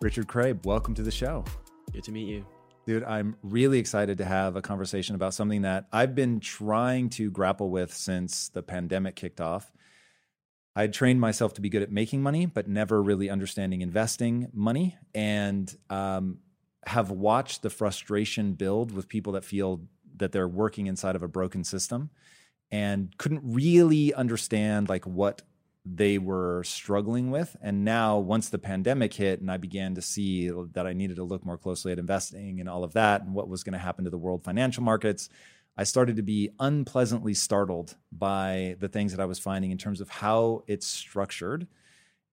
[0.00, 1.44] Richard Craib, welcome to the show.
[1.92, 2.46] Good to meet you.
[2.86, 7.30] Dude, I'm really excited to have a conversation about something that I've been trying to
[7.30, 9.70] grapple with since the pandemic kicked off.
[10.74, 14.96] I trained myself to be good at making money, but never really understanding investing money,
[15.14, 16.38] and um,
[16.86, 19.82] have watched the frustration build with people that feel
[20.16, 22.08] that they're working inside of a broken system
[22.70, 25.42] and couldn't really understand like what
[25.84, 27.56] they were struggling with.
[27.62, 31.24] And now, once the pandemic hit, and I began to see that I needed to
[31.24, 34.04] look more closely at investing and all of that, and what was going to happen
[34.04, 35.28] to the world financial markets,
[35.76, 40.00] I started to be unpleasantly startled by the things that I was finding in terms
[40.00, 41.66] of how it's structured.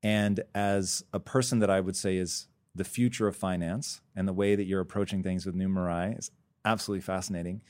[0.04, 4.34] And as a person that I would say is the future of finance and the
[4.34, 6.32] way that you're approaching things with Numerai is
[6.66, 7.62] absolutely fascinating.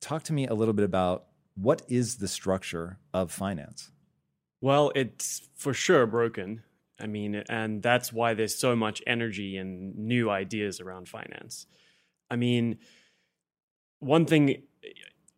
[0.00, 3.92] Talk to me a little bit about what is the structure of finance?
[4.66, 6.64] Well, it's for sure broken.
[6.98, 11.68] I mean, and that's why there's so much energy and new ideas around finance.
[12.32, 12.78] I mean,
[14.00, 14.64] one thing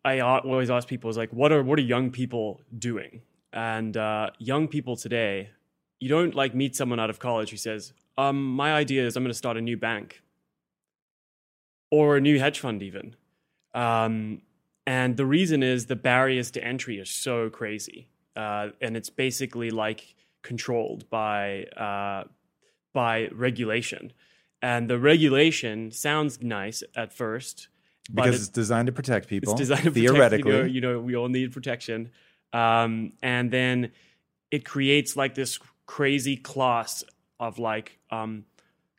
[0.03, 3.21] I always ask people is like, what are what are young people doing?
[3.53, 5.51] And uh, young people today,
[5.99, 9.21] you don't like meet someone out of college who says, um, "My idea is I'm
[9.21, 10.23] going to start a new bank
[11.91, 13.15] or a new hedge fund, even."
[13.75, 14.41] Um,
[14.87, 19.71] and the reason is the barriers to entry are so crazy uh, and it's basically
[19.71, 22.23] like controlled by uh,
[22.93, 24.13] by regulation.
[24.61, 27.69] And the regulation sounds nice at first
[28.13, 29.53] because it's, it's, designed to protect people.
[29.53, 30.51] It's designed to theoretically.
[30.51, 32.11] Protect, you, know, you know, we all need protection,
[32.53, 33.91] um, and then
[34.51, 37.03] it creates like this crazy class
[37.39, 38.45] of like um,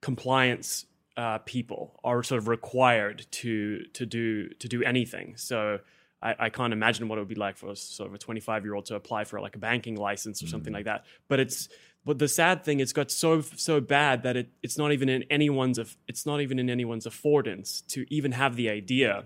[0.01, 0.87] compliance
[1.17, 5.37] uh, people are sort of required to to do to do anything.
[5.37, 5.81] So
[6.23, 8.65] I, I, can't imagine what it would be like for a, sort of a 25
[8.65, 10.51] year old to apply for like a banking license or mm.
[10.51, 11.05] something like that.
[11.29, 11.69] But it's
[12.05, 15.25] but the sad thing, it's got so so bad that it it's not even in
[15.31, 19.25] anyone's it's not even in anyone's affordance to even have the idea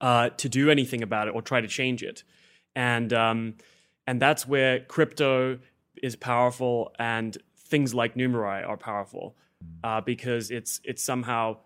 [0.00, 2.24] uh, to do anything about it or try to change it,
[2.74, 3.54] and um,
[4.06, 5.58] and that's where crypto
[6.02, 9.36] is powerful and things like Numerai are powerful
[9.84, 11.58] uh, because it's it's somehow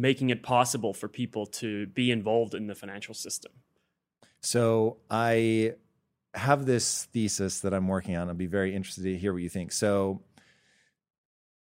[0.00, 3.52] making it possible for people to be involved in the financial system.
[4.40, 5.74] So I
[6.34, 8.28] have this thesis that I'm working on.
[8.28, 9.72] I'll be very interested to hear what you think.
[9.72, 10.22] So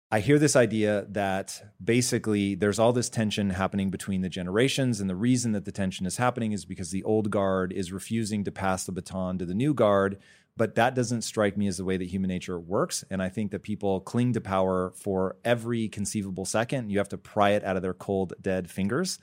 [0.10, 5.02] I hear this idea that basically there's all this tension happening between the generations.
[5.02, 8.44] And the reason that the tension is happening is because the old guard is refusing
[8.46, 10.18] to pass the baton to the new guard,
[10.58, 13.04] but that doesn't strike me as the way that human nature works.
[13.10, 16.90] And I think that people cling to power for every conceivable second.
[16.90, 19.20] You have to pry it out of their cold, dead fingers.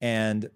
[0.00, 0.48] And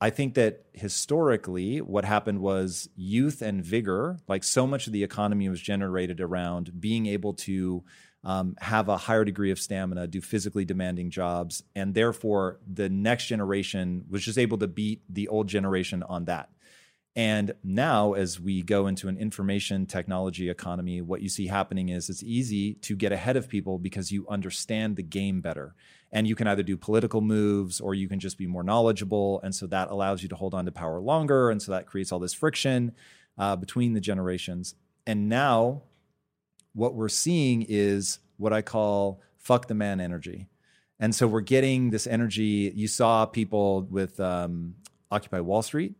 [0.00, 5.04] I think that historically, what happened was youth and vigor, like so much of the
[5.04, 7.84] economy was generated around being able to
[8.24, 11.62] um, have a higher degree of stamina, do physically demanding jobs.
[11.76, 16.50] And therefore, the next generation was just able to beat the old generation on that.
[17.14, 22.08] And now, as we go into an information technology economy, what you see happening is
[22.08, 25.74] it's easy to get ahead of people because you understand the game better.
[26.10, 29.40] And you can either do political moves or you can just be more knowledgeable.
[29.42, 31.50] And so that allows you to hold on to power longer.
[31.50, 32.92] And so that creates all this friction
[33.36, 34.74] uh, between the generations.
[35.06, 35.82] And now,
[36.74, 40.48] what we're seeing is what I call fuck the man energy.
[40.98, 42.72] And so we're getting this energy.
[42.74, 44.76] You saw people with um,
[45.10, 45.94] Occupy Wall Street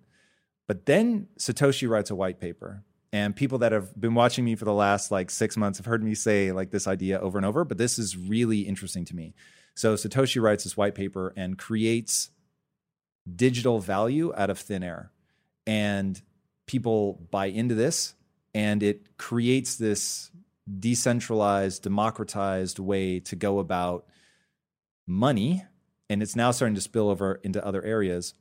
[0.72, 2.82] but then Satoshi writes a white paper.
[3.12, 6.02] And people that have been watching me for the last like six months have heard
[6.02, 9.34] me say like this idea over and over, but this is really interesting to me.
[9.74, 12.30] So Satoshi writes this white paper and creates
[13.36, 15.12] digital value out of thin air.
[15.66, 16.18] And
[16.64, 18.14] people buy into this
[18.54, 20.30] and it creates this
[20.78, 24.06] decentralized, democratized way to go about
[25.06, 25.66] money.
[26.08, 28.32] And it's now starting to spill over into other areas.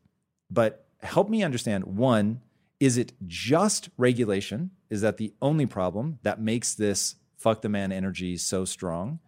[0.50, 2.42] But help me understand one,
[2.80, 4.72] is it just regulation?
[4.90, 9.20] Is that the only problem that makes this fuck the man energy so strong?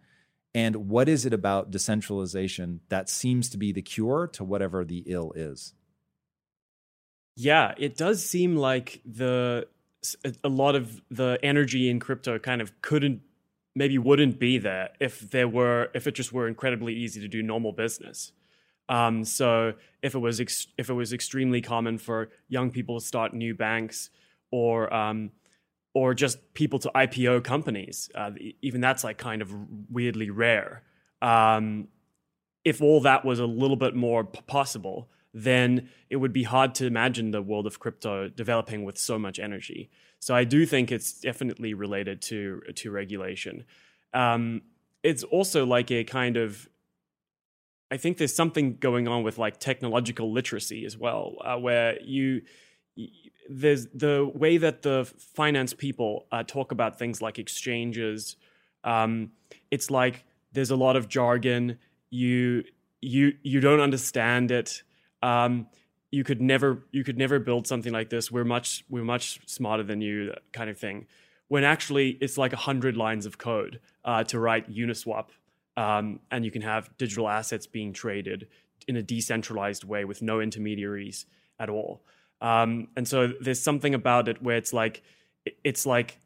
[0.54, 5.04] And what is it about decentralization that seems to be the cure to whatever the
[5.06, 5.74] ill is?
[7.36, 9.66] Yeah, it does seem like the
[10.44, 13.22] a lot of the energy in crypto kind of couldn't
[13.74, 17.42] maybe wouldn't be there if there were if it just were incredibly easy to do
[17.42, 18.32] normal business.
[18.88, 23.04] Um, so if it was ex- if it was extremely common for young people to
[23.04, 24.10] start new banks
[24.50, 25.30] or um,
[25.94, 29.54] or just people to IPO companies, uh, even that's like kind of
[29.90, 30.82] weirdly rare.
[31.22, 31.88] Um,
[32.64, 36.74] if all that was a little bit more p- possible, then it would be hard
[36.76, 39.90] to imagine the world of crypto developing with so much energy.
[40.18, 43.64] So I do think it's definitely related to to regulation.
[44.12, 44.62] Um,
[45.02, 46.68] it's also like a kind of
[47.90, 52.42] I think there's something going on with like technological literacy as well, uh, where you
[53.48, 58.36] there's the way that the finance people uh, talk about things like exchanges.
[58.84, 59.32] Um,
[59.70, 61.78] it's like there's a lot of jargon.
[62.10, 62.64] You
[63.00, 64.82] you you don't understand it.
[65.22, 65.66] Um,
[66.10, 68.30] you could never you could never build something like this.
[68.30, 71.06] We're much we're much smarter than you, kind of thing.
[71.48, 75.26] When actually it's like a hundred lines of code uh, to write Uniswap,
[75.76, 78.48] um, and you can have digital assets being traded
[78.86, 81.26] in a decentralized way with no intermediaries
[81.58, 82.02] at all.
[82.40, 85.02] Um, and so there's something about it where it's like
[85.62, 86.18] it's like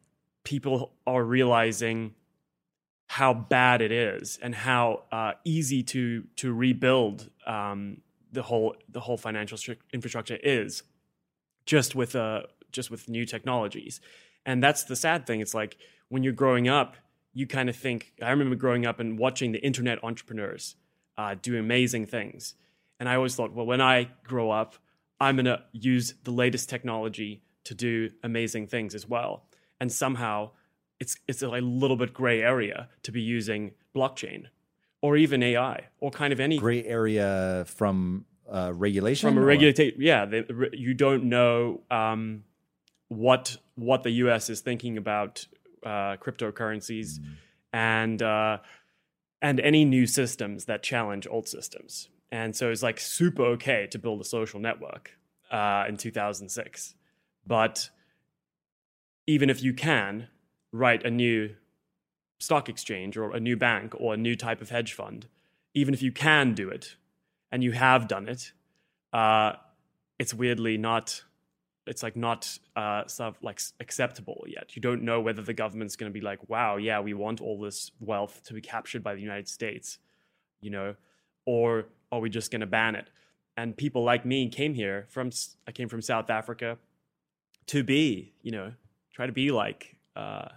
[0.43, 2.15] people are realizing
[3.07, 8.99] how bad it is and how uh, easy to to rebuild um, the whole the
[8.99, 9.57] whole financial
[9.93, 10.83] infrastructure is
[11.65, 12.41] just with uh
[12.71, 13.99] just with new technologies
[14.45, 15.77] and that's the sad thing it's like
[16.09, 16.95] when you're growing up
[17.33, 20.75] you kind of think i remember growing up and watching the internet entrepreneurs
[21.17, 22.55] uh, do amazing things
[22.99, 24.75] and i always thought well when i grow up
[25.19, 29.43] i'm going to use the latest technology to do amazing things as well
[29.79, 30.49] and somehow
[30.99, 34.45] it's it's a little bit gray area to be using blockchain
[35.01, 39.93] or even AI or kind of any gray area from uh, regulation from a regulation.
[39.97, 40.43] Yeah, they,
[40.73, 42.43] you don't know um,
[43.07, 44.49] what what the U.S.
[44.49, 45.47] is thinking about
[45.85, 47.35] uh, cryptocurrencies mm.
[47.73, 48.57] and uh,
[49.41, 52.09] and any new systems that challenge old systems.
[52.31, 55.11] And so it's like super okay to build a social network
[55.51, 56.95] uh, in 2006,
[57.47, 57.89] but
[59.25, 60.27] even if you can
[60.71, 61.55] write a new
[62.39, 65.27] stock exchange or a new bank or a new type of hedge fund,
[65.73, 66.95] even if you can do it
[67.51, 68.51] and you have done it,
[69.13, 69.53] uh,
[70.17, 71.23] it's weirdly not.
[71.89, 74.75] It's like not uh, sort of like acceptable yet.
[74.75, 77.59] You don't know whether the government's going to be like, "Wow, yeah, we want all
[77.59, 79.97] this wealth to be captured by the United States,"
[80.61, 80.95] you know,
[81.45, 83.09] or are we just going to ban it?
[83.57, 85.31] And people like me came here from.
[85.67, 86.77] I came from South Africa
[87.67, 88.71] to be, you know,
[89.13, 90.47] try to be like uh,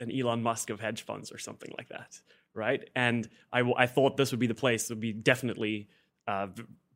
[0.00, 2.20] an Elon Musk of hedge funds or something like that,
[2.54, 2.88] right?
[2.94, 5.88] And I, I thought this would be the place that would be definitely
[6.26, 6.48] uh,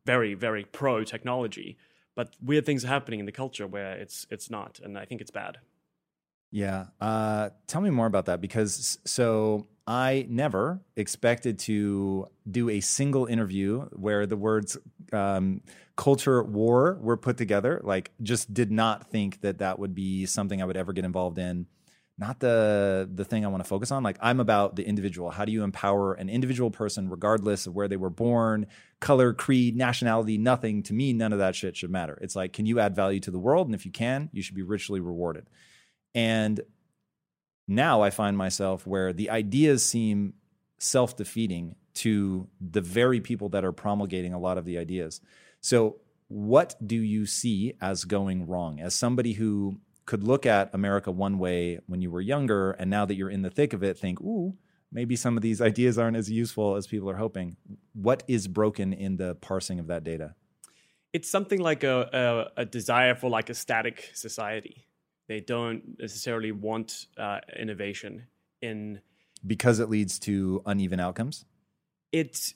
[0.05, 1.77] very, very pro technology.
[2.15, 5.21] But weird things are happening in the culture where it's it's not, and I think
[5.21, 5.57] it's bad.
[6.51, 12.81] Yeah, uh, tell me more about that because so I never expected to do a
[12.81, 14.77] single interview where the words
[15.13, 15.61] um,
[15.95, 17.81] culture war were put together.
[17.83, 21.37] Like, just did not think that that would be something I would ever get involved
[21.37, 21.67] in
[22.21, 24.03] not the the thing I want to focus on.
[24.03, 25.31] Like I'm about the individual.
[25.31, 28.67] How do you empower an individual person regardless of where they were born,
[28.99, 30.83] color, creed, nationality, nothing.
[30.83, 32.19] To me, none of that shit should matter.
[32.21, 33.67] It's like, can you add value to the world?
[33.67, 35.49] And if you can, you should be richly rewarded.
[36.13, 36.61] And
[37.67, 40.35] now I find myself where the ideas seem
[40.77, 45.21] self-defeating to the very people that are promulgating a lot of the ideas.
[45.59, 45.97] So
[46.27, 48.79] what do you see as going wrong?
[48.79, 53.05] As somebody who could look at America one way when you were younger, and now
[53.05, 54.55] that you're in the thick of it, think, ooh,
[54.91, 57.57] maybe some of these ideas aren't as useful as people are hoping.
[57.93, 60.35] What is broken in the parsing of that data?
[61.13, 64.85] It's something like a, a, a desire for like a static society.
[65.27, 68.27] They don't necessarily want uh, innovation
[68.61, 69.01] in
[69.45, 71.45] because it leads to uneven outcomes.
[72.11, 72.53] It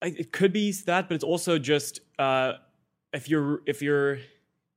[0.00, 2.54] it could be that, but it's also just uh,
[3.12, 4.18] if you're if you're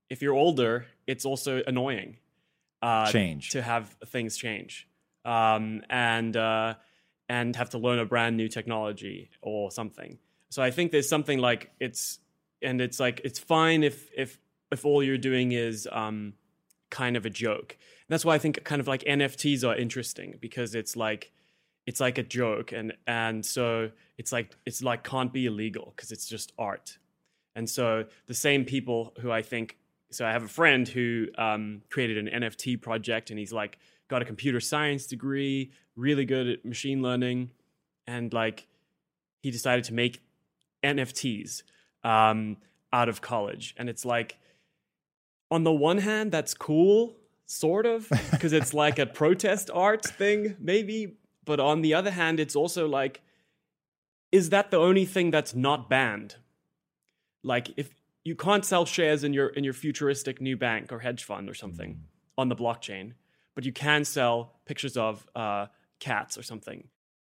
[0.09, 2.17] if you're older, it's also annoying.
[2.81, 4.87] Uh, change to have things change,
[5.23, 6.73] um, and uh,
[7.29, 10.17] and have to learn a brand new technology or something.
[10.49, 12.19] So I think there's something like it's
[12.61, 14.39] and it's like it's fine if if
[14.71, 16.33] if all you're doing is um,
[16.89, 17.77] kind of a joke.
[17.79, 21.31] And that's why I think kind of like NFTs are interesting because it's like
[21.87, 26.11] it's like a joke and and so it's like it's like can't be illegal because
[26.11, 26.97] it's just art.
[27.55, 29.77] And so the same people who I think
[30.11, 33.77] so I have a friend who um, created an NFT project, and he's like
[34.07, 37.51] got a computer science degree, really good at machine learning,
[38.05, 38.67] and like
[39.41, 40.21] he decided to make
[40.83, 41.63] NFTs
[42.03, 42.57] um,
[42.91, 44.37] out of college, and it's like
[45.49, 47.15] on the one hand that's cool,
[47.45, 52.39] sort of, because it's like a protest art thing, maybe, but on the other hand,
[52.39, 53.21] it's also like,
[54.31, 56.35] is that the only thing that's not banned?
[57.43, 61.23] Like if you can't sell shares in your in your futuristic new bank or hedge
[61.23, 61.99] fund or something mm.
[62.37, 63.13] on the blockchain,
[63.55, 65.67] but you can sell pictures of uh,
[65.99, 66.87] cats or something.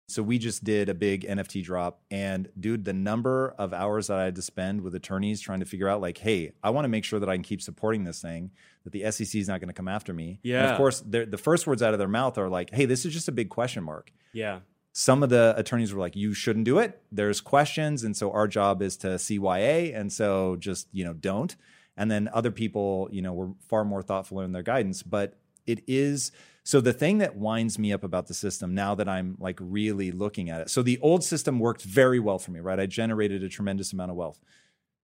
[0.09, 2.01] So we just did a big NFT drop.
[2.13, 5.67] And dude, the number of hours that I had to spend with attorneys trying to
[5.67, 8.23] figure out, like, hey, I want to make sure that I can keep supporting this
[8.23, 8.53] thing,
[8.85, 10.39] that the SEC is not going to come after me.
[10.45, 10.63] Yeah.
[10.63, 13.13] And of course, the first words out of their mouth are like, hey, this is
[13.13, 14.13] just a big question mark.
[14.33, 14.61] Yeah.
[14.99, 17.03] Some of the attorneys were like, you shouldn't do it.
[17.13, 18.03] There's questions.
[18.03, 19.95] And so our job is to CYA.
[19.95, 21.55] And so just, you know, don't.
[21.99, 25.03] And then other people, you know, were far more thoughtful in their guidance.
[25.03, 26.33] But it is
[26.65, 30.13] so the thing that winds me up about the system now that I'm like really
[30.13, 30.71] looking at it.
[30.71, 32.81] So the old system worked very well for me, right?
[32.81, 34.41] I generated a tremendous amount of wealth.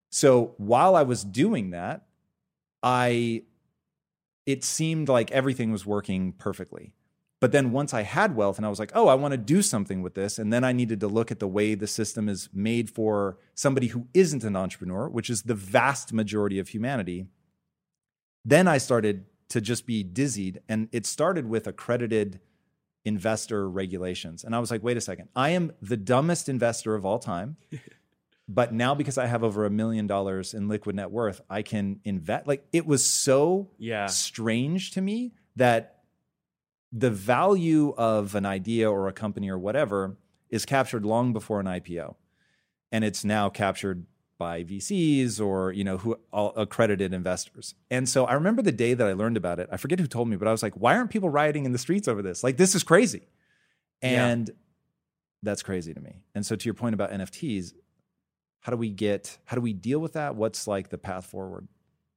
[0.09, 2.07] So while I was doing that,
[2.83, 3.43] I
[4.47, 6.95] it seemed like everything was working perfectly.
[7.43, 9.63] But then once I had wealth and I was like, oh, I want to do
[9.63, 10.39] something with this.
[10.39, 13.89] And then I needed to look at the way the system is made for somebody
[13.89, 17.27] who isn't an entrepreneur, which is the vast majority of humanity.
[18.45, 20.61] Then I started to just be dizzied.
[20.69, 22.39] And it started with accredited
[23.05, 24.45] investor regulations.
[24.45, 27.57] And I was like, wait a second, I am the dumbest investor of all time.
[28.49, 31.99] but now because I have over a million dollars in liquid net worth, I can
[32.05, 32.47] invest.
[32.47, 34.07] Like it was so yeah.
[34.07, 36.02] strange to me that
[36.93, 40.17] the value of an idea or a company or whatever
[40.51, 42.15] is captured long before an IPO.
[42.93, 44.07] And it's now captured
[44.39, 47.75] by VCs or you know who all accredited investors.
[47.91, 49.69] And so I remember the day that I learned about it.
[49.71, 51.79] I forget who told me, but I was like, "Why aren't people rioting in the
[51.79, 52.43] streets over this?
[52.43, 53.29] Like this is crazy."
[54.03, 54.55] And yeah.
[55.45, 56.23] that's crazy to me.
[56.35, 57.73] And so to your point about NFTs,
[58.61, 60.35] how do we get how do we deal with that?
[60.35, 61.69] What's like the path forward?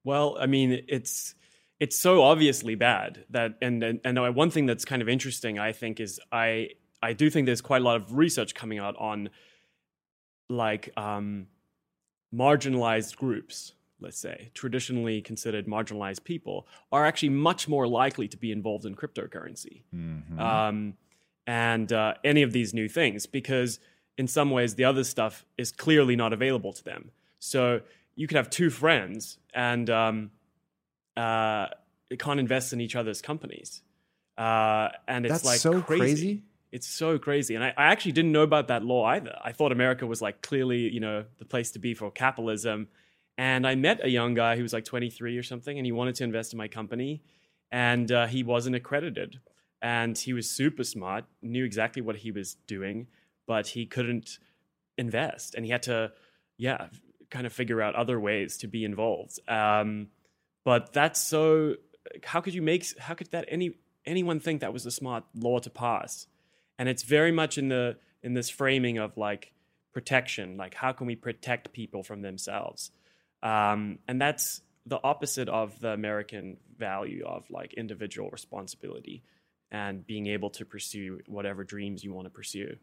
[0.04, 1.36] Well, I mean, it's
[1.80, 5.72] it's so obviously bad that and and, and one thing that's kind of interesting I
[5.72, 6.70] think is I
[7.02, 9.30] I do think there's quite a lot of research coming out on
[10.50, 11.48] like um
[12.34, 18.52] marginalized groups, let's say, traditionally considered marginalized people, are actually much more likely to be
[18.52, 20.40] involved in cryptocurrency mm-hmm.
[20.40, 20.96] um,
[21.48, 23.80] and uh, any of these new things, because
[24.18, 27.12] in some ways the other stuff is clearly not available to them.
[27.40, 27.82] So
[28.16, 30.32] you could have two friends and um,
[31.18, 31.68] uh,
[32.18, 33.82] can't invest in each other's companies.
[34.38, 36.00] Uh, and it's That's like so crazy.
[36.00, 36.44] crazy.
[36.72, 37.56] It's so crazy.
[37.56, 39.38] And I, I, actually didn't know about that law either.
[39.42, 42.90] I thought America was like clearly, you know, the place to be for capitalism.
[43.38, 46.16] And I met a young guy who was like 23 or something, and he wanted
[46.16, 47.22] to invest in my company.
[47.72, 49.40] And uh, he wasn't accredited.
[49.82, 53.08] And he was super smart, knew exactly what he was doing,
[53.48, 54.40] but he couldn't
[54.98, 55.56] invest.
[55.56, 56.12] And he had to,
[56.58, 56.88] yeah,
[57.30, 59.40] kind of figure out other ways to be involved.
[59.48, 60.08] Um,
[60.66, 61.76] but that's so,
[62.26, 65.60] how could you make, how could that any, anyone think that was a smart law
[65.60, 66.28] to pass?
[66.78, 69.52] and it's very much in the in this framing of like
[69.94, 72.92] protection like how can we protect people from themselves
[73.44, 79.24] um, and that's the opposite of the american value of like individual responsibility
[79.72, 82.76] and being able to pursue whatever dreams you want to pursue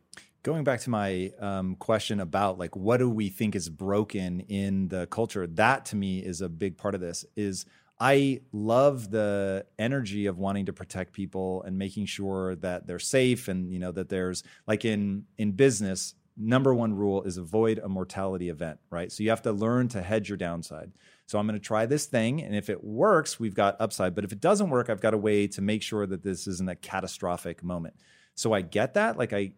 [0.43, 4.89] going back to my um, question about like what do we think is broken in
[4.89, 7.65] the culture that to me is a big part of this is
[8.01, 13.47] I love the energy of wanting to protect people and making sure that they're safe
[13.47, 17.89] and you know that there's like in in business number one rule is avoid a
[17.91, 19.13] mortality event, right?
[19.13, 20.91] So you have to learn to hedge your downside.
[21.27, 24.25] So I'm going to try this thing and if it works, we've got upside, but
[24.25, 26.75] if it doesn't work, I've got a way to make sure that this isn't a
[26.75, 27.95] catastrophic moment.
[28.35, 29.53] So I get that like I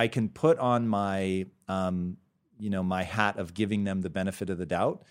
[0.00, 2.16] I can put on my um
[2.58, 5.02] you know my hat of giving them the benefit of the doubt,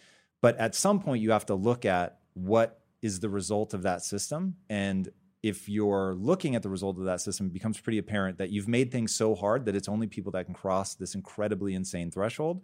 [0.41, 4.01] but at some point you have to look at what is the result of that
[4.03, 5.09] system and
[5.41, 8.67] if you're looking at the result of that system, it becomes pretty apparent that you've
[8.67, 12.61] made things so hard that it's only people that can cross this incredibly insane threshold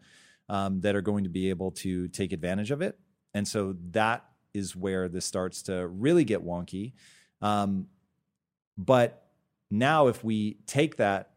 [0.50, 3.00] um, that are going to be able to take advantage of it.
[3.34, 6.94] And so that is where this starts to really get wonky.
[7.42, 7.88] Um,
[8.78, 9.26] but
[9.72, 11.32] now, if we take that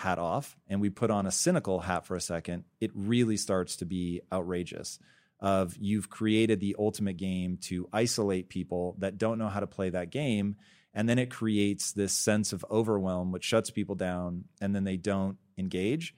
[0.00, 3.76] hat off and we put on a cynical hat for a second, it really starts
[3.76, 4.98] to be outrageous
[5.40, 9.90] of you've created the ultimate game to isolate people that don't know how to play
[9.90, 10.56] that game.
[10.92, 14.96] And then it creates this sense of overwhelm which shuts people down and then they
[14.96, 16.14] don't engage.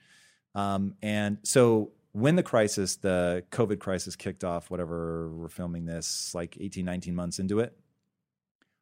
[0.54, 6.34] Um, and so when the crisis the covid crisis kicked off whatever we're filming this
[6.34, 7.76] like 18 19 months into it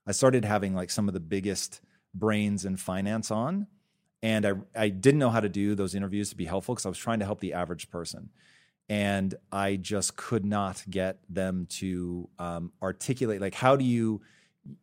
[0.07, 1.81] i started having like some of the biggest
[2.13, 3.69] brains in finance on
[4.23, 6.89] and i, I didn't know how to do those interviews to be helpful because i
[6.89, 8.31] was trying to help the average person
[8.89, 14.21] and I just could not get them to um, articulate like how do you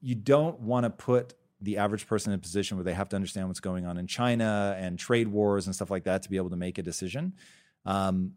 [0.02, 3.16] you don't want to put the average person in a position where they have to
[3.16, 6.38] understand what's going on in China and trade wars and stuff like that to be
[6.38, 7.34] able to make a decision.
[7.86, 8.34] Um,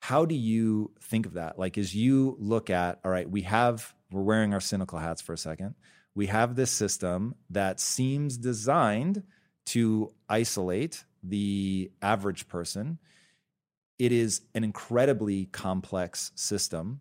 [0.00, 1.58] how do you think of that?
[1.58, 5.32] Like, as you look at, all right, we have, we're wearing our cynical hats for
[5.32, 5.74] a second.
[6.14, 9.24] We have this system that seems designed
[9.66, 12.98] to isolate the average person.
[13.98, 17.00] It is an incredibly complex system.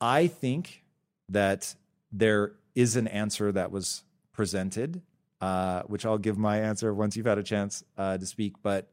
[0.00, 0.84] I think
[1.28, 1.74] that
[2.12, 5.02] there is an answer that was presented,
[5.40, 8.54] uh, which I'll give my answer once you've had a chance uh, to speak.
[8.62, 8.90] But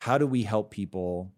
[0.00, 1.32] how do we help people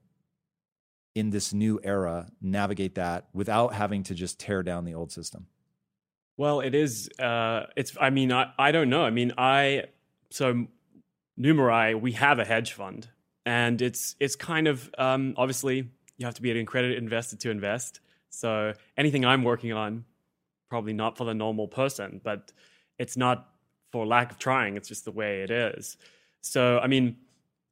[1.15, 5.47] in this new era navigate that without having to just tear down the old system?
[6.37, 7.09] Well, it is.
[7.19, 7.97] Uh, it's.
[8.01, 9.05] I mean, I, I don't know.
[9.05, 9.85] I mean, I
[10.31, 10.67] so
[11.39, 13.09] Numerai, we have a hedge fund,
[13.47, 17.51] and it's it's kind of um, obviously you have to be an accredited investor to
[17.51, 18.01] invest.
[18.31, 20.05] So anything I'm working on,
[20.69, 22.53] probably not for the normal person, but
[22.99, 23.49] it's not
[23.93, 24.77] for lack of trying.
[24.77, 25.97] It's just the way it is.
[26.41, 27.17] So I mean,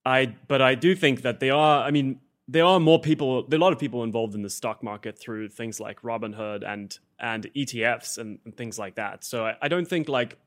[0.04, 1.82] I but I do think that they are.
[1.82, 3.46] I mean, there are more people.
[3.46, 6.66] There are a lot of people involved in the stock market through things like Robinhood
[6.66, 9.24] and and ETFs and, and things like that.
[9.24, 10.38] So I, I don't think like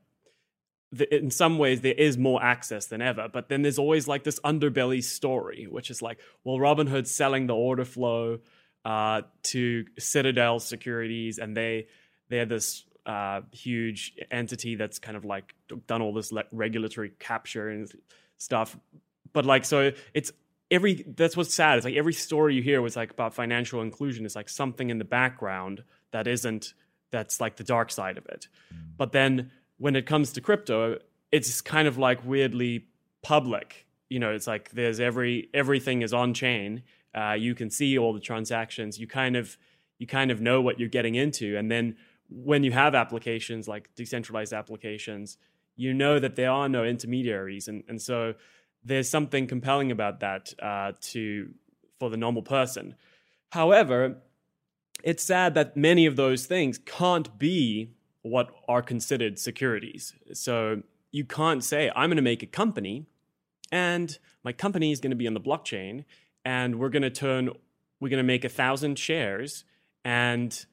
[0.92, 3.28] the, in some ways there is more access than ever.
[3.32, 7.56] But then there's always like this underbelly story, which is like, well, Robinhood's selling the
[7.56, 8.40] order flow
[8.84, 11.88] uh, to Citadel Securities, and they
[12.30, 15.56] they're this uh, huge entity that's kind of like
[15.88, 17.92] done all this like regulatory capture and
[18.38, 18.78] stuff.
[19.34, 20.32] But like, so it's
[20.72, 21.78] every that's what's sad.
[21.78, 24.98] It's like every story you hear was like about financial inclusion is like something in
[24.98, 26.74] the background that isn't
[27.12, 28.48] that's like the dark side of it.
[28.98, 31.00] But then when it comes to crypto,
[31.32, 32.88] it's kind of like weirdly
[33.22, 33.86] public.
[34.10, 36.84] You know, it's like there's every everything is on chain.
[37.14, 39.00] Uh, you can see all the transactions.
[39.00, 39.58] You kind of
[39.98, 41.96] you kind of know what you're getting into, and then
[42.30, 45.38] when you have applications like decentralized applications,
[45.76, 48.36] you know that there are no intermediaries, and and so
[48.86, 51.50] there's something compelling about that uh, to
[52.00, 52.96] for the normal person.
[53.50, 54.18] However,
[55.04, 60.14] it's sad that many of those things can't be what are considered securities.
[60.34, 63.06] So you can't say, I'm going to make a company
[63.72, 66.06] and my company is going to be on the blockchain
[66.44, 67.50] and we're going to turn,
[68.00, 69.64] we're going to make a thousand shares
[70.04, 70.66] and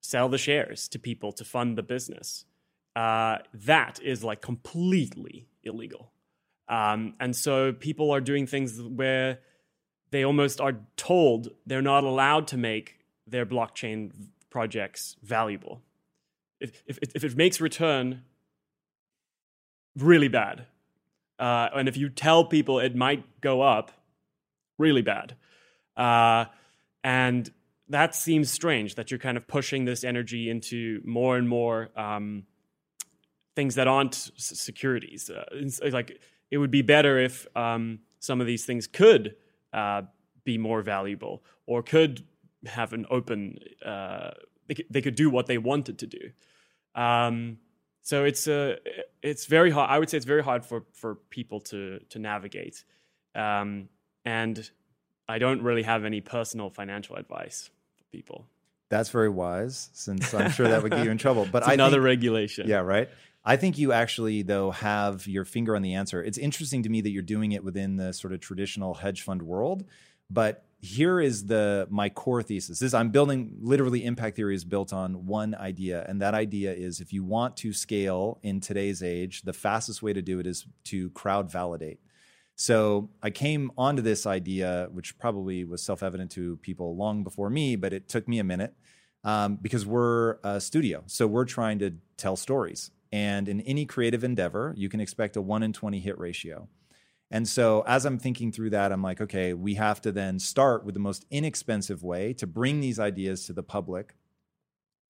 [0.00, 2.44] sell the shares to people to fund the business.
[2.94, 6.12] Uh, that is like completely illegal.
[6.68, 9.40] Um, and so people are doing things where
[10.10, 14.10] they almost are told they're not allowed to make their blockchain
[14.50, 15.82] projects valuable
[16.60, 18.22] if, if, if it makes return
[19.96, 20.66] really bad,
[21.38, 23.92] uh, and if you tell people it might go up,
[24.78, 25.36] really bad.
[25.96, 26.46] Uh,
[27.02, 27.50] and
[27.88, 32.44] that seems strange that you're kind of pushing this energy into more and more um,
[33.56, 35.30] things that aren't securities.
[35.30, 35.44] Uh,
[35.90, 39.36] like it would be better if um, some of these things could
[39.72, 40.02] uh,
[40.44, 42.24] be more valuable or could
[42.66, 44.30] have an open uh,
[44.66, 46.30] they could, they could do what they wanted to do.
[46.94, 47.58] Um,
[48.02, 48.76] so it's a uh,
[49.22, 49.90] it's very hard.
[49.90, 52.84] I would say it's very hard for for people to to navigate,
[53.34, 53.88] um,
[54.24, 54.70] and
[55.28, 58.46] I don't really have any personal financial advice for people.
[58.88, 61.46] That's very wise, since I'm sure that would get you in trouble.
[61.50, 62.68] But it's another think, regulation.
[62.68, 63.10] Yeah, right.
[63.48, 66.22] I think you actually, though, have your finger on the answer.
[66.22, 69.40] It's interesting to me that you're doing it within the sort of traditional hedge fund
[69.40, 69.84] world,
[70.28, 72.78] but here is the my core thesis.
[72.78, 77.00] This I'm building literally impact theory is built on one idea, and that idea is
[77.00, 80.66] if you want to scale in today's age, the fastest way to do it is
[80.84, 82.00] to crowd validate.
[82.54, 87.76] So I came onto this idea, which probably was self-evident to people long before me,
[87.76, 88.74] but it took me a minute
[89.24, 92.90] um, because we're a studio, so we're trying to tell stories.
[93.10, 96.68] And in any creative endeavor, you can expect a one in twenty hit ratio.
[97.30, 100.84] And so as I'm thinking through that, I'm like, okay, we have to then start
[100.84, 104.14] with the most inexpensive way to bring these ideas to the public.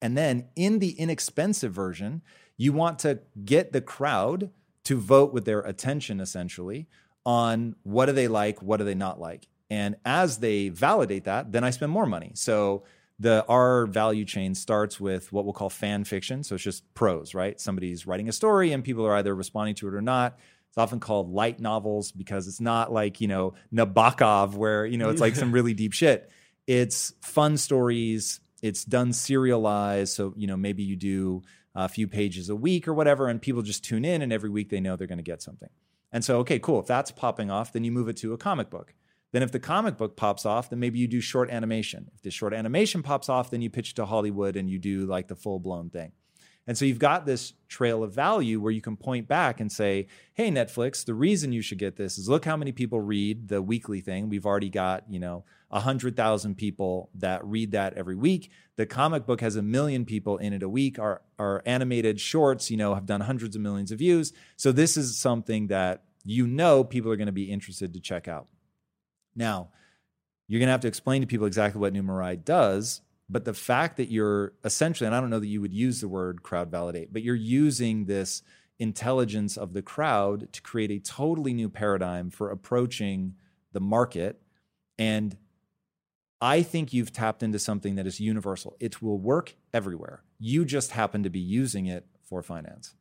[0.01, 2.21] And then in the inexpensive version,
[2.57, 4.49] you want to get the crowd
[4.83, 6.87] to vote with their attention essentially
[7.25, 9.47] on what do they like, what do they not like.
[9.69, 12.31] And as they validate that, then I spend more money.
[12.33, 12.83] So
[13.19, 16.43] the our value chain starts with what we'll call fan fiction.
[16.43, 17.59] So it's just prose, right?
[17.59, 20.39] Somebody's writing a story and people are either responding to it or not.
[20.69, 25.09] It's often called light novels because it's not like, you know, Nabokov where, you know,
[25.09, 26.29] it's like some really deep shit.
[26.67, 28.39] It's fun stories.
[28.61, 30.13] It's done serialized.
[30.13, 31.41] So, you know, maybe you do
[31.75, 34.69] a few pages a week or whatever, and people just tune in and every week
[34.69, 35.69] they know they're going to get something.
[36.11, 36.79] And so, okay, cool.
[36.79, 38.93] If that's popping off, then you move it to a comic book.
[39.31, 42.09] Then, if the comic book pops off, then maybe you do short animation.
[42.15, 45.05] If the short animation pops off, then you pitch it to Hollywood and you do
[45.05, 46.13] like the full blown thing.
[46.69, 50.05] And so you've got this trail of value where you can point back and say,
[50.35, 53.59] hey, Netflix, the reason you should get this is look how many people read the
[53.59, 54.29] weekly thing.
[54.29, 58.51] We've already got, you know, 100,000 people that read that every week.
[58.75, 60.99] The comic book has a million people in it a week.
[60.99, 64.31] Our, our animated shorts, you know, have done hundreds of millions of views.
[64.55, 68.27] So this is something that you know people are going to be interested to check
[68.27, 68.45] out.
[69.39, 69.69] Now,
[70.47, 73.97] you're going to have to explain to people exactly what Numerai does but the fact
[73.97, 77.13] that you're essentially, and I don't know that you would use the word crowd validate,
[77.13, 78.41] but you're using this
[78.79, 83.35] intelligence of the crowd to create a totally new paradigm for approaching
[83.71, 84.41] the market.
[84.97, 85.37] And
[86.41, 88.75] I think you've tapped into something that is universal.
[88.79, 90.23] It will work everywhere.
[90.39, 92.95] You just happen to be using it for finance.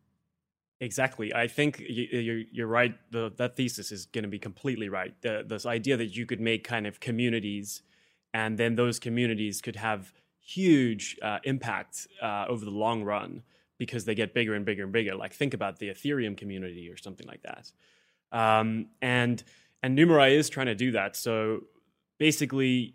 [0.80, 1.34] Exactly.
[1.34, 2.94] I think you're, you're right.
[3.10, 5.14] The, that thesis is going to be completely right.
[5.22, 7.82] The, this idea that you could make kind of communities
[8.32, 13.42] and then those communities could have huge uh, impact uh, over the long run
[13.78, 15.14] because they get bigger and bigger and bigger.
[15.14, 17.70] Like think about the Ethereum community or something like that.
[18.30, 19.42] Um, and
[19.82, 21.16] and Numerai is trying to do that.
[21.16, 21.64] So
[22.18, 22.94] basically,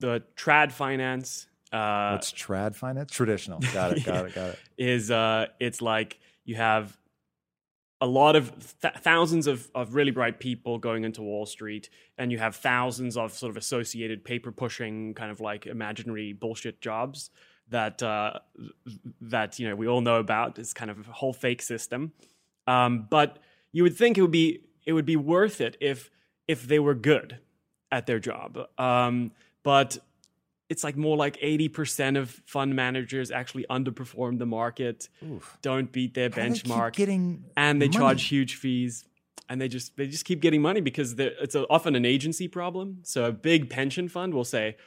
[0.00, 1.46] the trad finance.
[1.72, 3.10] Uh, What's trad finance?
[3.10, 3.58] Traditional.
[3.72, 4.04] Got it.
[4.04, 4.34] Got it.
[4.34, 4.58] Got it.
[4.78, 6.96] Is uh, it's like you have
[8.00, 8.52] a lot of
[8.82, 13.16] th- thousands of, of really bright people going into Wall Street, and you have thousands
[13.16, 17.30] of sort of associated paper pushing kind of like imaginary bullshit jobs
[17.68, 18.38] that uh,
[19.20, 20.58] that you know we all know about.
[20.58, 22.12] It's kind of a whole fake system,
[22.66, 23.38] um, but
[23.72, 26.10] you would think it would be it would be worth it if
[26.46, 27.38] if they were good
[27.90, 28.58] at their job.
[28.76, 29.98] Um, but
[30.70, 35.58] it's like more like 80% of fund managers actually underperform the market, Oof.
[35.62, 37.98] don't beat their How benchmark, getting and they money?
[37.98, 39.04] charge huge fees.
[39.48, 43.00] And they just they just keep getting money because it's a, often an agency problem.
[43.02, 44.78] So a big pension fund will say,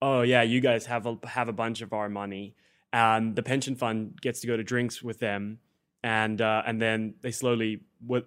[0.00, 2.54] "Oh yeah, you guys have a have a bunch of our money,"
[2.94, 5.58] and the pension fund gets to go to drinks with them,
[6.02, 8.26] and uh, and then they slowly what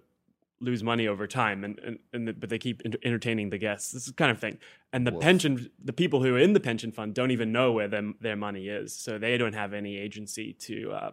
[0.59, 3.91] lose money over time and, and, and the, but they keep entertaining the guests.
[3.91, 4.57] This is kind of thing.
[4.91, 7.87] And the pension the people who are in the pension fund don't even know where
[7.87, 11.11] them, their money is so they don't have any agency to uh,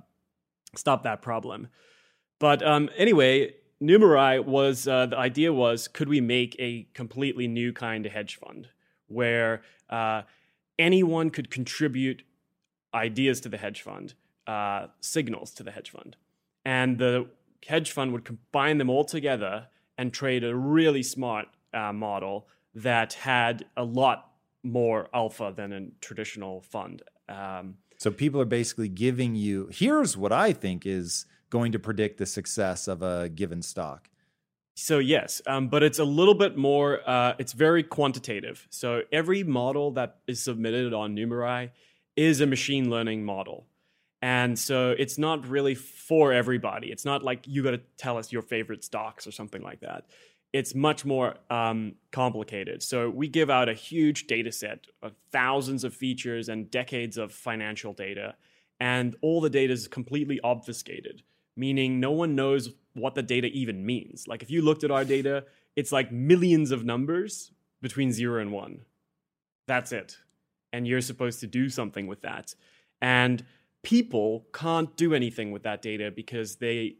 [0.75, 1.69] stop that problem.
[2.39, 7.73] But um, anyway numerai was uh, the idea was could we make a completely new
[7.73, 8.69] kind of hedge fund
[9.09, 10.23] where uh,
[10.79, 12.23] anyone could contribute
[12.95, 14.15] ideas to the hedge fund
[14.47, 16.17] uh, signals to the hedge fund.
[16.65, 17.29] And the
[17.67, 23.13] hedge fund would combine them all together and trade a really smart uh, model that
[23.15, 24.31] had a lot
[24.63, 27.03] more alpha than a traditional fund.
[27.29, 32.19] Um, so people are basically giving you here's what I think is going to predict
[32.19, 34.09] the success of a given stock.
[34.77, 37.09] So yes, um, but it's a little bit more.
[37.09, 38.67] Uh, it's very quantitative.
[38.71, 41.71] So every model that is submitted on Numerai
[42.17, 43.67] is a machine learning model.
[44.25, 46.91] And so it's not really for everybody.
[46.91, 50.07] It's not like you got to tell us your favorite stocks or something like that.
[50.55, 52.83] It's much more um, complicated.
[52.83, 57.33] So we give out a huge data set of thousands of features and decades of
[57.33, 58.35] financial data.
[58.81, 61.23] And all the data is completely obfuscated,
[61.55, 64.27] meaning no one knows what the data even means.
[64.27, 65.45] Like if you looked at our data,
[65.77, 67.51] it's like millions of numbers
[67.83, 68.87] between zero and one.
[69.67, 70.17] That's it.
[70.73, 72.55] And you're supposed to do something with that.
[73.03, 73.45] And
[73.85, 76.97] people can't do anything with that data because they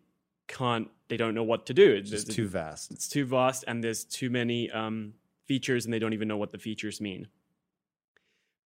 [0.47, 1.93] can't they don't know what to do.
[1.93, 2.91] It's, it's too vast.
[2.93, 5.15] It's too vast and there's too many um,
[5.47, 7.29] features and they don't even know what the features mean.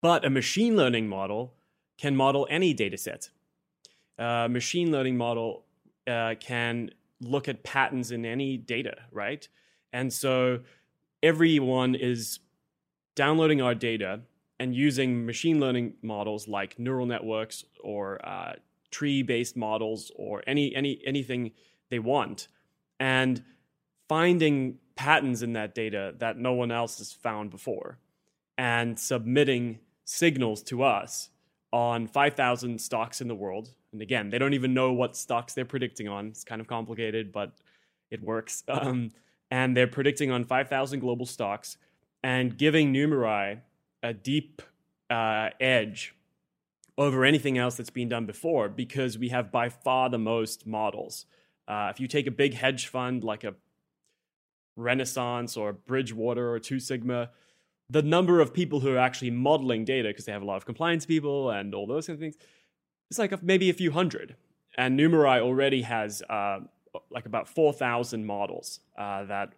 [0.03, 1.55] But a machine learning model
[1.97, 3.31] can model any data set.
[4.19, 5.65] A machine learning model
[6.07, 9.49] uh, can look at patterns in any data right?
[9.93, 10.61] And so
[11.23, 12.41] everyone is
[13.17, 14.21] downloading our data
[14.61, 18.55] and using machine learning models like neural networks or uh,
[18.91, 21.53] tree-based models or any any anything
[21.91, 22.49] they want,
[22.99, 23.43] and
[24.09, 27.99] finding patterns in that data that no one else has found before,
[28.57, 31.29] and submitting signals to us
[31.73, 33.75] on 5,000 stocks in the world.
[33.93, 36.29] And again, they don't even know what stocks they're predicting on.
[36.29, 37.53] It's kind of complicated, but
[38.11, 38.65] it works.
[38.69, 39.11] Um,
[39.51, 41.79] and they're predicting on 5,000 global stocks
[42.23, 43.61] and giving Numerai
[44.03, 44.63] a deep
[45.11, 46.15] uh, edge
[46.97, 51.27] over anything else that's been done before because we have by far the most models.
[51.67, 53.55] Uh, if you take a big hedge fund like a
[54.77, 57.31] Renaissance or Bridgewater or Two Sigma,
[57.91, 60.67] the number of people who are actually modeling data because they have a lot of
[60.67, 62.37] compliance people and all those kind of things,
[63.11, 64.37] it's like maybe a few hundred.
[64.77, 66.61] And Numerai already has uh,
[67.11, 69.55] like about 4,000 models uh, that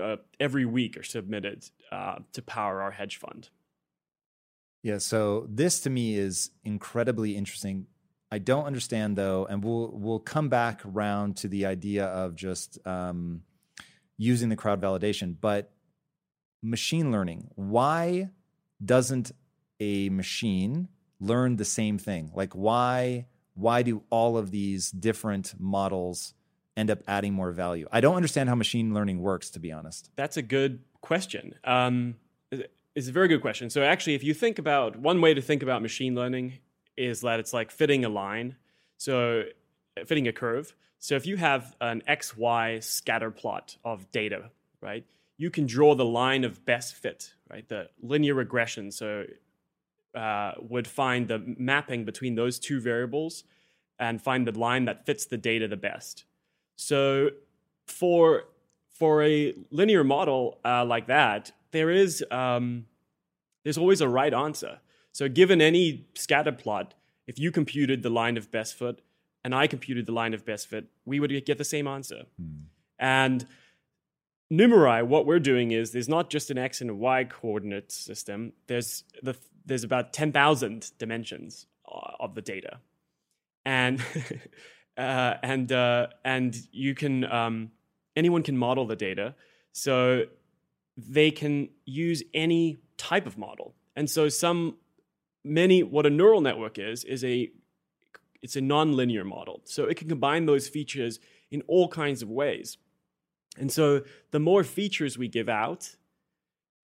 [0.00, 3.50] uh, every week are submitted uh, to power our hedge fund.
[4.86, 7.88] Yeah, so this to me is incredibly interesting.
[8.30, 12.78] I don't understand though, and we'll we'll come back around to the idea of just
[12.86, 13.42] um,
[14.16, 15.34] using the crowd validation.
[15.40, 15.72] But
[16.62, 18.30] machine learning, why
[18.84, 19.32] doesn't
[19.80, 20.86] a machine
[21.18, 22.30] learn the same thing?
[22.32, 26.32] Like why why do all of these different models
[26.76, 27.88] end up adding more value?
[27.90, 30.10] I don't understand how machine learning works, to be honest.
[30.14, 31.56] That's a good question.
[31.64, 32.14] Um,
[32.96, 33.68] it's a very good question.
[33.68, 36.54] So actually, if you think about one way to think about machine learning
[36.96, 38.56] is that it's like fitting a line,
[38.96, 39.42] so
[40.06, 40.74] fitting a curve.
[40.98, 45.04] So if you have an x y scatter plot of data, right,
[45.36, 48.90] you can draw the line of best fit, right, the linear regression.
[48.90, 49.24] So
[50.14, 53.44] uh, would find the mapping between those two variables
[53.98, 56.24] and find the line that fits the data the best.
[56.76, 57.28] So
[57.86, 58.44] for
[58.88, 62.86] for a linear model uh, like that, there is um,
[63.64, 64.80] there's always a right answer.
[65.12, 66.94] So given any scatter plot,
[67.26, 69.02] if you computed the line of best fit
[69.44, 72.24] and I computed the line of best fit, we would get the same answer.
[72.40, 72.64] Hmm.
[72.98, 73.46] And
[74.52, 78.52] Numerai, what we're doing is there's not just an x and a y coordinate system.
[78.68, 82.78] There's the there's about ten thousand dimensions uh, of the data,
[83.64, 84.00] and
[84.96, 87.72] uh, and uh, and you can um,
[88.14, 89.34] anyone can model the data.
[89.72, 90.26] So
[90.96, 93.74] they can use any type of model.
[93.94, 94.76] And so some
[95.44, 97.50] many what a neural network is is a
[98.42, 99.60] it's a nonlinear model.
[99.64, 101.18] So it can combine those features
[101.50, 102.78] in all kinds of ways.
[103.58, 105.96] And so the more features we give out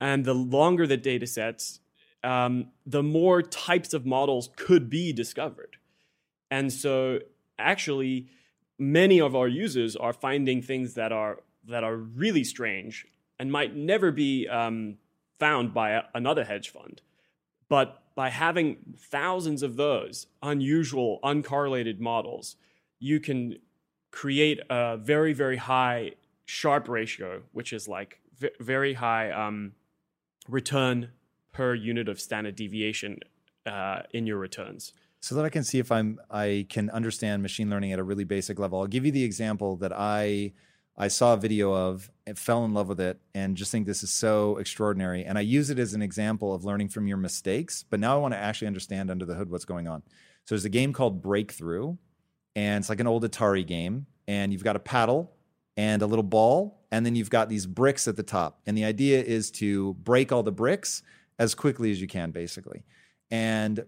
[0.00, 1.80] and the longer the data sets,
[2.24, 5.76] um, the more types of models could be discovered.
[6.50, 7.20] And so
[7.58, 8.28] actually
[8.78, 13.06] many of our users are finding things that are that are really strange
[13.38, 14.98] and might never be um,
[15.38, 17.02] found by a, another hedge fund.
[17.68, 22.56] But by having thousands of those unusual, uncorrelated models,
[22.98, 23.56] you can
[24.10, 26.12] create a very, very high
[26.44, 29.72] Sharpe ratio, which is like v- very high um,
[30.48, 31.10] return
[31.52, 33.18] per unit of standard deviation
[33.66, 34.92] uh, in your returns.
[35.20, 38.24] So that I can see if I'm I can understand machine learning at a really
[38.24, 38.80] basic level.
[38.80, 40.52] I'll give you the example that I
[40.96, 44.02] I saw a video of and fell in love with it and just think this
[44.02, 45.24] is so extraordinary.
[45.24, 47.84] And I use it as an example of learning from your mistakes.
[47.88, 50.02] But now I want to actually understand under the hood what's going on.
[50.44, 51.96] So there's a game called Breakthrough,
[52.54, 54.06] and it's like an old Atari game.
[54.28, 55.32] And you've got a paddle
[55.76, 58.60] and a little ball, and then you've got these bricks at the top.
[58.66, 61.02] And the idea is to break all the bricks
[61.38, 62.84] as quickly as you can, basically.
[63.30, 63.84] And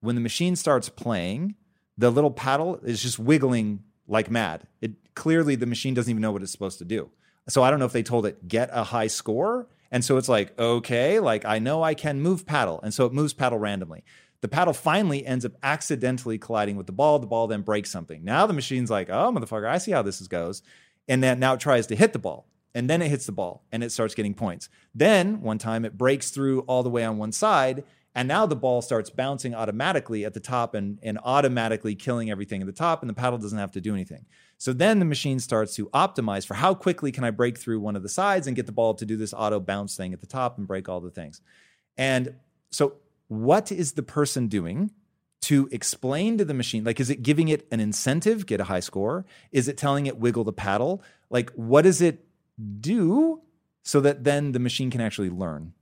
[0.00, 1.56] when the machine starts playing,
[1.98, 4.66] the little paddle is just wiggling like mad.
[4.80, 7.10] It clearly the machine doesn't even know what it's supposed to do.
[7.48, 9.68] So I don't know if they told it get a high score.
[9.90, 12.80] And so it's like, okay, like I know I can move paddle.
[12.82, 14.04] And so it moves paddle randomly.
[14.40, 17.18] The paddle finally ends up accidentally colliding with the ball.
[17.18, 18.24] The ball then breaks something.
[18.24, 20.62] Now the machine's like, oh, motherfucker, I see how this goes.
[21.08, 22.46] And then now it tries to hit the ball.
[22.74, 24.68] And then it hits the ball and it starts getting points.
[24.94, 28.56] Then one time it breaks through all the way on one side and now the
[28.56, 33.02] ball starts bouncing automatically at the top and, and automatically killing everything at the top,
[33.02, 34.24] and the paddle doesn't have to do anything.
[34.64, 37.96] So then the machine starts to optimize for how quickly can I break through one
[37.96, 40.26] of the sides and get the ball to do this auto bounce thing at the
[40.26, 41.42] top and break all the things.
[41.98, 42.36] And
[42.70, 42.94] so,
[43.28, 44.90] what is the person doing
[45.42, 46.82] to explain to the machine?
[46.82, 49.26] Like, is it giving it an incentive, get a high score?
[49.52, 51.02] Is it telling it wiggle the paddle?
[51.28, 52.24] Like, what does it
[52.80, 53.42] do
[53.82, 55.74] so that then the machine can actually learn?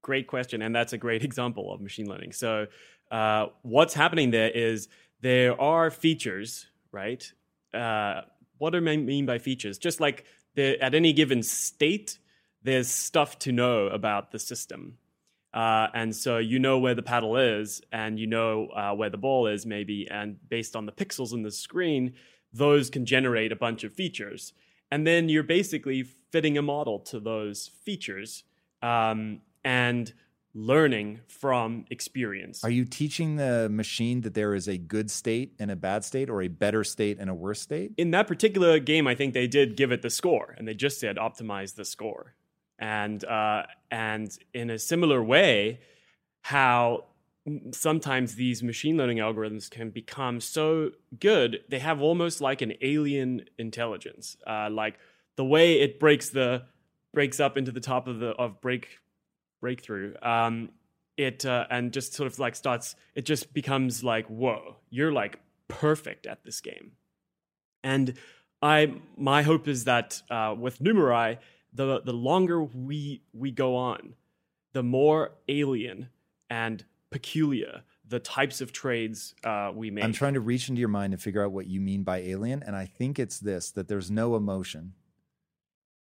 [0.00, 2.32] Great question, and that's a great example of machine learning.
[2.32, 2.68] So,
[3.10, 4.88] uh, what's happening there is
[5.20, 7.30] there are features, right?
[7.72, 8.22] Uh,
[8.58, 9.78] what do I mean by features?
[9.78, 10.24] Just like
[10.56, 12.18] at any given state,
[12.62, 14.98] there's stuff to know about the system.
[15.54, 19.16] Uh, and so you know where the paddle is, and you know uh, where the
[19.16, 22.14] ball is, maybe, and based on the pixels in the screen,
[22.52, 24.52] those can generate a bunch of features.
[24.90, 28.44] And then you're basically fitting a model to those features.
[28.82, 30.12] Um, and
[30.58, 32.64] learning from experience.
[32.64, 36.28] Are you teaching the machine that there is a good state and a bad state
[36.28, 37.92] or a better state and a worse state?
[37.96, 40.98] In that particular game, I think they did give it the score and they just
[40.98, 42.34] said optimize the score.
[42.78, 45.80] And uh, and in a similar way,
[46.42, 47.04] how
[47.70, 53.42] sometimes these machine learning algorithms can become so good they have almost like an alien
[53.56, 54.98] intelligence uh, like
[55.36, 56.62] the way it breaks the
[57.14, 58.98] breaks up into the top of the of break
[59.60, 60.70] breakthrough, um,
[61.16, 62.94] it uh, and just sort of like starts.
[63.14, 66.92] It just becomes like, whoa, you're like perfect at this game.
[67.82, 68.14] And
[68.60, 71.38] I, my hope is that uh, with Numerai,
[71.72, 74.14] the the longer we we go on,
[74.72, 76.08] the more alien
[76.50, 80.02] and peculiar the types of trades uh, we make.
[80.02, 82.62] I'm trying to reach into your mind and figure out what you mean by alien,
[82.62, 84.94] and I think it's this: that there's no emotion.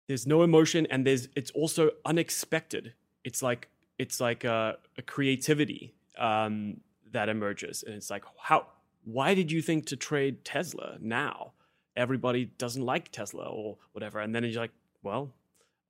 [0.07, 2.93] There's no emotion, and there's it's also unexpected.
[3.25, 3.67] It's like
[3.99, 6.77] it's like a, a creativity um,
[7.11, 8.67] that emerges, and it's like how
[9.03, 11.51] why did you think to trade Tesla now?
[11.97, 14.71] Everybody doesn't like Tesla or whatever, and then you're like,
[15.03, 15.33] well,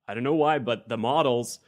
[0.08, 1.58] I don't know why, but the models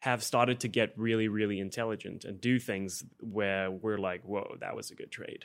[0.00, 4.74] have started to get really, really intelligent and do things where we're like, whoa, that
[4.74, 5.44] was a good trade.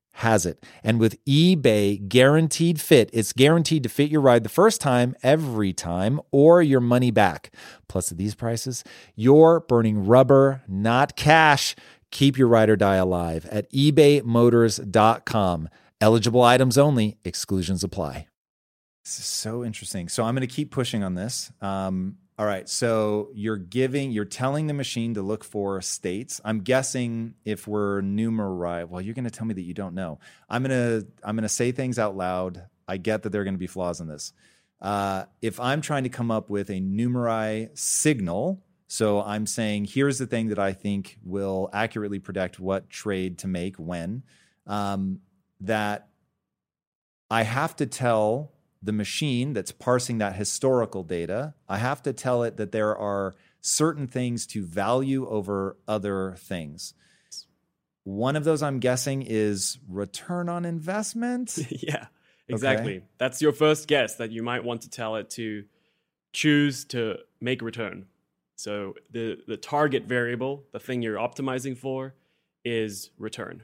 [0.13, 0.63] has it.
[0.83, 5.73] And with eBay guaranteed fit, it's guaranteed to fit your ride the first time, every
[5.73, 7.53] time, or your money back.
[7.87, 8.83] Plus, at these prices,
[9.15, 11.75] you're burning rubber, not cash.
[12.11, 15.69] Keep your ride or die alive at ebaymotors.com.
[16.01, 18.27] Eligible items only, exclusions apply.
[19.05, 20.09] This is so interesting.
[20.09, 21.51] So I'm going to keep pushing on this.
[21.61, 22.67] Um, all right.
[22.67, 26.41] So you're giving, you're telling the machine to look for states.
[26.43, 30.19] I'm guessing if we're Numerai, well, you're going to tell me that you don't know.
[30.49, 32.63] I'm going to, I'm going to say things out loud.
[32.87, 34.33] I get that there are going to be flaws in this.
[34.81, 40.17] Uh, if I'm trying to come up with a Numerai signal, so I'm saying here's
[40.17, 44.23] the thing that I think will accurately predict what trade to make when,
[44.65, 45.19] um,
[45.59, 46.07] that
[47.29, 52.43] I have to tell the machine that's parsing that historical data, I have to tell
[52.43, 56.93] it that there are certain things to value over other things.
[58.03, 61.57] One of those, I'm guessing, is return on investment.
[61.69, 62.07] yeah,
[62.47, 62.97] exactly.
[62.97, 63.05] Okay.
[63.19, 65.65] That's your first guess that you might want to tell it to
[66.33, 68.07] choose to make a return.
[68.55, 72.15] So the, the target variable, the thing you're optimizing for,
[72.65, 73.63] is return.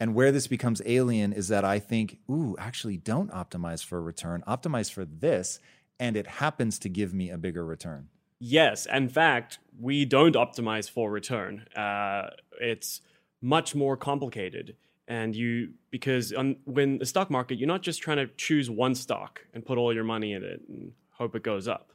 [0.00, 4.00] And where this becomes alien is that I think, ooh, actually don't optimize for a
[4.00, 5.58] return, optimize for this,
[5.98, 8.08] and it happens to give me a bigger return.
[8.38, 8.86] Yes.
[8.86, 11.66] In fact, we don't optimize for return.
[11.74, 12.30] Uh,
[12.60, 13.00] it's
[13.42, 14.76] much more complicated.
[15.08, 18.94] And you, because on, when the stock market, you're not just trying to choose one
[18.94, 21.92] stock and put all your money in it and hope it goes up.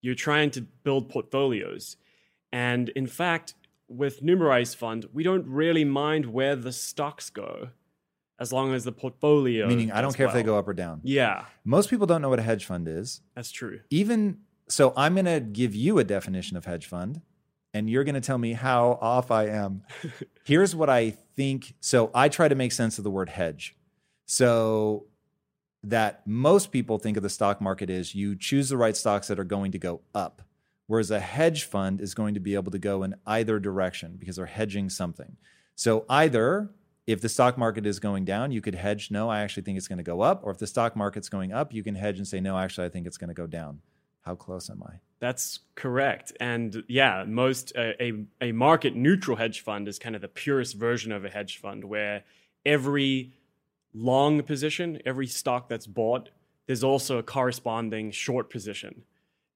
[0.00, 1.96] You're trying to build portfolios.
[2.52, 3.54] And in fact,
[3.88, 7.70] with Numerai's fund, we don't really mind where the stocks go
[8.38, 9.66] as long as the portfolio.
[9.66, 10.36] Meaning, I don't care well.
[10.36, 11.00] if they go up or down.
[11.04, 11.44] Yeah.
[11.64, 13.20] Most people don't know what a hedge fund is.
[13.34, 13.80] That's true.
[13.90, 17.22] Even so, I'm going to give you a definition of hedge fund,
[17.72, 19.82] and you're going to tell me how off I am.
[20.44, 21.74] Here's what I think.
[21.80, 23.76] So, I try to make sense of the word hedge.
[24.26, 25.06] So,
[25.84, 29.38] that most people think of the stock market is you choose the right stocks that
[29.38, 30.42] are going to go up.
[30.86, 34.36] Whereas a hedge fund is going to be able to go in either direction because
[34.36, 35.36] they're hedging something.
[35.74, 36.70] So either
[37.06, 39.88] if the stock market is going down, you could hedge, no, I actually think it's
[39.88, 40.40] going to go up.
[40.44, 42.90] Or if the stock market's going up, you can hedge and say, no, actually, I
[42.90, 43.80] think it's going to go down.
[44.22, 44.94] How close am I?
[45.20, 46.32] That's correct.
[46.40, 50.74] And yeah, most uh, a a market neutral hedge fund is kind of the purest
[50.74, 52.24] version of a hedge fund where
[52.64, 53.32] every
[53.94, 56.30] long position, every stock that's bought,
[56.66, 59.04] there's also a corresponding short position.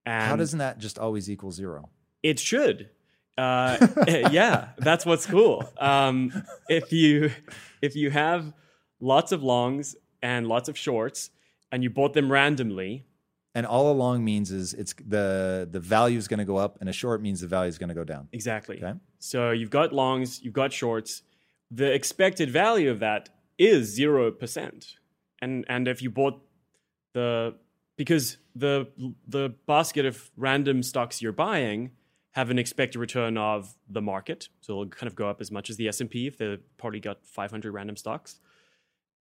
[0.07, 1.91] And How doesn't that just always equal zero?
[2.23, 2.91] It should.
[3.39, 3.87] Uh,
[4.31, 5.69] yeah, that's what's cool.
[5.79, 7.31] Um, if you
[7.81, 8.53] if you have
[9.01, 11.31] lots of longs and lots of shorts,
[11.73, 13.07] and you bought them randomly,
[13.55, 16.89] and all along means is it's the the value is going to go up, and
[16.89, 18.29] a short means the value is going to go down.
[18.33, 18.83] Exactly.
[18.83, 18.99] Okay.
[19.19, 21.23] So you've got longs, you've got shorts.
[21.71, 23.29] The expected value of that
[23.59, 24.97] is zero percent,
[25.41, 26.43] and and if you bought
[27.15, 27.55] the
[28.01, 28.89] because the
[29.29, 31.91] the basket of random stocks you're buying
[32.31, 35.69] have an expected return of the market, so it'll kind of go up as much
[35.69, 38.41] as the S and P if they've probably got 500 random stocks,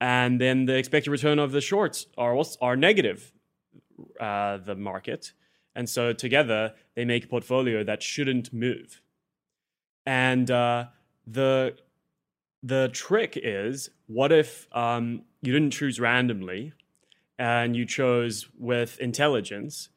[0.01, 3.33] and then the expected return of the shorts are are negative
[4.21, 5.33] uh, the market.
[5.75, 9.03] And so together they make a portfolio that shouldn't move.
[10.07, 10.85] And uh,
[11.27, 11.77] the
[12.63, 16.75] the trick is, what if um, you didn't choose randomly,
[17.39, 19.89] and you chose with intelligence?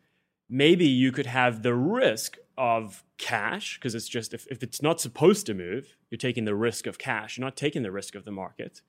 [0.49, 4.99] Maybe you could have the risk of cash because it's just if, if it's not
[4.99, 7.37] supposed to move, you're taking the risk of cash.
[7.37, 8.81] You're not taking the risk of the market.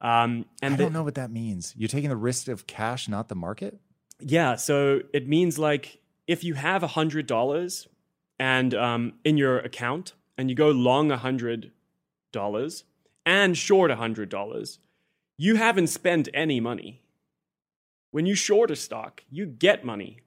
[0.00, 1.74] Um, and I don't the, know what that means.
[1.76, 3.78] You're taking the risk of cash, not the market.
[4.20, 7.88] Yeah, so it means like if you have a hundred dollars
[8.38, 11.72] and um, in your account and you go long a hundred
[12.32, 12.84] dollars
[13.26, 14.78] and short a hundred dollars,
[15.36, 17.02] you haven't spent any money.
[18.10, 20.18] When you short a stock, you get money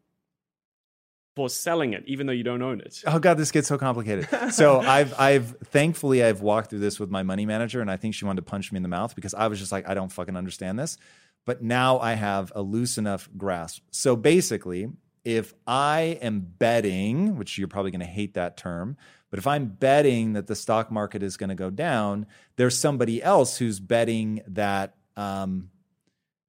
[1.35, 3.01] for selling it, even though you don't own it.
[3.05, 4.27] Oh god, this gets so complicated.
[4.53, 8.15] so I've I've thankfully I've walked through this with my money manager, and I think
[8.15, 10.11] she wanted to punch me in the mouth because I was just like, I don't
[10.11, 10.97] fucking understand this
[11.45, 13.83] but now I have a loose enough grasp.
[13.91, 14.89] So basically,
[15.23, 18.97] if I am betting, which you're probably going to hate that term,
[19.29, 23.21] but if I'm betting that the stock market is going to go down, there's somebody
[23.21, 25.69] else who's betting that um,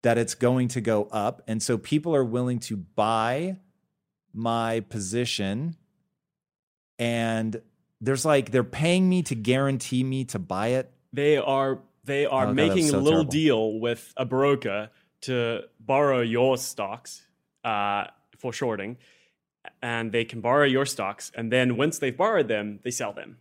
[0.05, 3.57] that it's going to go up, and so people are willing to buy
[4.32, 5.76] my position,
[6.98, 7.61] and
[8.00, 10.90] there's like they're paying me to guarantee me to buy it.
[11.12, 13.30] They are they are oh, making so a little terrible.
[13.30, 14.90] deal with a broker
[15.22, 17.26] to borrow your stocks
[17.64, 18.05] uh,
[18.38, 18.98] for shorting,
[19.82, 23.38] and they can borrow your stocks, and then once they've borrowed them, they sell them.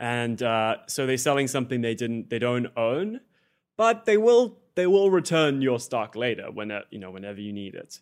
[0.00, 3.20] And uh, so they're selling something they didn't, they don't own,
[3.76, 7.74] but they will, they will return your stock later when, you know, whenever you need
[7.74, 8.00] it.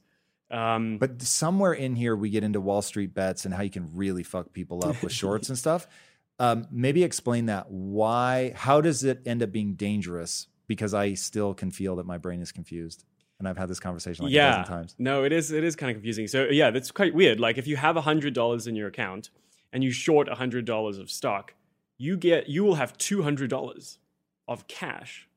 [0.48, 3.90] Um, but somewhere in here, we get into Wall Street bets and how you can
[3.94, 5.86] really fuck people up with shorts and stuff.
[6.40, 7.68] Um, maybe explain that.
[7.68, 8.52] Why?
[8.54, 10.46] How does it end up being dangerous?
[10.68, 13.04] Because I still can feel that my brain is confused,
[13.40, 14.52] and I've had this conversation like yeah.
[14.52, 14.94] a dozen times.
[15.00, 15.50] No, it is.
[15.50, 16.28] It is kind of confusing.
[16.28, 17.40] So yeah, that's quite weird.
[17.40, 19.30] Like if you have hundred dollars in your account
[19.72, 21.54] and you short hundred dollars of stock,
[21.96, 23.98] you get you will have two hundred dollars
[24.46, 25.27] of cash.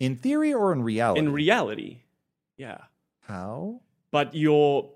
[0.00, 1.18] In theory or in reality?
[1.20, 1.98] In reality,
[2.56, 2.78] yeah.
[3.20, 3.80] How?
[4.10, 4.90] But you're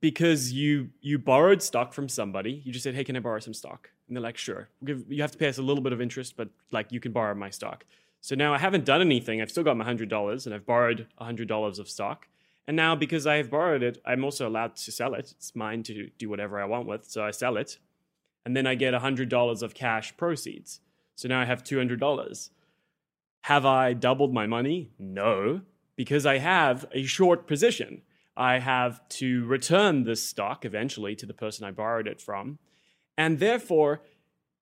[0.00, 2.62] because you you borrowed stock from somebody.
[2.64, 4.68] You just said, "Hey, can I borrow some stock?" And they're like, sure.
[4.82, 7.34] you have to pay us a little bit of interest, but like you can borrow
[7.34, 7.84] my stock.
[8.20, 9.40] So now I haven't done anything.
[9.40, 12.28] I've still got my $100 and I've borrowed $100 of stock.
[12.66, 15.32] And now because I have borrowed it, I'm also allowed to sell it.
[15.36, 17.06] It's mine to do whatever I want with.
[17.06, 17.78] So I sell it.
[18.46, 20.80] And then I get $100 of cash proceeds.
[21.16, 22.50] So now I have $200.
[23.44, 24.90] Have I doubled my money?
[24.98, 25.60] No,
[25.96, 28.00] because I have a short position.
[28.34, 32.58] I have to return this stock eventually to the person I borrowed it from.
[33.18, 34.00] And therefore,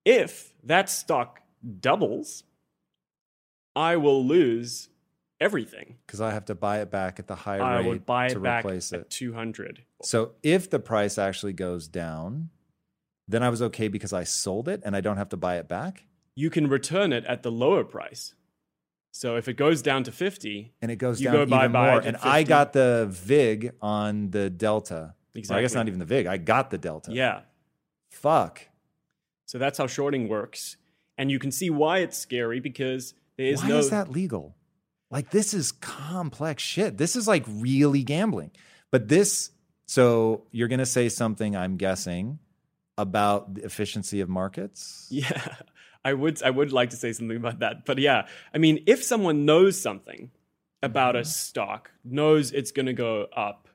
[0.03, 1.39] if that stock
[1.79, 2.43] doubles,
[3.73, 4.89] I will lose
[5.39, 8.25] everything because I have to buy it back at the higher I rate would buy
[8.25, 9.09] it to back replace it.
[9.09, 9.85] Two hundred.
[10.01, 12.49] So if the price actually goes down,
[13.29, 15.69] then I was okay because I sold it and I don't have to buy it
[15.69, 16.03] back.
[16.35, 18.35] You can return it at the lower price.
[19.15, 22.17] So if it goes down to fifty, and it goes down go even more, and
[22.17, 22.27] 50.
[22.27, 25.13] I got the vig on the delta.
[25.35, 25.59] Exactly.
[25.59, 26.25] I guess not even the vig.
[26.25, 27.11] I got the delta.
[27.13, 27.41] Yeah.
[28.09, 28.67] Fuck.
[29.45, 30.77] So that's how shorting works.
[31.15, 33.77] And you can see why it's scary because there is why no.
[33.77, 34.55] is that legal?
[35.11, 36.97] Like, this is complex shit.
[36.97, 38.49] This is like really gambling.
[38.89, 39.51] But this,
[39.85, 42.39] so you're going to say something, I'm guessing,
[42.97, 45.07] about the efficiency of markets?
[45.11, 45.55] Yeah.
[46.05, 47.85] I would I would like to say something about that.
[47.85, 50.31] But yeah, I mean, if someone knows something
[50.81, 51.21] about mm-hmm.
[51.21, 53.67] a stock, knows it's going to go up,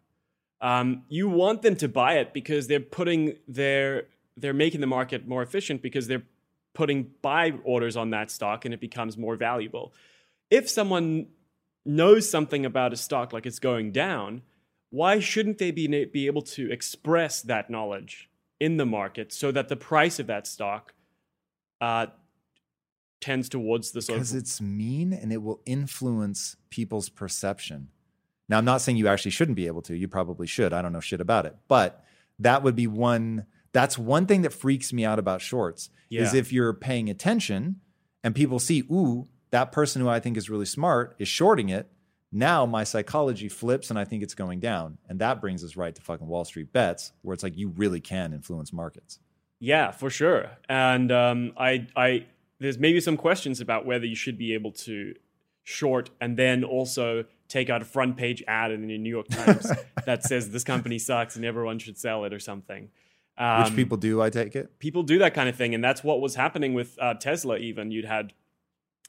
[0.61, 5.27] um, you want them to buy it because they're putting their they're making the market
[5.27, 6.25] more efficient because they're
[6.75, 9.93] putting buy orders on that stock and it becomes more valuable.
[10.51, 11.27] If someone
[11.85, 14.43] knows something about a stock like it's going down,
[14.91, 19.69] why shouldn't they be, be able to express that knowledge in the market so that
[19.69, 20.93] the price of that stock
[21.81, 22.07] uh,
[23.21, 27.89] tends towards the because it's mean and it will influence people's perception.
[28.49, 29.97] Now, I'm not saying you actually shouldn't be able to.
[29.97, 30.73] You probably should.
[30.73, 32.05] I don't know shit about it, but
[32.39, 33.47] that would be one.
[33.73, 35.91] That's one thing that freaks me out about shorts
[36.25, 37.81] is if you're paying attention
[38.25, 41.91] and people see, ooh, that person who I think is really smart is shorting it.
[42.33, 45.95] Now my psychology flips and I think it's going down, and that brings us right
[45.95, 49.19] to fucking Wall Street bets, where it's like you really can influence markets.
[49.61, 50.51] Yeah, for sure.
[50.69, 52.27] And um, I, I,
[52.61, 55.15] there's maybe some questions about whether you should be able to
[55.65, 59.71] short and then also take out a front page ad in the New York Times
[60.07, 62.89] that says this company sucks and everyone should sell it or something.
[63.37, 64.79] Um, Which people do, I take it.
[64.79, 67.57] people do that kind of thing, and that's what was happening with uh, Tesla.
[67.59, 68.33] Even you'd had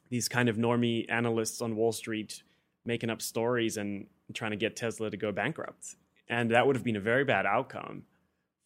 [0.09, 2.43] these kind of normie analysts on Wall Street
[2.85, 5.95] making up stories and trying to get Tesla to go bankrupt,
[6.27, 8.03] and that would have been a very bad outcome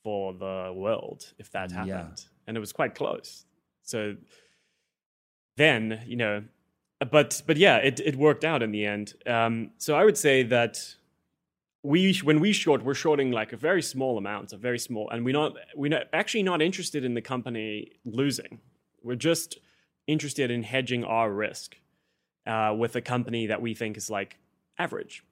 [0.03, 1.89] for the world if that happened.
[1.89, 2.25] Yeah.
[2.45, 3.45] And it was quite close.
[3.83, 4.15] So
[5.57, 6.43] then, you know,
[7.11, 9.13] but but yeah, it it worked out in the end.
[9.25, 10.95] Um, so I would say that
[11.83, 15.25] we when we short, we're shorting like a very small amount, a very small, and
[15.25, 18.59] we're not we're not, actually not interested in the company losing.
[19.03, 19.59] We're just
[20.07, 21.75] interested in hedging our risk
[22.47, 24.37] uh, with a company that we think is like
[24.77, 25.23] average.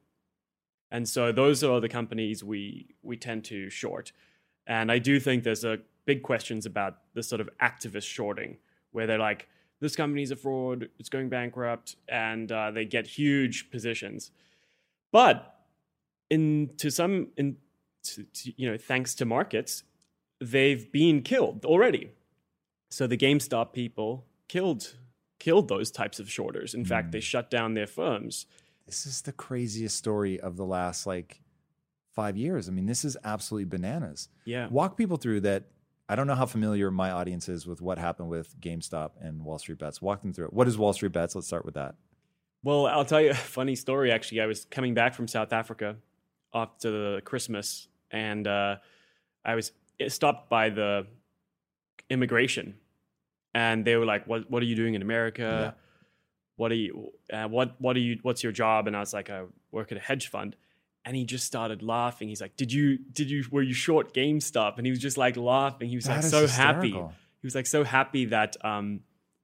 [0.91, 4.11] And so those are the companies we we tend to short.
[4.67, 8.57] And I do think there's a big questions about this sort of activist shorting,
[8.91, 9.47] where they're like,
[9.79, 14.31] this company's a fraud, it's going bankrupt, and uh, they get huge positions.
[15.11, 15.55] But
[16.29, 17.57] in to some in
[18.03, 19.83] to, to, you know thanks to markets,
[20.39, 22.11] they've been killed already.
[22.89, 24.95] So the GameStop people killed
[25.39, 26.73] killed those types of shorters.
[26.73, 28.45] In fact, they shut down their firms.
[28.85, 31.40] This is the craziest story of the last like
[32.13, 32.67] five years.
[32.67, 34.29] I mean, this is absolutely bananas.
[34.45, 34.67] Yeah.
[34.67, 35.65] Walk people through that.
[36.09, 39.57] I don't know how familiar my audience is with what happened with GameStop and Wall
[39.57, 40.01] Street Bets.
[40.01, 40.53] Walk them through it.
[40.53, 41.35] What is Wall Street Bets?
[41.35, 41.95] Let's start with that.
[42.63, 44.11] Well, I'll tell you a funny story.
[44.11, 45.95] Actually, I was coming back from South Africa
[46.53, 48.75] after the Christmas, and uh,
[49.45, 49.71] I was
[50.09, 51.07] stopped by the
[52.09, 52.75] immigration,
[53.55, 55.75] and they were like, "What What are you doing in America?
[56.57, 57.13] What are you?
[57.31, 58.19] Uh, what What are you?
[58.21, 60.55] What's your job?" And I was like, "I work at a hedge fund."
[61.03, 62.27] And he just started laughing.
[62.29, 62.99] He's like, "Did you?
[63.11, 63.43] Did you?
[63.51, 65.89] Were you short GameStop?" And he was just like laughing.
[65.89, 66.91] He was That like so happy.
[66.91, 69.01] He was like so happy that um,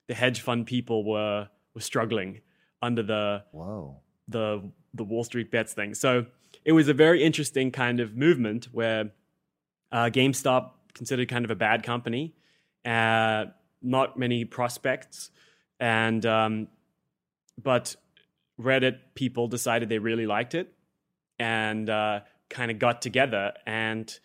[0.07, 2.41] the hedge fund people were were struggling
[2.81, 4.01] under the Whoa.
[4.27, 5.95] the the Wall Street bets thing.
[5.95, 6.27] So
[6.63, 9.11] it was a very interesting kind of movement where
[9.91, 12.35] uh, GameStop considered kind of a bad company,
[12.85, 13.45] uh,
[13.81, 15.31] not many prospects,
[15.79, 16.67] and um,
[17.61, 17.95] but
[18.59, 20.73] Reddit people decided they really liked it
[21.39, 24.19] and uh, kind of got together and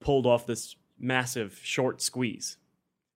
[0.00, 2.56] pulled off this massive short squeeze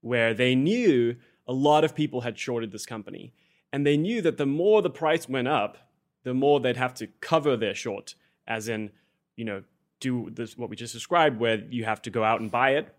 [0.00, 3.32] where they knew a lot of people had shorted this company
[3.72, 5.78] and they knew that the more the price went up
[6.22, 8.14] the more they'd have to cover their short
[8.46, 8.90] as in
[9.36, 9.62] you know
[9.98, 12.94] do this what we just described where you have to go out and buy it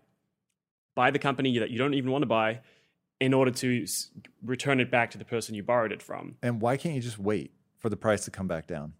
[0.94, 2.60] buy the company that you don't even want to buy
[3.20, 3.86] in order to
[4.44, 7.18] return it back to the person you borrowed it from And why can't you just
[7.18, 8.94] wait for the price to come back down?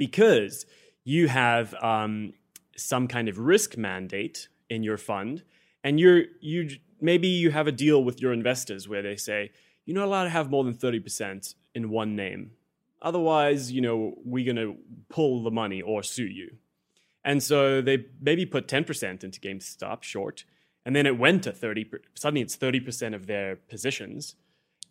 [0.00, 0.64] because
[1.10, 2.32] you have um,
[2.76, 5.42] some kind of risk mandate in your fund,
[5.82, 6.58] and you're you
[7.00, 9.50] maybe you have a deal with your investors where they say
[9.84, 12.52] you're not allowed to have more than thirty percent in one name,
[13.02, 14.74] otherwise, you know, we're gonna
[15.08, 16.48] pull the money or sue you.
[17.24, 20.44] And so they maybe put ten percent into GameStop short,
[20.84, 21.90] and then it went to thirty.
[22.14, 24.36] Suddenly, it's thirty percent of their positions.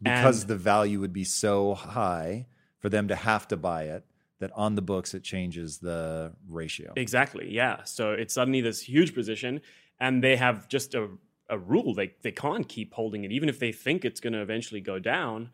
[0.01, 2.47] Because And- the value would be so high
[2.79, 4.03] for them to have to buy it
[4.39, 6.93] that on the books it changes the ratio.
[6.95, 7.53] Exactly.
[7.53, 7.83] Yeah.
[7.83, 9.61] So it's suddenly this huge position,
[9.99, 11.09] and they have just a,
[11.49, 11.93] a rule.
[11.93, 14.99] They they can't keep holding it, even if they think it's going to eventually go
[14.99, 15.51] down.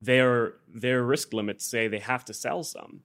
[0.00, 3.02] Their their risk limits say they have to sell some,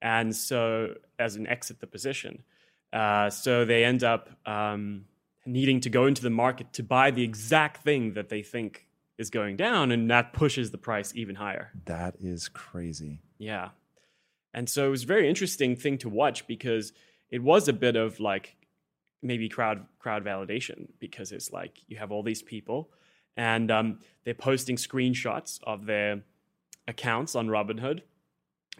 [0.00, 2.44] and so as an exit the position.
[2.90, 5.04] Uh, so they end up um,
[5.44, 8.86] needing to go into the market to buy the exact thing that they think
[9.18, 11.70] is going down, and that pushes the price even higher.
[11.84, 13.20] That is crazy.
[13.36, 13.70] Yeah.
[14.54, 16.92] And so it was a very interesting thing to watch because
[17.30, 18.56] it was a bit of like
[19.22, 22.90] maybe crowd crowd validation because it's like you have all these people
[23.38, 26.22] and um, they're posting screenshots of their
[26.88, 28.02] accounts on Robinhood,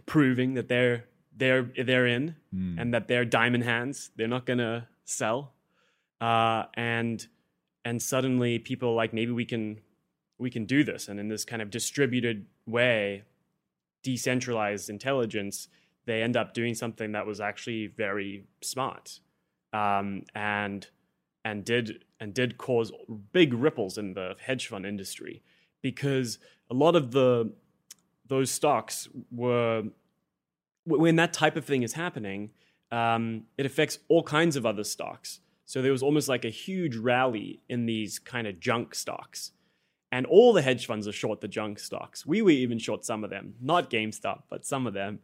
[0.05, 1.05] proving that they're
[1.37, 2.35] they're they're in
[2.81, 4.11] and that they're diamond hands.
[4.17, 5.55] They're not gonna sell.
[6.21, 7.25] Uh, and
[7.85, 9.81] and suddenly people are like maybe we can
[10.39, 13.23] we can do this, and in this kind of distributed way,
[14.03, 15.69] decentralized intelligence,
[16.07, 19.21] they end up doing something that was actually very smart,
[19.73, 20.89] um, and
[21.45, 22.93] and did and did cause
[23.33, 25.43] big ripples in the hedge fund industry
[25.83, 26.39] because
[26.71, 27.53] a lot of the
[28.27, 29.85] those stocks were
[30.85, 32.51] when that type of thing is happening,
[32.91, 35.41] um, it affects all kinds of other stocks.
[35.67, 39.53] So there was almost like a huge rally in these kind of junk stocks.
[40.11, 42.25] And all the hedge funds are short the junk stocks.
[42.25, 45.19] We were even short some of them, not GameStop, but some of them.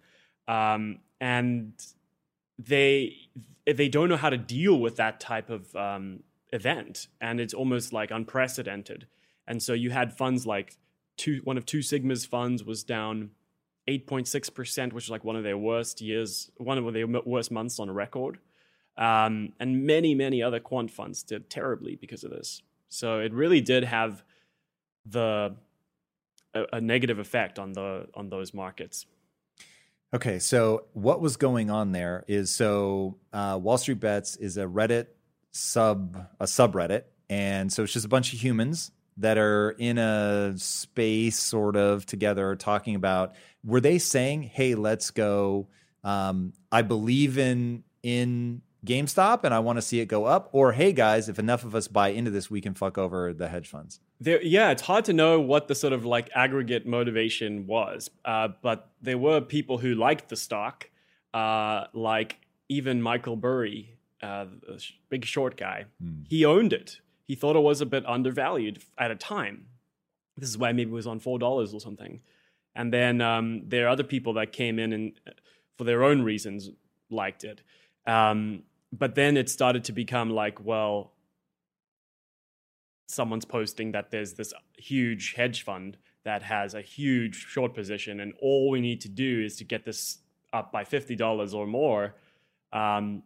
[0.46, 1.72] Um, and
[2.58, 3.16] they
[3.66, 6.22] they don't know how to deal with that type of um,
[6.52, 9.06] event, and it's almost like unprecedented.
[9.46, 10.76] And so you had funds like
[11.16, 13.30] two, one of Two Sigma's funds was down
[13.88, 17.90] 8.6%, which is like one of their worst years, one of their worst months on
[17.90, 18.38] record.
[18.96, 22.62] Um, and many, many other quant funds did terribly because of this.
[22.88, 24.22] So it really did have
[25.06, 25.56] the
[26.54, 29.06] a, a negative effect on the on those markets.
[30.14, 34.64] Okay, so what was going on there is so uh, Wall Street Bets is a
[34.64, 35.06] Reddit
[35.50, 40.54] sub a subreddit, and so it's just a bunch of humans that are in a
[40.56, 45.68] space sort of together talking about were they saying hey let's go
[46.02, 50.72] um, i believe in in gamestop and i want to see it go up or
[50.72, 53.68] hey guys if enough of us buy into this we can fuck over the hedge
[53.68, 58.10] funds there, yeah it's hard to know what the sort of like aggregate motivation was
[58.24, 60.90] uh, but there were people who liked the stock
[61.32, 62.36] uh, like
[62.68, 66.22] even michael burry uh, the big short guy hmm.
[66.28, 69.66] he owned it he thought it was a bit undervalued at a time.
[70.36, 72.20] This is why maybe it was on four dollars or something.
[72.74, 75.30] And then um, there are other people that came in and, uh,
[75.78, 76.70] for their own reasons,
[77.08, 77.62] liked it.
[78.06, 78.64] Um,
[78.98, 81.12] but then it started to become like, well,
[83.08, 88.32] someone's posting that there's this huge hedge fund that has a huge short position, and
[88.40, 90.18] all we need to do is to get this
[90.52, 92.14] up by fifty dollars or more,
[92.72, 93.22] um,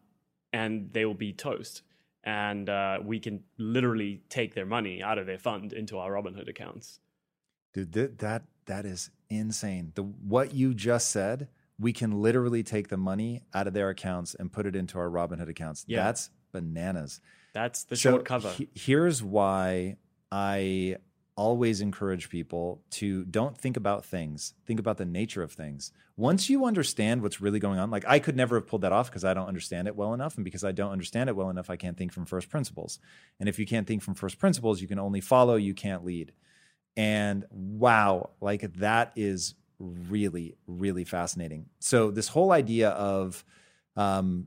[0.52, 1.82] and they will be toast
[2.28, 6.48] and uh, we can literally take their money out of their fund into our Robinhood
[6.48, 7.00] accounts.
[7.72, 9.92] Dude, th- that that is insane.
[9.94, 11.48] The what you just said,
[11.78, 15.08] we can literally take the money out of their accounts and put it into our
[15.08, 15.84] Robinhood accounts.
[15.86, 16.04] Yeah.
[16.04, 17.20] That's bananas.
[17.54, 18.50] That's the short cover.
[18.50, 19.96] He, here's why
[20.30, 20.96] I
[21.36, 25.92] always encourage people to don't think about things, think about the nature of things.
[26.16, 29.08] Once you understand what's really going on, like I could never have pulled that off
[29.08, 30.34] because I don't understand it well enough.
[30.34, 32.98] And because I don't understand it well enough, I can't think from first principles.
[33.38, 36.32] And if you can't think from first principles, you can only follow, you can't lead.
[36.96, 41.66] And wow, like that is really, really fascinating.
[41.78, 43.44] So, this whole idea of
[43.96, 44.46] um,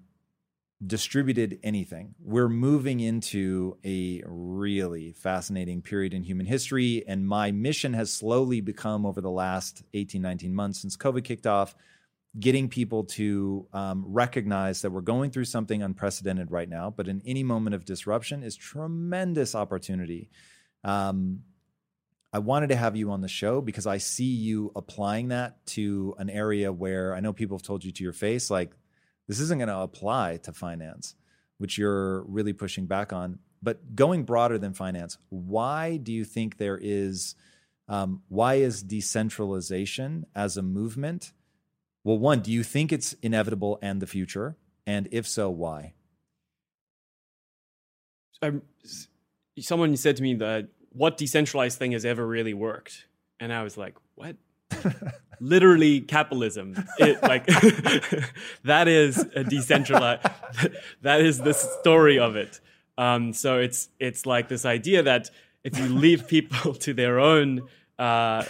[0.86, 2.16] distributed anything.
[2.20, 7.04] We're moving into a really fascinating period in human history.
[7.08, 11.46] And my mission has slowly become over the last 18, 19 months since COVID kicked
[11.46, 11.76] off,
[12.40, 17.22] getting people to um, recognize that we're going through something unprecedented right now, but in
[17.26, 20.30] any moment of disruption is tremendous opportunity.
[20.84, 21.42] Um,
[22.34, 26.16] I wanted to have you on the show because I see you applying that to
[26.18, 28.72] an area where I know people have told you to your face, like
[29.28, 31.16] this isn't going to apply to finance,
[31.58, 33.40] which you're really pushing back on.
[33.62, 37.36] But going broader than finance, why do you think there is,
[37.90, 41.34] um, why is decentralization as a movement?
[42.04, 44.56] Well, one, do you think it's inevitable and the future?
[44.88, 45.94] And if so, why?
[48.42, 48.64] Um,
[49.60, 53.06] someone said to me that what decentralized thing has ever really worked?
[53.39, 54.36] And I was like, what?
[55.42, 56.76] literally capitalism.
[57.00, 57.46] It like
[58.64, 60.26] that is a decentralized.
[61.02, 62.62] that is the story of it.
[62.98, 65.30] Um, so it's it's like this idea that
[65.64, 67.68] if you leave people to their own
[68.00, 68.46] uh,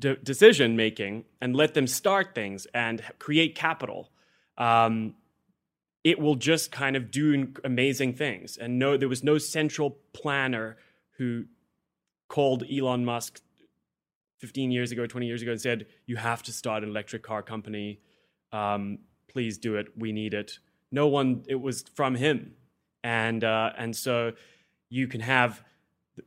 [0.00, 4.10] de- decision making and let them start things and create capital,
[4.58, 5.14] um,
[6.02, 8.56] it will just kind of do amazing things.
[8.56, 10.76] And no, there was no central planner
[11.18, 11.44] who
[12.28, 13.40] called Elon Musk
[14.40, 17.42] 15 years ago, 20 years ago, and said, You have to start an electric car
[17.42, 18.00] company.
[18.52, 18.98] Um,
[19.28, 19.88] please do it.
[19.96, 20.58] We need it.
[20.90, 22.54] No one, it was from him.
[23.02, 24.32] And, uh, and so
[24.88, 25.62] you can have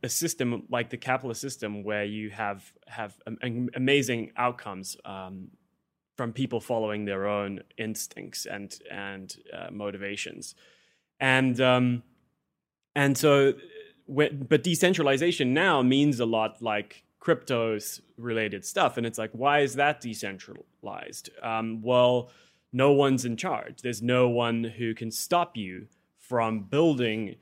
[0.04, 3.16] a system like the capitalist system where you have, have
[3.76, 5.50] amazing outcomes um,
[6.18, 10.56] from people following their own instincts and, and uh, motivations.
[11.20, 12.04] And, um,
[12.96, 13.54] and so,
[14.08, 18.98] but decentralization now means a lot like cryptos related stuff.
[18.98, 21.30] And it's like, why is that decentralized?
[21.44, 22.30] Um, well,
[22.72, 23.82] no one's in charge.
[23.82, 25.88] There's no one who can stop you
[26.18, 27.36] from building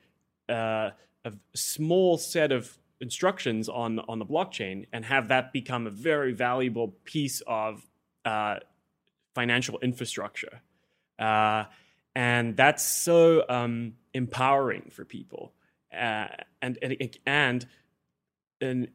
[0.48, 0.90] uh,
[1.24, 6.32] a small set of instructions on on the blockchain and have that become a very
[6.32, 7.86] valuable piece of
[8.24, 8.56] uh,
[9.34, 10.62] financial infrastructure.
[11.18, 11.64] Uh,
[12.14, 15.52] and that's so um, empowering for people.
[15.96, 16.28] Uh,
[16.62, 17.66] and, and, and,
[18.60, 18.88] and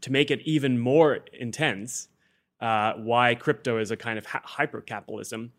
[0.00, 2.08] to make it even more intense,
[2.60, 5.52] uh, why crypto is a kind of hyper capitalism,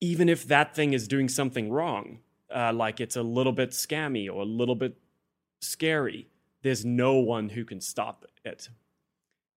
[0.00, 2.18] even if that thing is doing something wrong,
[2.54, 4.96] uh, like it's a little bit scammy or a little bit
[5.60, 6.28] scary,
[6.62, 8.68] there's no one who can stop it.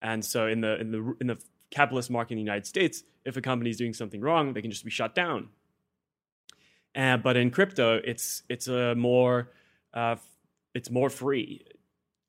[0.01, 1.37] And so in the in the in the
[1.71, 4.71] capitalist market in the United States, if a company is doing something wrong, they can
[4.71, 5.49] just be shut down.
[6.95, 9.51] Uh, but in crypto, it's it's a more
[9.93, 10.15] uh,
[10.73, 11.65] it's more free,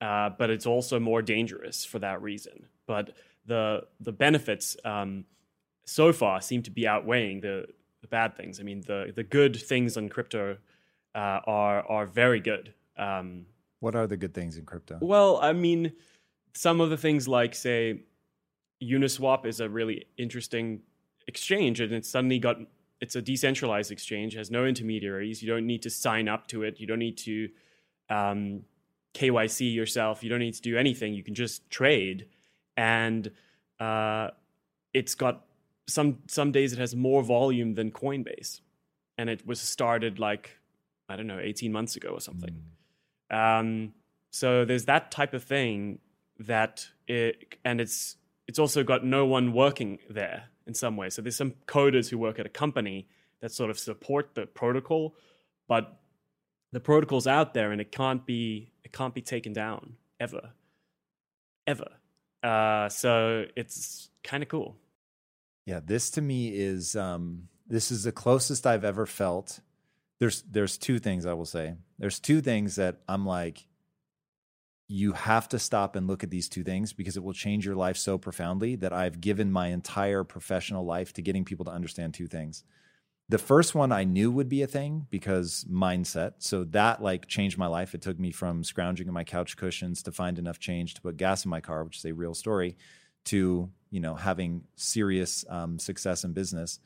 [0.01, 2.67] uh, but it's also more dangerous for that reason.
[2.87, 3.15] But
[3.47, 5.25] the the benefits um,
[5.85, 7.67] so far seem to be outweighing the,
[8.03, 8.61] the bad things.
[8.61, 10.59] I mean, the the good things in crypto
[11.15, 12.75] uh, are are very good.
[12.97, 13.47] Um,
[13.81, 14.99] what are the good things in crypto?
[15.01, 15.93] Well, I mean,
[16.55, 18.03] some of the things like say
[18.83, 20.81] Uniswap is a really interesting
[21.27, 22.59] exchange, and it's suddenly got
[23.01, 25.43] it's a decentralized exchange, has no intermediaries.
[25.43, 26.81] You don't need to sign up to it.
[26.81, 27.49] You don't need to
[28.11, 28.63] um,
[29.15, 30.23] KYC yourself.
[30.23, 31.15] You don't need to do anything.
[31.15, 32.27] You can just trade,
[32.77, 33.31] and
[33.79, 34.29] uh,
[34.93, 35.45] it's got
[35.87, 38.61] some some days it has more volume than Coinbase,
[39.17, 40.59] and it was started like
[41.09, 42.63] I don't know, eighteen months ago or something.
[43.31, 43.61] Mm.
[43.61, 43.95] Um,
[44.31, 46.01] so there's that type of thing
[46.39, 51.11] that it, and it's it's also got no one working there in some way.
[51.11, 53.09] So there's some coders who work at a company
[53.41, 55.17] that sort of support the protocol,
[55.67, 55.99] but
[56.71, 60.51] the protocol's out there and it can't be it can't be taken down ever,
[61.67, 61.89] ever.
[62.43, 64.77] Uh, so it's kind of cool.
[65.65, 69.61] Yeah, this to me is um, this is the closest I've ever felt.
[70.21, 71.75] There's there's two things I will say.
[71.99, 73.67] There's two things that I'm like,
[74.89, 77.77] you have to stop and look at these two things because it will change your
[77.77, 82.15] life so profoundly that I've given my entire professional life to getting people to understand
[82.15, 82.65] two things.
[83.29, 86.35] The first one I knew would be a thing because mindset.
[86.39, 87.95] So that like changed my life.
[87.95, 91.19] It took me from scrounging in my couch cushions to find enough change to put
[91.19, 92.79] gas in my car, which is a real story,
[93.27, 96.81] to you know having serious um, success in business.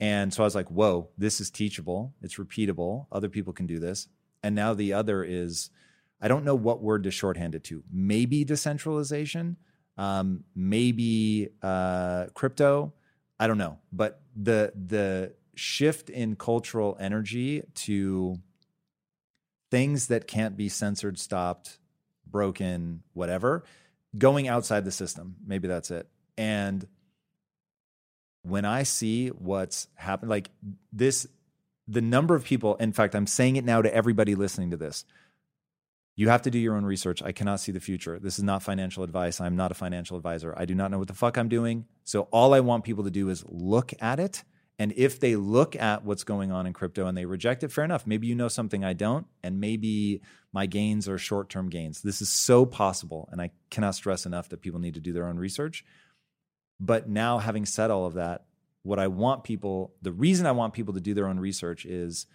[0.00, 2.14] And so I was like, "Whoa, this is teachable.
[2.22, 3.06] It's repeatable.
[3.12, 4.08] Other people can do this."
[4.42, 5.68] And now the other is
[6.22, 7.82] I don't know what word to shorthand it to.
[7.92, 9.56] Maybe decentralization,
[9.98, 12.92] um, maybe uh, crypto.
[13.40, 18.36] I don't know, but the the shift in cultural energy to
[19.70, 21.78] things that can't be censored, stopped,
[22.26, 23.64] broken, whatever,
[24.16, 25.36] going outside the system.
[25.44, 26.08] Maybe that's it.
[26.38, 26.86] And
[28.42, 30.50] when I see what's happened, like
[30.92, 31.26] this,
[31.88, 35.04] the number of people, in fact, I'm saying it now to everybody listening to this
[36.14, 37.22] you have to do your own research.
[37.22, 38.18] I cannot see the future.
[38.18, 39.40] This is not financial advice.
[39.40, 40.54] I'm not a financial advisor.
[40.56, 41.86] I do not know what the fuck I'm doing.
[42.04, 44.44] So all I want people to do is look at it.
[44.78, 47.84] And if they look at what's going on in crypto and they reject it, fair
[47.84, 48.06] enough.
[48.06, 52.02] Maybe you know something I don't, and maybe my gains are short term gains.
[52.02, 53.28] This is so possible.
[53.32, 55.84] And I cannot stress enough that people need to do their own research.
[56.80, 58.44] But now, having said all of that,
[58.82, 62.26] what I want people, the reason I want people to do their own research is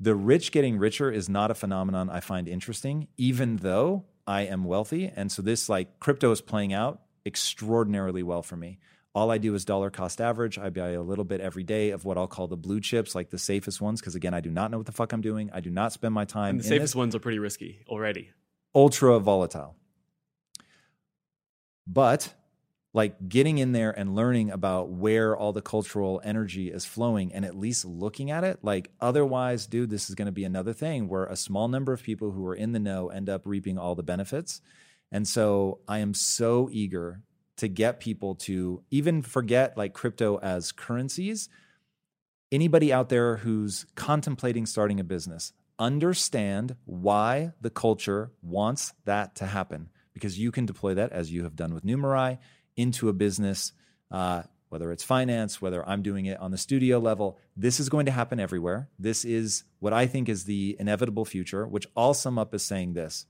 [0.00, 4.64] the rich getting richer is not a phenomenon I find interesting, even though I am
[4.64, 5.10] wealthy.
[5.14, 8.78] And so this like crypto is playing out extraordinarily well for me.
[9.14, 10.58] All I do is dollar cost average.
[10.58, 13.30] I buy a little bit every day of what I'll call the blue chips, like
[13.30, 15.50] the safest ones, because again, I do not know what the fuck I'm doing.
[15.52, 16.50] I do not spend my time.
[16.50, 18.30] And the safest ones are pretty risky already.
[18.74, 19.76] Ultra volatile.
[21.86, 22.34] But
[22.94, 27.44] like getting in there and learning about where all the cultural energy is flowing and
[27.44, 28.60] at least looking at it.
[28.62, 32.02] Like otherwise dude this is going to be another thing where a small number of
[32.02, 34.62] people who are in the know end up reaping all the benefits.
[35.12, 37.20] And so i am so eager
[37.56, 41.48] to get people to even forget like crypto as currencies.
[42.52, 49.46] Anybody out there who's contemplating starting a business understand why the culture wants that to
[49.46, 52.38] happen because you can deploy that as you have done with Numerai
[52.76, 53.72] into a business,
[54.10, 57.38] uh, whether it's finance, whether I'm doing it on the studio level.
[57.56, 58.88] This is going to happen everywhere.
[58.98, 62.94] This is what I think is the inevitable future, which I'll sum up as saying
[62.94, 63.26] this.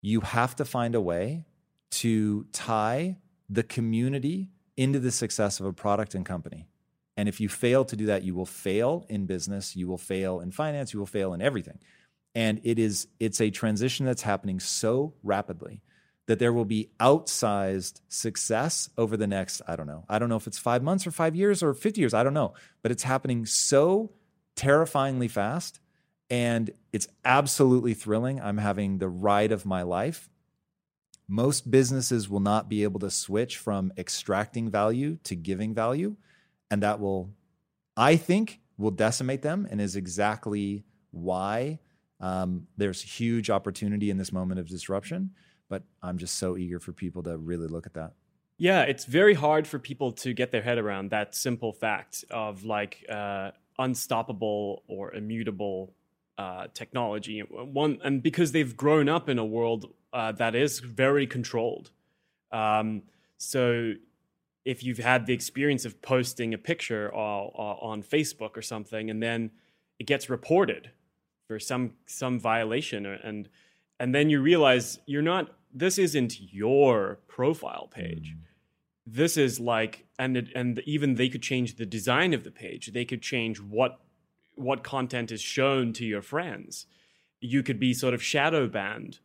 [0.00, 1.46] You have to find a way
[1.90, 3.16] to tie
[3.50, 6.68] the community into the success of a product and company.
[7.16, 10.38] And if you fail to do that, you will fail in business, you will fail
[10.38, 11.80] in finance, you will fail in everything.
[12.36, 15.82] And it is it's a transition that's happening so rapidly
[16.28, 20.36] that there will be outsized success over the next, I don't know, I don't know
[20.36, 22.52] if it's five months or five years or 50 years, I don't know,
[22.82, 24.12] but it's happening so
[24.54, 25.80] terrifyingly fast
[26.28, 28.42] and it's absolutely thrilling.
[28.42, 30.28] I'm having the ride of my life.
[31.26, 36.16] Most businesses will not be able to switch from extracting value to giving value.
[36.70, 37.30] And that will,
[37.96, 41.78] I think, will decimate them and is exactly why
[42.20, 45.30] um, there's huge opportunity in this moment of disruption.
[45.68, 48.12] But I'm just so eager for people to really look at that.
[48.56, 52.64] Yeah, it's very hard for people to get their head around that simple fact of
[52.64, 55.94] like uh, unstoppable or immutable
[56.38, 57.40] uh, technology.
[57.40, 61.90] One, and because they've grown up in a world uh, that is very controlled.
[62.50, 63.02] Um,
[63.36, 63.92] so
[64.64, 69.50] if you've had the experience of posting a picture on Facebook or something, and then
[69.98, 70.90] it gets reported
[71.46, 73.48] for some some violation, and
[74.00, 75.54] and then you realize you're not.
[75.72, 78.34] This isn't your profile page.
[78.36, 78.42] Mm.
[79.06, 82.92] This is like, and it, and even they could change the design of the page.
[82.92, 84.00] They could change what
[84.54, 86.86] what content is shown to your friends.
[87.40, 89.20] You could be sort of shadow banned.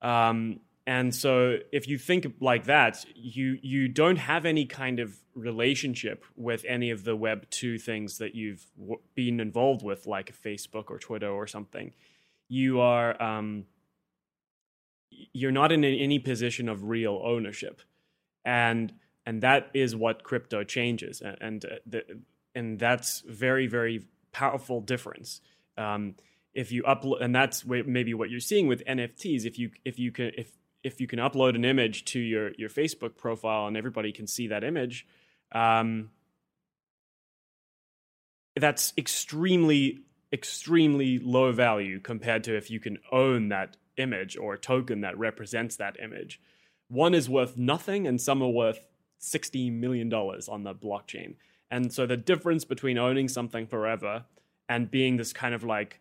[0.00, 5.18] Um, and so if you think like that, you you don't have any kind of
[5.34, 10.34] relationship with any of the Web two things that you've w- been involved with, like
[10.34, 11.92] Facebook or Twitter or something.
[12.48, 13.66] You are um,
[15.10, 17.82] you're not in any position of real ownership,
[18.44, 18.92] and
[19.26, 22.04] and that is what crypto changes, and and, uh, the,
[22.54, 25.40] and that's very very powerful difference.
[25.76, 26.14] Um,
[26.54, 29.44] if you upload, and that's maybe what you're seeing with NFTs.
[29.44, 30.50] If you if you can if
[30.82, 34.48] if you can upload an image to your your Facebook profile and everybody can see
[34.48, 35.06] that image,
[35.52, 36.10] um,
[38.56, 40.00] that's extremely
[40.32, 45.18] extremely low value compared to if you can own that image or a token that
[45.18, 46.40] represents that image.
[46.88, 48.80] One is worth nothing, and some are worth
[49.18, 51.34] sixty million dollars on the blockchain.
[51.70, 54.24] And so the difference between owning something forever
[54.68, 56.00] and being this kind of like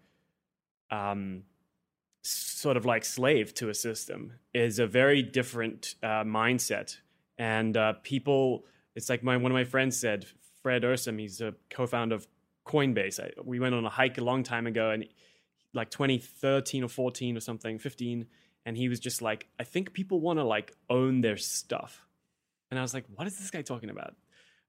[0.91, 1.43] um,
[2.21, 6.97] sort of like slave to a system is a very different uh, mindset.
[7.37, 8.65] And uh, people,
[8.95, 10.25] it's like my one of my friends said,
[10.61, 12.27] Fred Ehrsam, he's a co-founder of
[12.67, 13.19] Coinbase.
[13.19, 15.05] I, we went on a hike a long time ago, and
[15.73, 18.25] like 2013 or 14 or something, 15,
[18.65, 22.05] and he was just like, I think people want to like own their stuff.
[22.69, 24.13] And I was like, what is this guy talking about?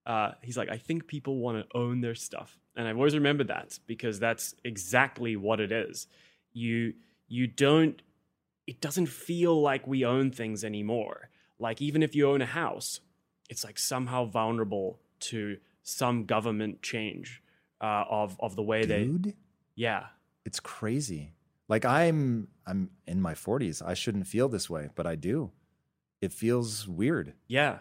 [0.09, 3.49] uh, he's like, I think people want to own their stuff, and I've always remembered
[3.49, 6.07] that because that's exactly what it is.
[6.53, 6.95] You
[7.29, 8.01] you don't.
[8.67, 11.29] It doesn't feel like we own things anymore.
[11.59, 13.01] Like even if you own a house,
[13.51, 17.43] it's like somehow vulnerable to some government change
[17.81, 19.35] uh, of of the way Dude, they.
[19.75, 20.07] Yeah,
[20.45, 21.33] it's crazy.
[21.69, 23.83] Like I'm I'm in my 40s.
[23.85, 25.51] I shouldn't feel this way, but I do.
[26.21, 27.35] It feels weird.
[27.47, 27.79] Yeah,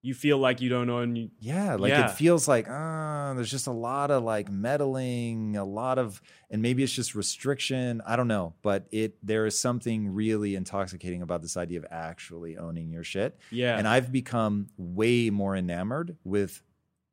[0.00, 1.30] you feel like you don't own.
[1.40, 2.06] Yeah, like yeah.
[2.06, 6.62] it feels like uh, there's just a lot of like meddling, a lot of, and
[6.62, 8.00] maybe it's just restriction.
[8.06, 12.56] I don't know, but it there is something really intoxicating about this idea of actually
[12.56, 13.36] owning your shit.
[13.50, 16.62] Yeah, and I've become way more enamored with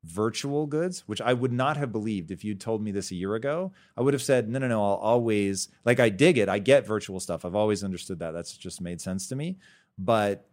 [0.05, 3.35] virtual goods, which I would not have believed if you'd told me this a year
[3.35, 3.73] ago.
[3.97, 6.47] I would have said, no, no, no, I'll always like I dig it.
[6.47, 7.43] I get virtual stuff.
[7.43, 8.31] I've always understood that.
[8.31, 9.57] That's just made sense to me.
[9.97, 10.47] But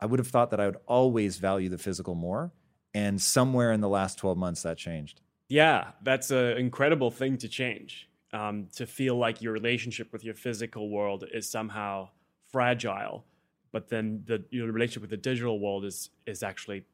[0.00, 2.52] I would have thought that I would always value the physical more.
[2.94, 5.20] And somewhere in the last 12 months, that changed.
[5.48, 8.08] Yeah, that's an incredible thing to change.
[8.32, 12.08] Um, to feel like your relationship with your physical world is somehow
[12.50, 13.24] fragile,
[13.72, 16.84] but then the your relationship with the digital world is is actually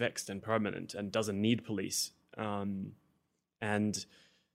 [0.00, 2.12] fixed and permanent and doesn't need police.
[2.38, 2.92] Um,
[3.60, 3.94] and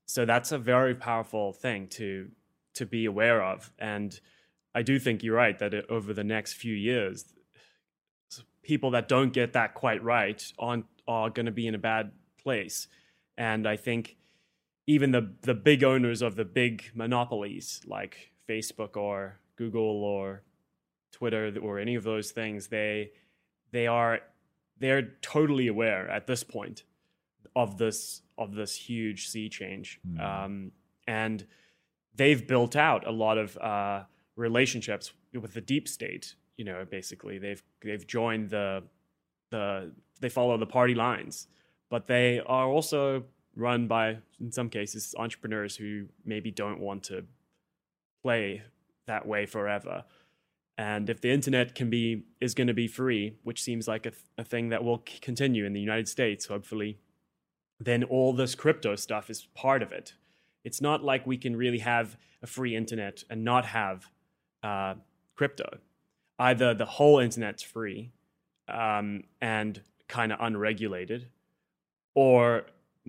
[0.04, 2.28] so that's a very powerful thing to
[2.74, 3.72] to be aware of.
[3.78, 4.20] And
[4.74, 7.24] I do think you're right that over the next few years,
[8.62, 12.10] people that don't get that quite right on are going to be in a bad
[12.42, 12.88] place.
[13.38, 14.16] And I think
[14.86, 20.42] even the the big owners of the big monopolies like Facebook or Google or
[21.12, 23.12] Twitter or any of those things, they
[23.72, 24.20] they are
[24.78, 26.84] they're totally aware at this point
[27.54, 30.20] of this of this huge sea change, mm.
[30.20, 30.72] um,
[31.06, 31.46] and
[32.14, 34.04] they've built out a lot of uh,
[34.36, 38.82] relationships with the deep state you know, basically they've they've joined the
[39.50, 41.48] the they follow the party lines,
[41.90, 43.24] but they are also
[43.54, 47.24] run by in some cases entrepreneurs who maybe don't want to
[48.22, 48.62] play
[49.06, 50.04] that way forever.
[50.78, 54.10] And if the internet can be is going to be free, which seems like a,
[54.10, 56.98] th- a thing that will c- continue in the United States, hopefully,
[57.80, 60.14] then all this crypto stuff is part of it.
[60.64, 64.10] It's not like we can really have a free internet and not have
[64.62, 64.94] uh,
[65.34, 65.78] crypto
[66.38, 68.12] either the whole internet's free
[68.68, 71.28] um, and kind of unregulated,
[72.14, 72.66] or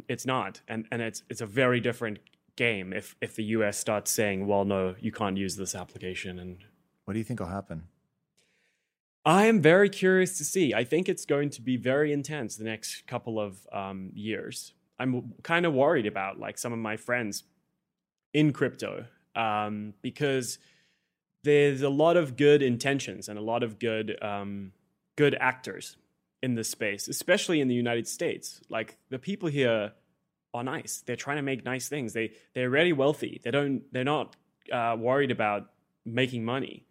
[0.07, 2.19] it's not, and and it's it's a very different
[2.55, 3.77] game if if the U.S.
[3.77, 6.39] starts saying, well, no, you can't use this application.
[6.39, 6.57] And
[7.07, 7.83] what do you think will happen?
[9.23, 10.73] I am very curious to see.
[10.73, 14.73] I think it's going to be very intense the next couple of um, years.
[14.99, 17.45] I'm kind of worried about like some of my friends
[18.33, 19.05] in crypto
[19.37, 20.59] um, because
[21.45, 24.73] there's a lot of good intentions and a lot of good um,
[25.15, 25.95] good actors
[26.43, 28.59] in this space, especially in the United States.
[28.67, 29.93] Like the people here
[30.53, 31.03] are nice.
[31.05, 32.11] They're trying to make nice things.
[32.11, 33.39] They they're really wealthy.
[33.45, 34.35] They don't they're not
[34.73, 35.69] uh, worried about
[36.05, 36.83] making money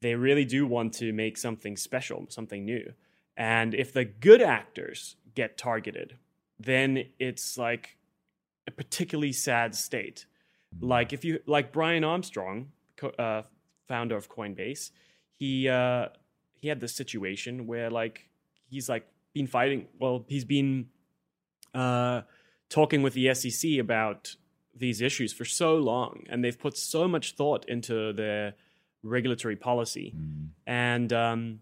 [0.00, 2.92] they really do want to make something special, something new.
[3.36, 6.16] And if the good actors get targeted,
[6.58, 7.96] then it's like
[8.66, 10.26] a particularly sad state.
[10.80, 12.68] Like if you like Brian Armstrong,
[13.18, 13.42] uh,
[13.88, 14.90] founder of Coinbase,
[15.34, 16.08] he uh,
[16.60, 18.28] he had this situation where like
[18.68, 19.86] he's like been fighting.
[19.98, 20.88] Well, he's been
[21.74, 22.22] uh,
[22.68, 24.36] talking with the SEC about
[24.74, 28.54] these issues for so long, and they've put so much thought into their
[29.02, 30.48] regulatory policy, mm.
[30.66, 31.60] and um,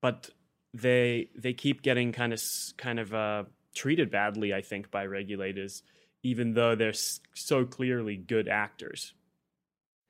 [0.00, 0.30] but
[0.72, 2.42] they they keep getting kind of
[2.76, 5.82] kind of uh, treated badly, I think, by regulators,
[6.22, 6.92] even though they're
[7.34, 9.14] so clearly good actors.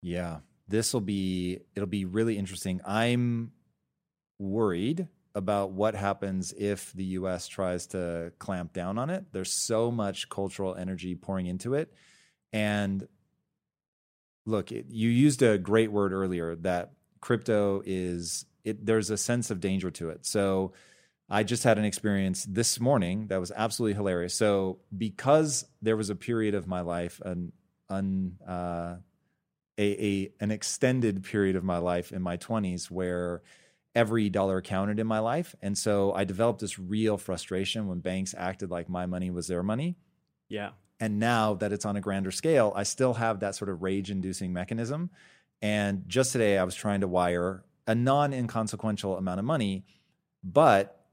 [0.04, 0.38] Yeah,
[0.68, 2.82] this will be, it'll be really interesting.
[2.86, 3.52] I'm
[4.40, 9.26] worried about what happens if the US tries to clamp down on it.
[9.32, 11.94] There's so much cultural energy pouring into it.
[12.52, 13.08] And
[14.46, 19.52] look, it, you used a great word earlier that crypto is it there's a sense
[19.52, 20.26] of danger to it.
[20.26, 20.74] So
[21.30, 24.34] I just had an experience this morning that was absolutely hilarious.
[24.34, 27.54] So because there was a period of my life an
[27.90, 28.96] un uh,
[29.78, 33.42] a, a an extended period of my life in my 20s where
[33.96, 35.56] every dollar counted in my life.
[35.62, 39.64] And so I developed this real frustration when banks acted like my money was their
[39.64, 39.98] money.
[40.48, 40.72] Yeah.
[41.00, 44.12] And now that it's on a grander scale, I still have that sort of rage
[44.12, 45.10] inducing mechanism.
[45.62, 49.86] And just today, I was trying to wire a non inconsequential amount of money.
[50.44, 51.04] But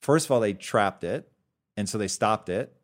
[0.00, 1.30] first of all, they trapped it.
[1.76, 2.74] And so they stopped it.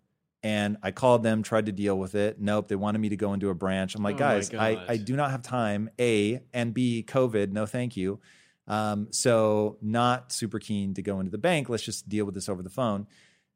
[0.42, 2.38] And I called them, tried to deal with it.
[2.38, 3.94] Nope, they wanted me to go into a branch.
[3.94, 5.88] I'm like, oh guys, I, I do not have time.
[5.98, 8.20] A and B, COVID, no thank you.
[8.66, 11.68] Um, so not super keen to go into the bank.
[11.68, 13.06] Let's just deal with this over the phone.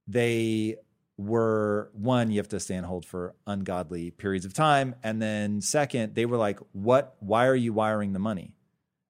[0.07, 0.77] They
[1.17, 4.95] were one, you have to stay on hold for ungodly periods of time.
[5.03, 8.55] And then second, they were like, what, why are you wiring the money?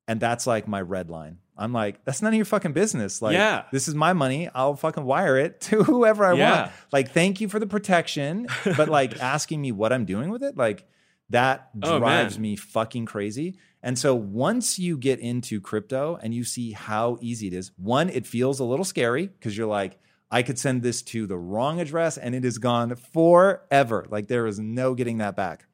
[0.08, 1.38] And that's like my red line.
[1.56, 3.20] I'm like, that's none of your fucking business.
[3.20, 3.64] Like, yeah.
[3.72, 4.48] this is my money.
[4.54, 6.60] I'll fucking wire it to whoever I yeah.
[6.62, 6.72] want.
[6.92, 8.46] Like, thank you for the protection,
[8.76, 10.86] but like asking me what I'm doing with it, like
[11.30, 13.58] that oh, drives oh, me fucking crazy.
[13.82, 18.08] And so once you get into crypto and you see how easy it is, one,
[18.08, 19.98] it feels a little scary because you're like,
[20.30, 24.06] I could send this to the wrong address and it is gone forever.
[24.10, 25.66] Like there is no getting that back.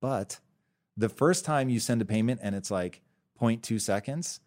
[0.00, 0.40] But
[0.96, 3.02] the first time you send a payment and it's like
[3.40, 4.40] 0.2 seconds,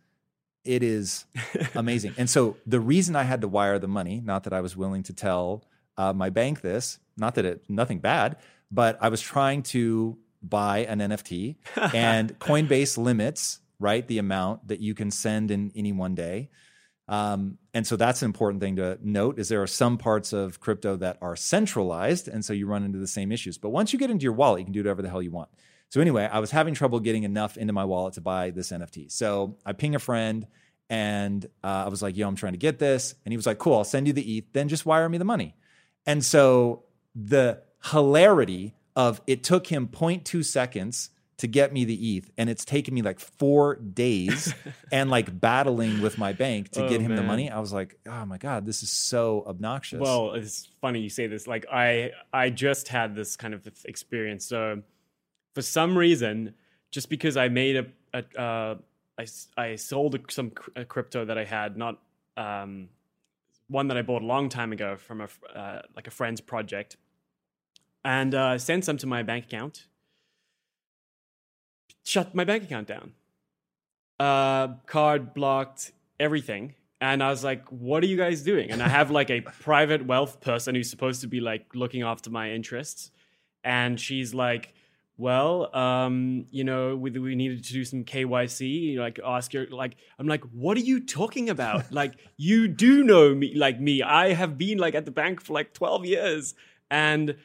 [0.64, 1.26] it is
[1.76, 2.14] amazing.
[2.18, 5.04] and so the reason I had to wire the money, not that I was willing
[5.04, 5.64] to tell
[5.98, 8.38] uh, my bank this, not that it, nothing bad,
[8.72, 10.18] but I was trying to
[10.50, 11.56] buy an NFT,
[11.94, 16.50] and Coinbase limits right the amount that you can send in any one day.
[17.08, 20.60] Um, and so that's an important thing to note is there are some parts of
[20.60, 23.58] crypto that are centralized and so you run into the same issues.
[23.58, 25.50] But once you get into your wallet you can do whatever the hell you want.
[25.90, 29.12] So anyway i was having trouble getting enough into my wallet to buy this nft
[29.12, 30.48] so i ping a friend
[30.90, 33.14] and uh, i was like yo i'm trying to get this.
[33.24, 35.26] And he was like cool i'll send you the eth then just wire me the
[35.26, 35.56] money.
[36.08, 42.32] And so the hilarity of it took him 0.2 seconds to get me the ETH,
[42.38, 44.54] and it's taken me like four days
[44.92, 47.52] and like battling with my bank to Oh, get him the money.
[47.52, 50.00] I was like, oh my god, this is so obnoxious.
[50.00, 51.46] Well, it's funny you say this.
[51.46, 54.46] Like I, I just had this kind of experience.
[54.46, 54.82] So,
[55.54, 56.54] for some reason,
[56.90, 58.76] just because I made a, a uh,
[59.20, 59.26] I,
[59.58, 60.52] I sold some
[60.88, 62.00] crypto that I had, not
[62.38, 62.90] um,
[63.68, 66.98] one that I bought a long time ago from a uh, like a friend's project,
[68.06, 69.88] and uh, sent some to my bank account.
[72.04, 73.14] Shut my bank account down.
[74.20, 76.76] Uh, card blocked, everything.
[77.02, 78.70] And I was like, what are you guys doing?
[78.70, 82.30] And I have like a private wealth person who's supposed to be like looking after
[82.30, 83.10] my interests.
[83.64, 84.76] And she's like,
[85.18, 89.96] well, um, you know, we, we needed to do some KYC, like ask your, like,
[90.20, 91.92] I'm like, what are you talking about?
[91.92, 94.04] like, you do know me, like me.
[94.04, 96.54] I have been like at the bank for like 12 years.
[96.92, 97.36] And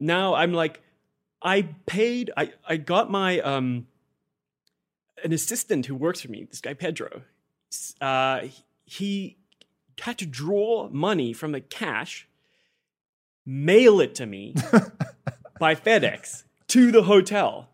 [0.00, 0.82] now I'm like,
[1.42, 3.86] I paid, I, I got my, um,
[5.22, 7.22] an assistant who works for me, this guy Pedro,
[8.00, 8.40] uh,
[8.84, 9.36] he
[10.00, 12.26] had to draw money from the cash,
[13.46, 14.54] mail it to me
[15.60, 17.68] by FedEx to the hotel,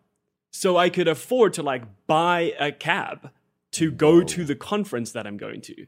[0.50, 3.30] so I could afford to like buy a cab
[3.72, 5.86] to go to the conference that I'm going to.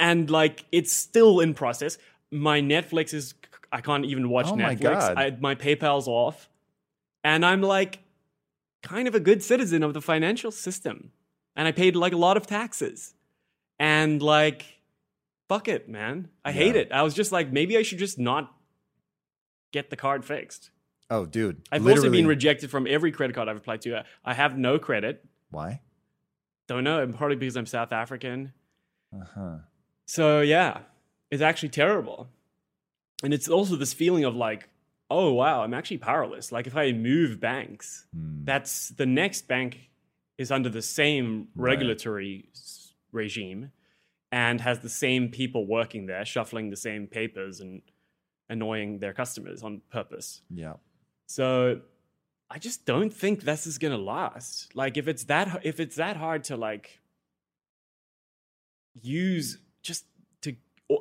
[0.00, 1.98] And like it's still in process.
[2.30, 3.34] My Netflix is
[3.74, 4.80] I can't even watch Oh my Netflix.
[5.00, 5.18] God.
[5.18, 6.48] I, my PayPal's off,
[7.24, 7.98] and I'm like
[8.82, 11.10] kind of a good citizen of the financial system.
[11.56, 13.14] And I paid like a lot of taxes.
[13.80, 14.64] And like,
[15.48, 16.28] fuck it, man.
[16.44, 16.92] I hate it.
[16.92, 18.54] I was just like, maybe I should just not
[19.72, 20.70] get the card fixed.
[21.10, 23.98] oh, dude, I've also been rejected from every credit card I've applied to.
[23.98, 25.24] I- I have no credit.
[25.50, 25.80] why?
[26.68, 27.06] Don't know.
[27.08, 28.52] Probably because I'm South African.
[29.12, 29.56] Uh huh.
[30.06, 30.78] So yeah,
[31.30, 32.28] it's actually terrible.
[33.24, 34.68] And it's also this feeling of like,
[35.10, 36.52] oh wow, I'm actually powerless.
[36.52, 38.44] Like if I move banks, Hmm.
[38.44, 39.90] that's the next bank
[40.38, 43.70] is under the same regulatory s- regime
[44.32, 47.82] and has the same people working there, shuffling the same papers and
[48.48, 50.42] annoying their customers on purpose.
[50.50, 50.74] Yeah.
[51.26, 51.80] So
[52.50, 54.74] I just don't think this is gonna last.
[54.76, 57.00] Like if it's that if it's that hard to like
[59.02, 60.13] use just to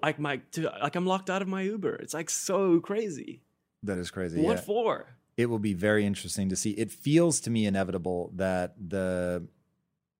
[0.01, 1.95] like my to like I'm locked out of my Uber.
[1.95, 3.41] It's like so crazy.
[3.83, 4.41] That is crazy.
[4.41, 4.61] What yeah.
[4.61, 5.07] for?
[5.37, 6.71] it will be very interesting to see.
[6.71, 9.47] It feels to me inevitable that the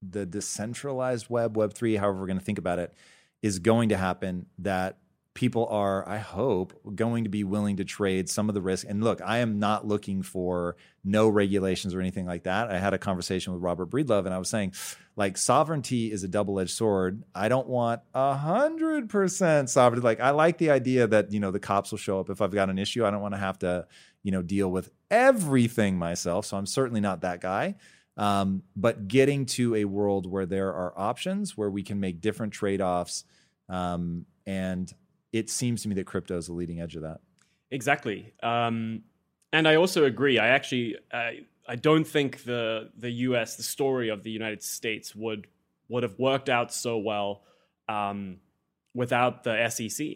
[0.01, 2.93] the decentralized web, Web three, however we're going to think about it,
[3.41, 4.47] is going to happen.
[4.59, 4.97] That
[5.33, 8.85] people are, I hope, going to be willing to trade some of the risk.
[8.87, 12.69] And look, I am not looking for no regulations or anything like that.
[12.69, 14.73] I had a conversation with Robert Breedlove, and I was saying,
[15.15, 17.23] like, sovereignty is a double edged sword.
[17.33, 20.03] I don't want a hundred percent sovereignty.
[20.03, 22.53] Like, I like the idea that you know the cops will show up if I've
[22.53, 23.05] got an issue.
[23.05, 23.87] I don't want to have to
[24.23, 27.75] you know deal with everything myself so i'm certainly not that guy
[28.15, 32.53] um, but getting to a world where there are options where we can make different
[32.53, 33.25] trade-offs
[33.69, 34.93] um, and
[35.33, 37.19] it seems to me that crypto is the leading edge of that
[37.73, 38.31] Exactly.
[38.43, 39.01] Um,
[39.51, 40.37] and I also agree.
[40.37, 43.55] I actually I, I don't think the the U.S.
[43.55, 45.47] the story of the United States would
[45.89, 47.41] would have worked out so well
[47.89, 48.37] um,
[48.93, 50.07] without the SEC.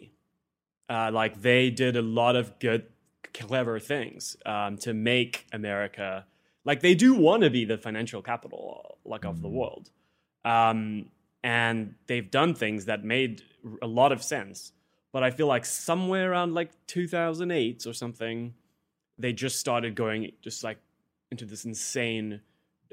[0.88, 2.86] Uh, like they did a lot of good,
[3.34, 6.24] clever things um, to make America
[6.64, 9.90] like they do want to be the financial capital like of the world,
[10.44, 11.06] um,
[11.42, 13.42] and they've done things that made
[13.82, 14.72] a lot of sense
[15.12, 18.54] but I feel like somewhere around like 2008 or something,
[19.18, 20.78] they just started going just like
[21.30, 22.40] into this insane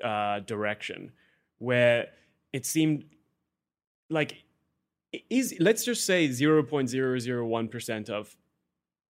[0.03, 1.11] uh, direction
[1.59, 2.07] where
[2.51, 3.05] it seemed
[4.09, 4.43] like
[5.30, 8.36] is let's just say 0.001 percent of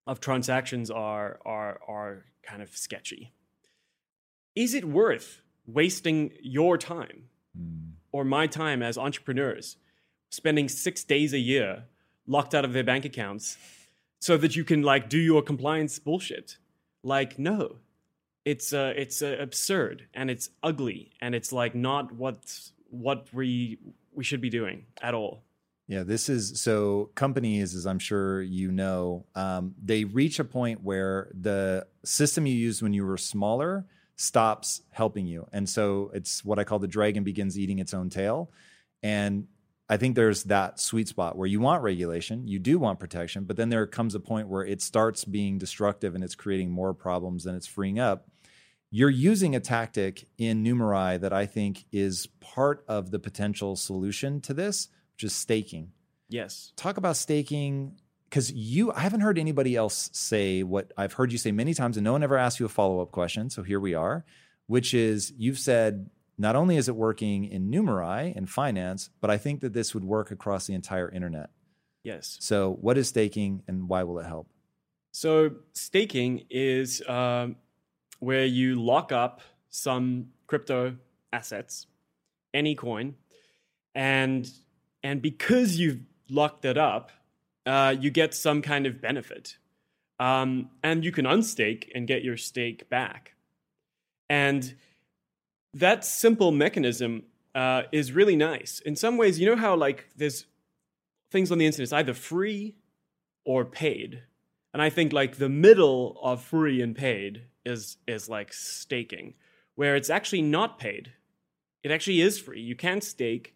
[0.07, 3.33] of transactions are are are kind of sketchy.
[4.55, 7.29] Is it worth wasting your time
[8.11, 9.77] or my time as entrepreneurs,
[10.29, 11.85] spending six days a year
[12.27, 13.57] locked out of their bank accounts
[14.19, 16.57] so that you can like do your compliance bullshit.
[17.03, 17.77] Like, no,
[18.45, 22.37] it's uh, it's uh, absurd and it's ugly and it's like not what
[22.89, 23.77] what we
[24.13, 25.43] we should be doing at all.
[25.87, 30.81] Yeah, this is so companies, as I'm sure you know, um, they reach a point
[30.81, 33.85] where the system you used when you were smaller
[34.15, 35.47] stops helping you.
[35.51, 38.49] And so it's what I call the dragon begins eating its own tail.
[39.03, 39.47] And
[39.87, 43.55] I think there's that sweet spot where you want regulation, you do want protection, but
[43.55, 47.43] then there comes a point where it starts being destructive and it's creating more problems
[47.43, 48.27] than it's freeing up.
[48.89, 54.41] You're using a tactic in Numerai that I think is part of the potential solution
[54.41, 55.91] to this, which is staking.
[56.29, 56.71] Yes.
[56.75, 57.99] Talk about staking
[58.29, 61.95] because you, I haven't heard anybody else say what I've heard you say many times,
[61.95, 63.49] and no one ever asked you a follow up question.
[63.49, 64.25] So here we are.
[64.67, 69.37] which is you've said not only is it working in Numerai and finance, but I
[69.37, 71.49] think that this would work across the entire internet.
[72.03, 72.37] Yes.
[72.39, 74.47] So, what is staking and why will it help?
[75.11, 77.55] So, staking is um,
[78.19, 80.97] where you lock up some crypto
[81.31, 81.87] assets,
[82.53, 83.15] any coin,
[83.95, 84.49] and
[85.03, 87.11] and because you've locked it up,
[87.65, 89.57] uh, you get some kind of benefit,
[90.19, 93.35] um, and you can unstake and get your stake back,
[94.29, 94.75] and
[95.75, 97.23] that simple mechanism
[97.53, 98.79] uh, is really nice.
[98.79, 100.45] In some ways, you know how like there's
[101.31, 102.75] things on the internet, it's either free
[103.43, 104.23] or paid.
[104.73, 109.35] And I think like the middle of free and paid is is like staking,
[109.75, 111.11] where it's actually not paid.
[111.83, 112.61] It actually is free.
[112.61, 113.53] You can stake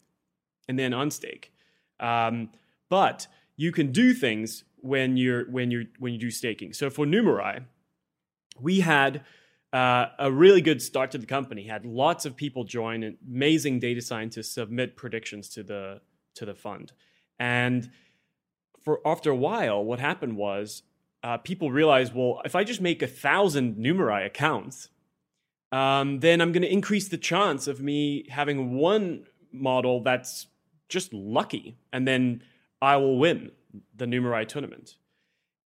[0.67, 1.45] and then unstake,
[1.99, 2.49] um,
[2.89, 6.73] but you can do things when you're when you're when you do staking.
[6.73, 7.63] So for Numerai,
[8.59, 9.23] we had
[9.73, 11.63] uh, a really good start to the company.
[11.63, 16.01] Had lots of people join, amazing data scientists submit predictions to the
[16.35, 16.91] to the fund.
[17.39, 17.91] And
[18.83, 20.83] for after a while, what happened was
[21.23, 24.89] uh, people realized, well, if I just make a thousand Numerai accounts,
[25.71, 30.47] um, then I'm going to increase the chance of me having one model that's
[30.87, 32.41] just lucky, and then
[32.81, 33.51] I will win
[33.95, 34.95] the Numerai tournament.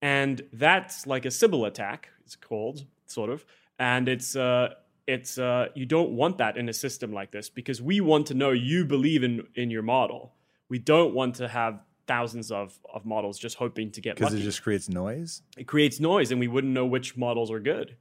[0.02, 3.46] And that's like a Sybil attack, it's called, sort of.
[3.80, 4.76] And it's uh,
[5.08, 8.34] it's uh, you don't want that in a system like this because we want to
[8.34, 10.34] know you believe in in your model.
[10.70, 14.42] We don't want to have thousands of, of models just hoping to get because it
[14.42, 15.42] just creates noise.
[15.58, 17.98] It creates noise, and we wouldn't know which models are good.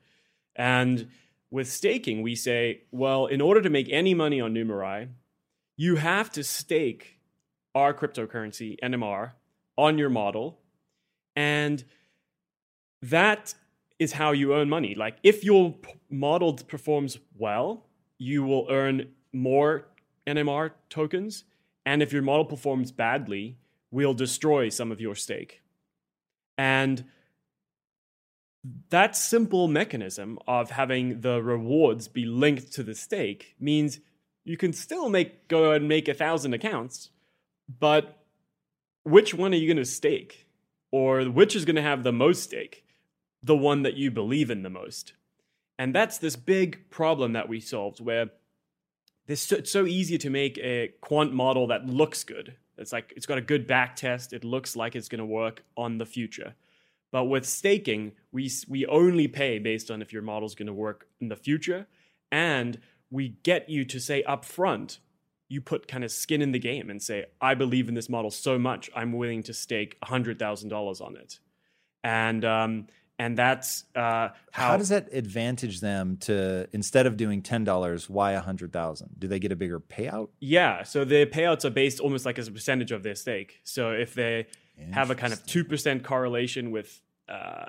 [0.54, 1.08] And
[1.50, 5.08] with staking, we say, well, in order to make any money on Numerai,
[5.76, 7.18] you have to stake
[7.74, 9.32] our cryptocurrency NMR
[9.76, 10.60] on your model,
[11.34, 11.84] and
[13.00, 13.54] that
[14.02, 14.94] is how you earn money.
[14.94, 15.74] Like if your
[16.10, 17.86] model performs well,
[18.18, 19.86] you will earn more
[20.26, 21.44] NMR tokens,
[21.86, 23.58] and if your model performs badly,
[23.90, 25.62] we'll destroy some of your stake.
[26.58, 27.04] And
[28.90, 34.00] that simple mechanism of having the rewards be linked to the stake means
[34.44, 37.10] you can still make go and make a thousand accounts,
[37.80, 38.18] but
[39.04, 40.46] which one are you going to stake?
[40.92, 42.84] Or which is going to have the most stake?
[43.42, 45.14] The one that you believe in the most.
[45.78, 48.30] And that's this big problem that we solved where
[49.26, 52.56] this, it's so easy to make a quant model that looks good.
[52.78, 54.32] It's like it's got a good back test.
[54.32, 56.54] It looks like it's going to work on the future.
[57.10, 60.72] But with staking, we we only pay based on if your model is going to
[60.72, 61.86] work in the future,
[62.30, 64.98] and we get you to say upfront,
[65.48, 68.30] you put kind of skin in the game and say, I believe in this model
[68.30, 71.38] so much, I'm willing to stake hundred thousand dollars on it,
[72.02, 72.86] and um,
[73.22, 78.10] and that's uh, how, how does that advantage them to instead of doing ten dollars,
[78.10, 79.10] why a hundred thousand?
[79.16, 80.30] Do they get a bigger payout?
[80.40, 83.60] Yeah, so the payouts are based almost like as a percentage of their stake.
[83.62, 84.48] So if they
[84.90, 87.66] have a kind of two percent correlation with uh,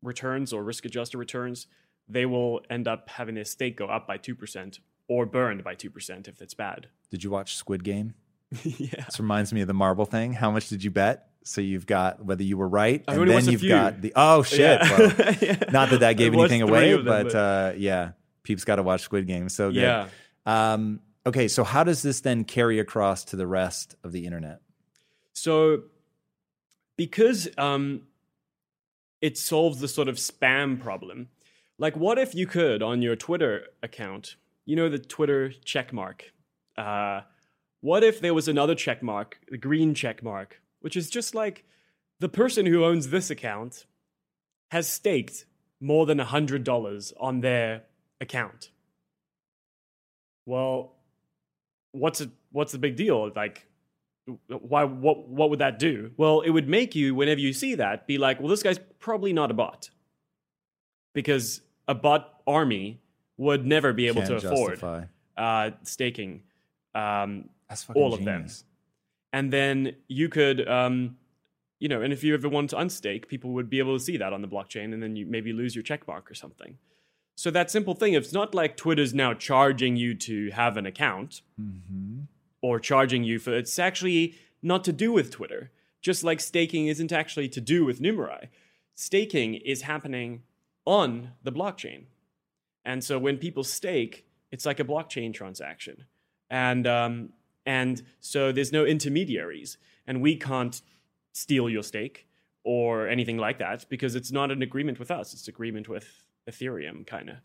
[0.00, 1.66] returns or risk adjusted returns,
[2.08, 4.78] they will end up having their stake go up by two percent
[5.08, 6.86] or burned by two percent if it's bad.
[7.10, 8.14] Did you watch Squid Game?
[8.62, 10.34] yeah, this reminds me of the marble thing.
[10.34, 11.30] How much did you bet?
[11.46, 14.58] So you've got whether you were right, I and then you've got the oh shit.
[14.58, 14.98] Yeah.
[14.98, 15.56] Well, yeah.
[15.70, 17.34] Not that that gave anything away, them, but, but...
[17.34, 18.10] Uh, yeah,
[18.42, 19.48] peeps got to watch Squid Game.
[19.48, 19.80] So good.
[19.80, 20.08] Yeah.
[20.44, 24.60] Um, okay, so how does this then carry across to the rest of the internet?
[25.34, 25.82] So,
[26.96, 28.02] because um,
[29.20, 31.28] it solves the sort of spam problem.
[31.78, 36.32] Like, what if you could on your Twitter account, you know, the Twitter check mark?
[36.76, 37.20] Uh,
[37.80, 41.64] what if there was another check mark, the green check mark, which is just like
[42.20, 43.86] the person who owns this account
[44.70, 45.44] has staked
[45.80, 47.82] more than $100 on their
[48.20, 48.70] account.
[50.44, 50.92] Well,
[51.90, 53.32] what's it, what's the big deal?
[53.34, 53.66] Like,
[54.46, 56.12] why what what would that do?
[56.16, 59.32] Well, it would make you whenever you see that be like, well, this guy's probably
[59.32, 59.90] not a bot.
[61.14, 63.00] Because a bot army
[63.38, 66.44] would never be able Can't to afford uh, staking
[66.94, 67.48] um,
[67.92, 68.46] all of them.
[69.36, 69.76] And then
[70.08, 71.16] you could um,
[71.78, 74.16] you know and if you ever want to unstake people would be able to see
[74.22, 76.72] that on the blockchain and then you maybe lose your check mark or something.
[77.42, 81.42] So that simple thing it's not like twitter's now charging you to have an account
[81.60, 82.20] Mm-hmm.
[82.62, 84.22] or charging you for it's actually
[84.62, 85.62] not to do with twitter.
[86.08, 88.42] Just like staking isn't actually to do with numerai.
[88.94, 90.30] Staking is happening
[90.84, 92.00] on the blockchain.
[92.90, 94.14] And so when people stake
[94.52, 95.96] it's like a blockchain transaction.
[96.48, 97.14] And um,
[97.66, 99.76] and so there's no intermediaries,
[100.06, 100.80] and we can't
[101.32, 102.26] steal your stake
[102.64, 105.34] or anything like that because it's not an agreement with us.
[105.34, 107.36] It's agreement with Ethereum, kind of.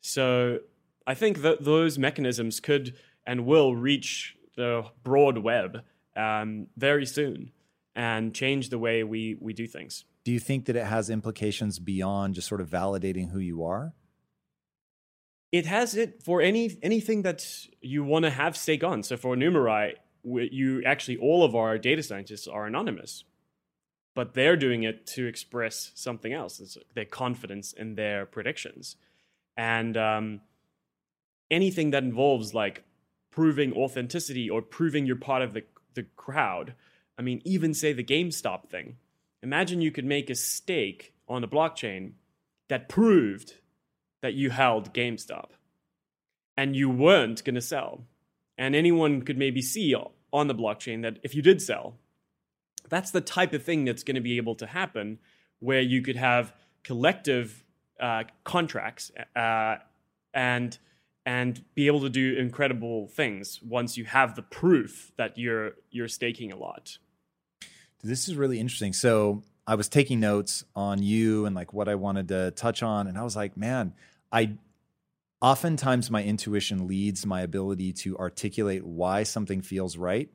[0.00, 0.58] So
[1.06, 2.94] I think that those mechanisms could
[3.26, 5.84] and will reach the broad web
[6.16, 7.52] um, very soon
[7.94, 10.04] and change the way we, we do things.
[10.24, 13.94] Do you think that it has implications beyond just sort of validating who you are?
[15.50, 17.46] It has it for any anything that
[17.80, 19.02] you want to have stake on.
[19.02, 23.24] So for Numerai, you actually all of our data scientists are anonymous,
[24.14, 26.60] but they're doing it to express something else.
[26.60, 28.96] It's their confidence in their predictions,
[29.56, 30.40] and um,
[31.50, 32.84] anything that involves like
[33.30, 35.64] proving authenticity or proving you're part of the
[35.94, 36.74] the crowd.
[37.18, 38.96] I mean, even say the GameStop thing.
[39.42, 42.12] Imagine you could make a stake on a blockchain
[42.68, 43.54] that proved
[44.22, 45.50] that you held GameStop
[46.56, 48.04] and you weren't going to sell.
[48.56, 49.94] And anyone could maybe see
[50.32, 51.96] on the blockchain that if you did sell,
[52.88, 55.18] that's the type of thing that's going to be able to happen
[55.60, 57.64] where you could have collective
[58.00, 59.76] uh, contracts uh,
[60.34, 60.78] and
[61.26, 66.08] and be able to do incredible things once you have the proof that you're you're
[66.08, 66.98] staking a lot.
[68.02, 68.92] This is really interesting.
[68.92, 73.06] So I was taking notes on you and like what I wanted to touch on,
[73.06, 73.92] and I was like, man,
[74.32, 74.56] I
[75.40, 80.30] oftentimes my intuition leads my ability to articulate why something feels right.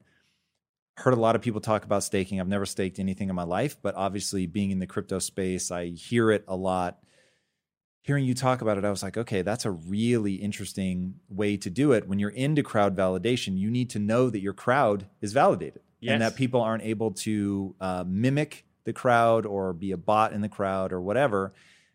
[0.97, 2.39] Heard a lot of people talk about staking.
[2.39, 5.87] I've never staked anything in my life, but obviously being in the crypto space, I
[5.87, 6.99] hear it a lot
[8.03, 11.69] hearing you talk about it, I was like, okay, that's a really interesting way to
[11.69, 12.07] do it.
[12.07, 16.11] When you're into crowd validation, you need to know that your crowd is validated yes.
[16.11, 20.41] and that people aren't able to uh, mimic the crowd or be a bot in
[20.41, 21.53] the crowd or whatever.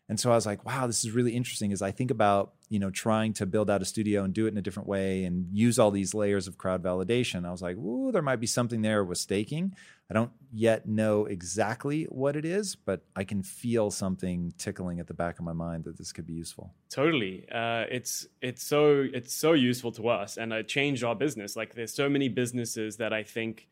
[0.09, 2.79] And so I was like, wow, this is really interesting as I think about, you
[2.79, 5.45] know, trying to build out a studio and do it in a different way and
[5.53, 7.45] use all these layers of crowd validation.
[7.45, 9.75] I was like, ooh, there might be something there with staking.
[10.09, 15.05] I don't yet know exactly what it is, but I can feel something tickling at
[15.05, 16.73] the back of my mind that this could be useful.
[16.89, 21.55] Totally, uh, it's it's so it's so useful to us, and it changed our business.
[21.55, 23.67] Like there's so many businesses that I think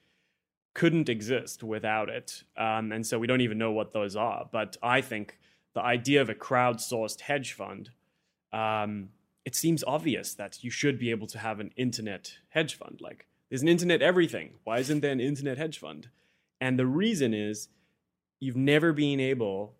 [0.77, 4.47] couldn't exist without it, um, and so we don't even know what those are.
[4.51, 5.39] But I think
[5.73, 7.91] the idea of a crowdsourced hedge fund.
[8.53, 9.09] Um,
[9.45, 12.99] it seems obvious that you should be able to have an internet hedge fund.
[12.99, 14.55] Like, there's an internet everything.
[14.63, 16.09] Why isn't there an internet hedge fund?
[16.59, 17.69] And the reason is
[18.39, 19.75] you've never been able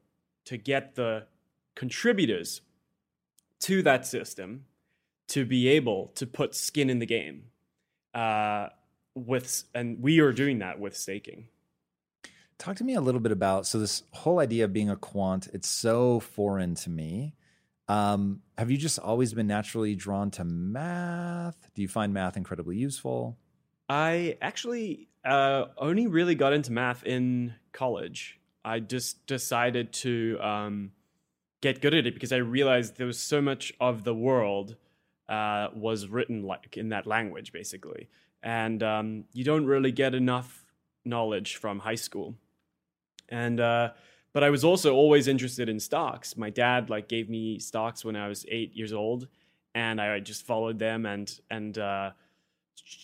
[0.45, 1.25] to get the
[1.75, 2.61] contributors
[3.61, 4.65] to that system
[5.29, 7.43] to be able to put skin in the game.
[8.13, 8.69] Uh,
[9.26, 11.48] with and we are doing that with staking.
[12.57, 15.48] Talk to me a little bit about so this whole idea of being a quant.
[15.53, 17.35] It's so foreign to me.
[17.88, 21.69] Um, have you just always been naturally drawn to math?
[21.73, 23.38] Do you find math incredibly useful?
[23.89, 28.39] I actually uh, only really got into math in college.
[28.65, 30.91] I just decided to um,
[31.61, 34.76] get good at it because I realized there was so much of the world
[35.30, 38.10] uh, was written like in that language, basically,
[38.47, 40.65] and um, you don't really get enough
[41.03, 42.33] knowledge from high school.
[43.27, 43.89] And uh,
[44.31, 46.37] but I was also always interested in stocks.
[46.37, 49.27] My dad like gave me stocks when I was eight years old,
[49.75, 52.11] and I just followed them and and uh,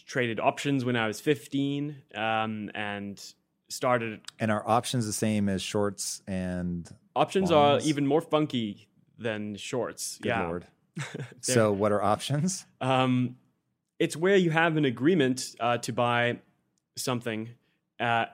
[0.05, 3.21] traded options when I was 15 um, and
[3.67, 4.21] started.
[4.39, 7.83] And are options the same as shorts and options bonds?
[7.83, 8.87] are even more funky
[9.17, 10.19] than shorts?
[10.21, 10.59] Good yeah.
[11.41, 12.65] So what are options?
[12.79, 13.35] Um,
[14.03, 16.37] it's where you have an agreement uh, to buy
[16.97, 17.49] something,
[18.01, 18.25] uh,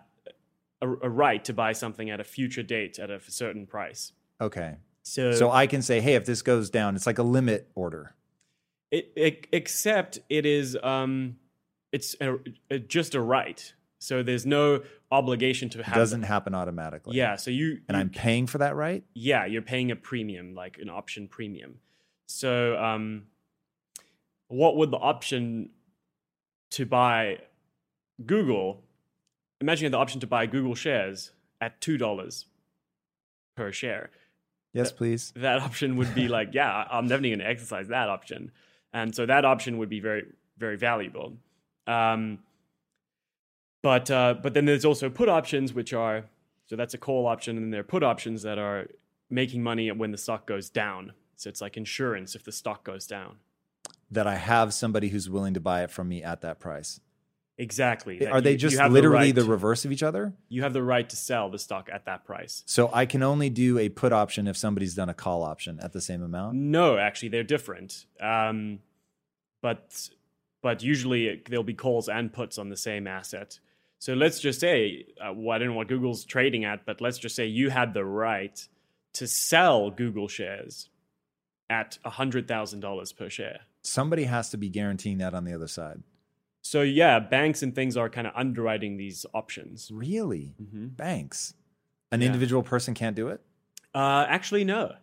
[0.82, 4.12] a, a right to buy something at a future date at a certain price.
[4.42, 4.78] Okay.
[5.04, 8.16] So, so I can say, hey, if this goes down, it's like a limit order.
[8.90, 11.36] It, it, except it is um,
[11.92, 12.38] it's a,
[12.72, 13.72] a, just a right.
[14.00, 14.82] So there's no
[15.12, 15.96] obligation to have.
[15.96, 17.16] It doesn't happen automatically.
[17.16, 17.36] Yeah.
[17.36, 19.04] So you and you, I'm paying for that right.
[19.14, 21.76] Yeah, you're paying a premium, like an option premium.
[22.26, 23.26] So um,
[24.50, 25.70] what would the option
[26.72, 27.40] to buy
[28.26, 28.84] Google?
[29.62, 31.32] Imagine the option to buy Google shares
[31.62, 32.46] at two dollars
[33.56, 34.10] per share.
[34.74, 35.34] Yes, please.
[35.36, 38.52] That option would be like, yeah, I'm definitely going to exercise that option.
[38.94, 40.26] And so that option would be very,
[40.58, 41.34] very valuable.
[41.88, 42.40] Um,
[43.82, 46.26] but uh, but then there's also put options, which are
[46.68, 48.88] so that's a call option, and then there are put options that are
[49.30, 51.14] making money when the stock goes down.
[51.36, 53.38] So it's like insurance if the stock goes down.
[54.12, 57.00] That I have somebody who's willing to buy it from me at that price.
[57.60, 58.26] Exactly.
[58.26, 60.34] Are they just literally the, right, the, reverse of each other?
[60.48, 62.64] You have the right to sell the stock at that price.
[62.66, 65.92] So I can only do a put option if somebody's done a call option at
[65.92, 66.56] the same amount?
[66.56, 68.06] No, actually, they're different.
[68.22, 68.80] Um,
[69.62, 70.10] but
[70.62, 73.60] but usually there'll be calls and puts on the same asset.
[74.00, 77.18] So let's just say, uh, well, I don't know what Google's trading at, but let's
[77.18, 78.58] just say you had the right
[79.14, 80.90] to sell Google shares
[81.70, 83.60] at $100,000 per share.
[83.84, 86.04] Somebody has to be guaranteeing that on the other side.
[86.62, 89.90] So yeah, banks and things are kind of underwriting these options.
[89.92, 90.54] Really?
[90.62, 90.88] Mm-hmm.
[90.88, 91.54] Banks.
[92.12, 92.28] An Yeah.
[92.28, 93.42] individual person can't do it?
[93.96, 94.94] Uh, actually, no,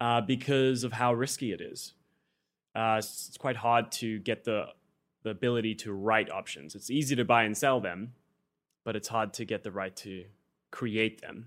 [0.00, 1.94] uh, because of how risky it is.
[2.74, 4.66] Uh, it's, it's quite hard to get the
[5.22, 6.74] the ability to write options.
[6.74, 8.14] It's easy to buy and sell them,
[8.84, 10.24] but it's hard to get the right to
[10.70, 11.46] create them.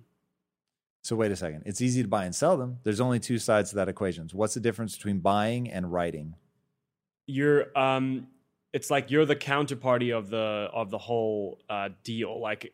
[1.01, 1.63] So wait a second.
[1.65, 2.77] It's easy to buy and sell them.
[2.83, 4.29] There's only two sides to that equation.
[4.31, 6.35] What's the difference between buying and writing?
[7.25, 8.27] You're um,
[8.73, 12.41] it's like you're the counterparty of the of the whole uh, deal.
[12.41, 12.73] Like,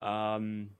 [0.00, 0.70] um,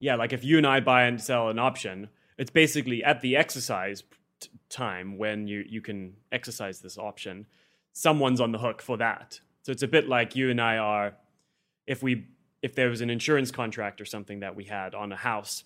[0.00, 2.08] yeah, like if you and I buy and sell an option,
[2.38, 4.02] it's basically at the exercise
[4.40, 7.46] t- time when you you can exercise this option.
[7.92, 9.40] Someone's on the hook for that.
[9.62, 11.14] So it's a bit like you and I are.
[11.86, 12.26] If we
[12.62, 15.64] if there was an insurance contract or something that we had on a house,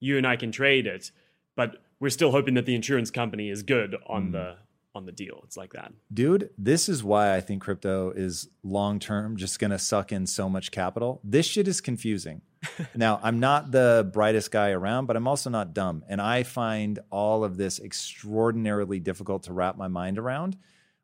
[0.00, 1.10] you and I can trade it,
[1.56, 4.56] but we're still hoping that the insurance company is good on the
[4.96, 5.40] on the deal.
[5.44, 5.92] It's like that.
[6.12, 10.26] Dude, this is why I think crypto is long term just going to suck in
[10.26, 11.20] so much capital.
[11.22, 12.42] This shit is confusing.
[12.96, 16.04] now, I'm not the brightest guy around, but I'm also not dumb.
[16.08, 20.56] And I find all of this extraordinarily difficult to wrap my mind around.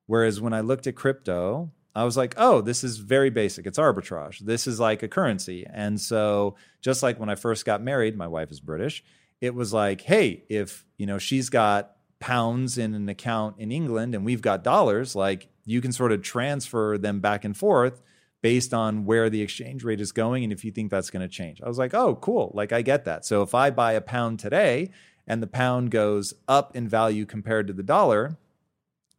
[0.06, 3.66] Whereas when I looked at crypto, I was like, oh, this is very basic.
[3.66, 4.38] It's arbitrage.
[4.40, 5.66] This is like a currency.
[5.70, 9.04] And so, just like when I first got married, my wife is British,
[9.40, 14.14] it was like, hey, if, you know, she's got pounds in an account in England
[14.14, 18.00] and we've got dollars, like you can sort of transfer them back and forth
[18.42, 21.28] based on where the exchange rate is going and if you think that's going to
[21.28, 21.60] change.
[21.60, 22.52] I was like, "Oh, cool.
[22.54, 24.90] Like I get that." So if I buy a pound today
[25.26, 28.36] and the pound goes up in value compared to the dollar,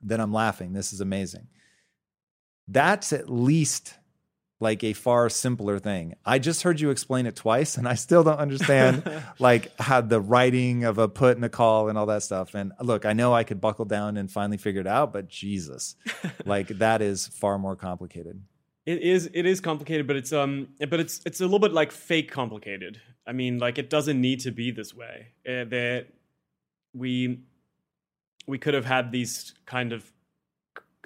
[0.01, 0.71] then I'm laughing.
[0.71, 1.47] This is amazing.
[2.69, 3.95] That's at least
[4.59, 6.15] like a far simpler thing.
[6.25, 9.03] I just heard you explain it twice and I still don't understand
[9.39, 12.55] like how the writing of a put and a call and all that stuff.
[12.55, 15.95] And look, I know I could buckle down and finally figure it out, but Jesus,
[16.45, 18.41] like that is far more complicated.
[18.85, 21.91] It is it is complicated, but it's um but it's it's a little bit like
[21.91, 22.99] fake complicated.
[23.25, 25.27] I mean, like it doesn't need to be this way.
[25.47, 26.07] Uh, that
[26.93, 27.39] we
[28.45, 30.11] we could have had these kind of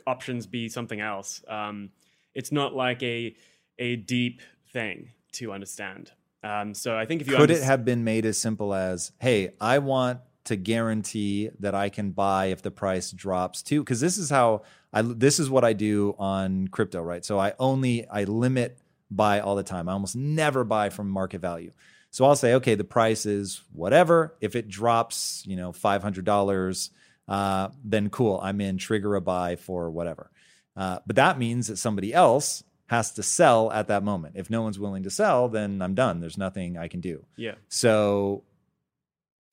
[0.07, 1.43] options be something else.
[1.47, 1.91] Um,
[2.37, 3.35] it's not like a
[3.79, 4.41] a deep
[4.71, 6.11] thing to understand.
[6.43, 9.51] Um, so I think if you Could it have been made as simple as, hey,
[9.59, 13.81] I want to guarantee that I can buy if the price drops too?
[13.81, 14.61] Because this is how
[14.93, 17.25] I this is what I do on crypto, right?
[17.25, 18.77] So I only I limit
[19.09, 19.89] buy all the time.
[19.89, 21.71] I almost never buy from market value.
[22.11, 24.37] So I'll say, okay, the price is whatever.
[24.41, 26.91] If it drops, you know, five hundred dollars,
[27.27, 28.77] uh, then cool, I'm in.
[28.77, 30.29] Trigger a buy for whatever.
[30.77, 34.35] Uh, but that means that somebody else has to sell at that moment.
[34.37, 36.21] If no one's willing to sell, then I'm done.
[36.21, 37.25] There's nothing I can do.
[37.35, 37.55] yeah.
[37.67, 38.43] So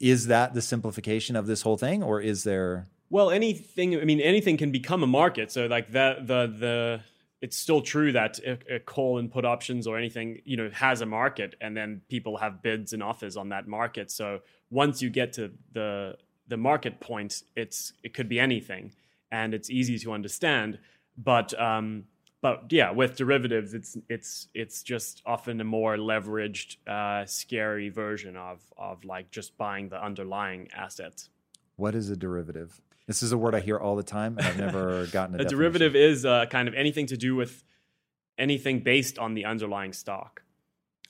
[0.01, 3.99] is that the simplification of this whole thing or is there Well, anything.
[4.01, 5.51] I mean, anything can become a market.
[5.53, 7.01] So, like that, the the
[7.41, 11.01] it's still true that a, a call and put options or anything, you know, has
[11.01, 14.11] a market, and then people have bids and offers on that market.
[14.11, 14.41] So,
[14.71, 16.17] once you get to the
[16.49, 18.93] the market point, it's it could be anything,
[19.31, 20.79] and it's easy to understand.
[21.17, 22.05] But um,
[22.41, 28.37] but yeah, with derivatives, it's it's it's just often a more leveraged, uh, scary version
[28.37, 31.29] of of like just buying the underlying asset.
[31.77, 32.81] what is a derivative?
[33.07, 35.45] This is a word I hear all the time and I've never gotten a, a
[35.45, 37.63] derivative is uh, kind of anything to do with
[38.39, 40.43] anything based on the underlying stock.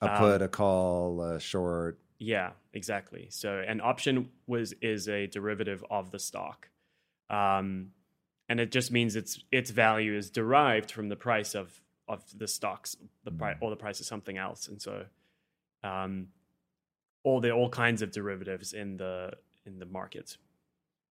[0.00, 1.98] A um, put, a call, a short.
[2.18, 3.28] Yeah, exactly.
[3.30, 6.68] So an option was is a derivative of the stock,
[7.30, 7.90] um,
[8.48, 12.48] and it just means its its value is derived from the price of of the
[12.48, 15.04] stocks, the price or the price of something else, and so
[15.82, 16.28] um,
[17.22, 19.32] all are all kinds of derivatives in the
[19.66, 20.36] in the market.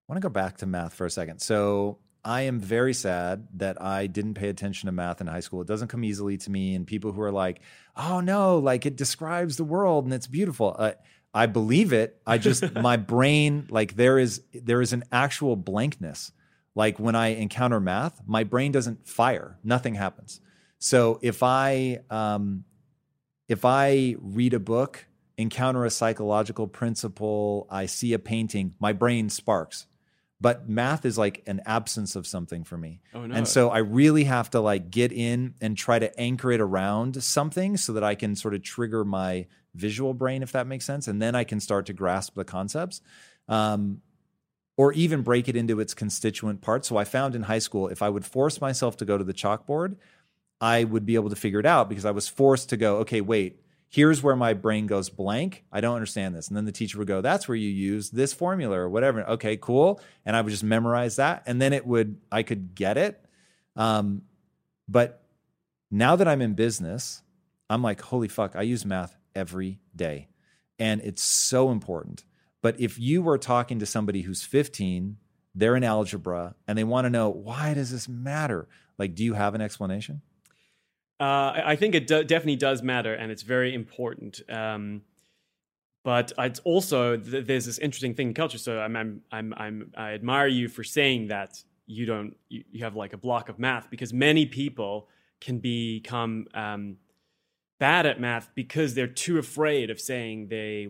[0.08, 1.40] I want to go back to math for a second.
[1.40, 5.62] So I am very sad that I didn't pay attention to math in high school.
[5.62, 6.76] It doesn't come easily to me.
[6.76, 7.62] And people who are like,
[7.98, 10.76] oh no, like it describes the world and it's beautiful.
[10.78, 10.94] Uh,
[11.34, 12.22] I believe it.
[12.26, 16.32] I just, my brain, like there is, there is an actual blankness.
[16.76, 19.58] Like when I encounter math, my brain doesn't fire.
[19.64, 20.42] Nothing happens.
[20.80, 22.66] So if I, um,
[23.48, 25.06] if I read a book,
[25.38, 29.88] encounter a psychological principle, I see a painting, my brain sparks.
[30.42, 33.00] But math is like an absence of something for me.
[33.14, 33.34] Oh no!
[33.34, 37.24] And so I really have to like get in and try to anchor it around
[37.24, 41.08] something so that I can sort of trigger my visual brain, if that makes sense.
[41.08, 43.00] And then I can start to grasp the concepts.
[43.48, 44.02] Um,
[44.76, 46.88] or even break it into its constituent parts.
[46.88, 49.34] So I found in high school, if I would force myself to go to the
[49.34, 49.98] chalkboard,
[50.60, 53.22] I would be able to figure it out because I was forced to go, okay,
[53.22, 53.60] wait,
[53.90, 55.64] here's where my brain goes blank.
[55.72, 56.48] I don't understand this.
[56.48, 59.24] And then the teacher would go, that's where you use this formula or whatever.
[59.24, 60.02] Okay, cool.
[60.26, 61.44] And I would just memorize that.
[61.46, 63.24] And then it would, I could get it.
[63.76, 64.24] Um,
[64.88, 65.24] but
[65.92, 67.22] now that I'm in business,
[67.70, 70.28] I'm like, holy fuck, I use math every day.
[70.80, 72.24] And it's so important.
[72.64, 75.18] But if you were talking to somebody who's 15,
[75.54, 78.68] they're in algebra and they want to know, why does this matter?
[78.98, 80.22] Like, do you have an explanation?
[81.20, 84.42] Uh, I think it do- definitely does matter, and it's very important.
[84.50, 85.02] Um,
[86.04, 88.58] but it's also th- there's this interesting thing in culture.
[88.58, 92.84] So I'm, I'm, I'm, I'm, i admire you for saying that you don't you, you,
[92.84, 95.08] have like a block of math because many people
[95.40, 96.98] can become um,
[97.80, 100.90] bad at math because they're too afraid of saying they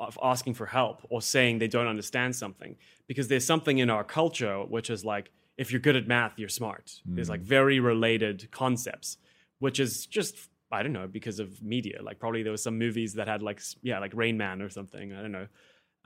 [0.00, 4.02] of asking for help or saying they don't understand something because there's something in our
[4.02, 6.86] culture which is like if you're good at math, you're smart.
[7.06, 7.16] Mm.
[7.16, 7.44] There's like mm.
[7.44, 9.18] very related concepts,
[9.58, 12.00] which is just I don't know because of media.
[12.02, 15.12] Like probably there was some movies that had like yeah like Rain Man or something.
[15.12, 15.48] I don't know.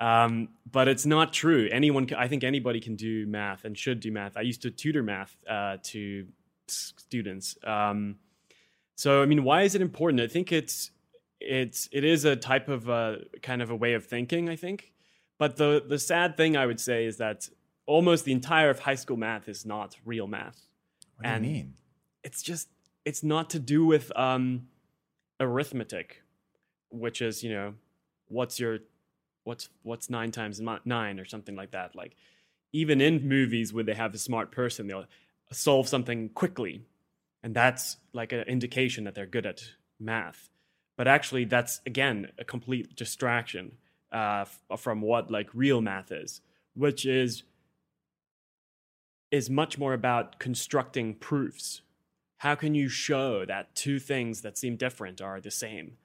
[0.01, 1.69] Um, but it's not true.
[1.71, 4.37] Anyone, can, I think anybody can do math and should do math.
[4.37, 6.27] I used to tutor math uh, to
[6.67, 7.57] students.
[7.63, 8.17] Um,
[8.97, 10.21] so I mean, why is it important?
[10.21, 10.91] I think it's
[11.41, 14.49] it's it is a type of uh, kind of a way of thinking.
[14.49, 14.93] I think,
[15.39, 17.49] but the the sad thing I would say is that
[17.87, 20.67] almost the entire of high school math is not real math.
[21.17, 21.75] What do you mean?
[22.23, 22.69] It's just
[23.05, 24.69] it's not to do with um,
[25.41, 26.23] arithmetic,
[26.91, 27.75] which is you know
[28.29, 28.79] what's your
[29.45, 31.95] what's what's nine times nine or something like that.
[31.95, 32.17] Like
[32.73, 35.07] even in movies where they have a smart person, they'll
[35.53, 36.83] solve something quickly,
[37.43, 39.63] and that's like an indication that they're good at
[40.01, 40.51] math.
[40.97, 43.73] But actually, that's again a complete distraction
[44.13, 44.45] uh,
[44.77, 46.41] from what like real math is,
[46.75, 47.43] which is
[49.31, 51.83] is much more about constructing proofs.
[52.39, 55.97] How can you show that two things that seem different are the same?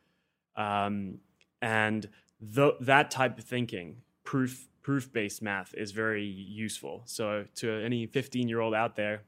[0.55, 1.19] Um,
[1.61, 2.09] and
[2.55, 7.03] th- that type of thinking, proof proof based math, is very useful.
[7.05, 9.23] So to any 15 year old out there,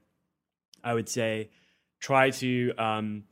[0.82, 1.50] I would say
[2.00, 3.24] try to um,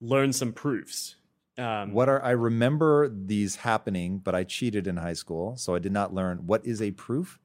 [0.00, 1.16] learn some proofs.
[1.56, 5.80] Um, what are I remember these happening, but I cheated in high school, so I
[5.80, 6.46] did not learn.
[6.46, 7.40] What is a proof?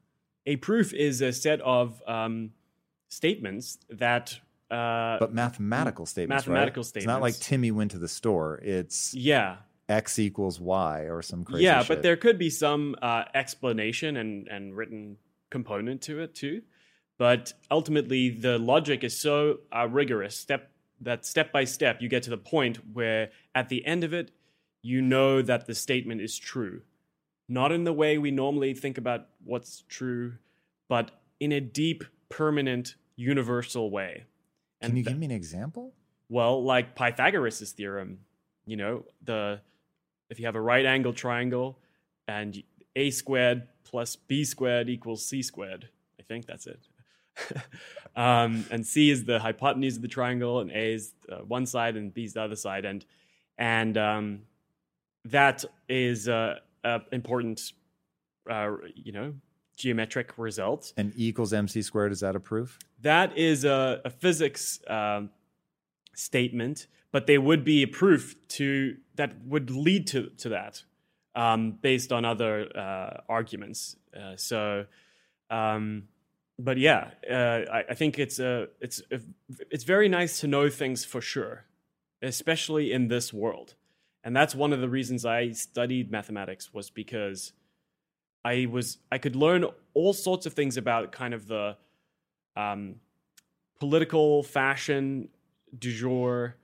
[0.45, 2.51] a proof is a set of um,
[3.09, 4.39] statements that.
[4.69, 6.47] Uh, but mathematical statements.
[6.47, 6.87] Mathematical right?
[6.87, 7.05] statements.
[7.05, 8.59] It's not like Timmy went to the store.
[8.63, 9.57] It's yeah.
[9.89, 11.65] X equals Y or some crazy.
[11.65, 11.87] Yeah, shit.
[11.89, 15.17] but there could be some uh, explanation and and written
[15.49, 16.63] component to it too.
[17.19, 20.71] But ultimately, the logic is so uh, rigorous step
[21.03, 24.31] that step by step you get to the point where at the end of it,
[24.81, 26.81] you know that the statement is true
[27.47, 30.33] not in the way we normally think about what's true,
[30.87, 34.25] but in a deep, permanent, universal way.
[34.81, 35.93] And Can you th- give me an example?
[36.29, 38.19] Well, like Pythagoras' theorem,
[38.65, 39.61] you know, the
[40.29, 41.79] if you have a right angle triangle
[42.27, 42.63] and
[42.95, 45.89] a squared plus b squared equals c squared,
[46.19, 46.87] I think that's it.
[48.15, 51.95] um, and c is the hypotenuse of the triangle, and a is uh, one side,
[51.95, 53.05] and b is the other side, and
[53.57, 54.41] and um,
[55.25, 57.73] that is uh, uh, important,
[58.49, 59.33] uh, you know,
[59.75, 60.93] geometric result.
[60.97, 62.79] And E equals mc squared, is that a proof?
[63.01, 65.29] That is a, a physics um,
[66.15, 70.83] statement, but they would be a proof to that would lead to, to that
[71.35, 73.95] um, based on other uh, arguments.
[74.15, 74.85] Uh, so,
[75.49, 76.03] um,
[76.59, 79.19] but yeah, uh, I, I, think it's a, it's a,
[79.71, 81.65] it's very nice to know things for sure,
[82.21, 83.75] especially in this world
[84.23, 87.51] and that's one of the reasons I studied mathematics was because
[88.45, 91.75] I was I could learn all sorts of things about kind of the
[92.55, 92.95] um,
[93.79, 95.29] political fashion
[95.77, 96.55] du jour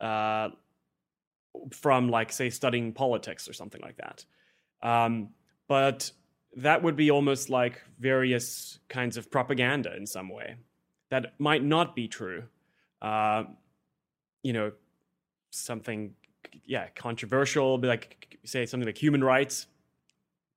[0.00, 0.50] uh,
[1.72, 4.24] from like say studying politics or something like that.
[4.82, 5.30] Um,
[5.66, 6.12] but
[6.56, 10.56] that would be almost like various kinds of propaganda in some way
[11.10, 12.44] that might not be true.
[13.00, 13.44] Uh,
[14.42, 14.72] you know,
[15.50, 16.14] something
[16.64, 19.66] yeah controversial, like say something like human rights,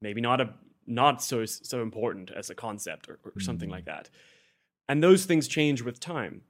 [0.01, 0.53] maybe not a
[0.87, 3.73] not so so important as a concept or, or something mm.
[3.73, 4.09] like that.
[4.89, 6.41] And those things change with time.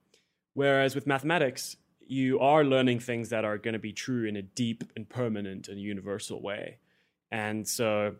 [0.53, 4.41] Whereas with mathematics, you are learning things that are going to be true in a
[4.41, 6.79] deep and permanent and universal way.
[7.31, 8.15] And so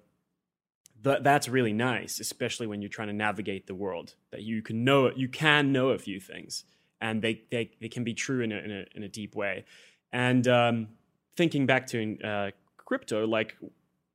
[1.03, 4.84] th- that's really nice, especially when you're trying to navigate the world, that you can
[4.84, 6.64] know you can know a few things
[6.99, 9.65] and they, they, they can be true in a, in a, in a deep way.
[10.14, 10.90] And um,
[11.36, 13.57] thinking back to uh, crypto, like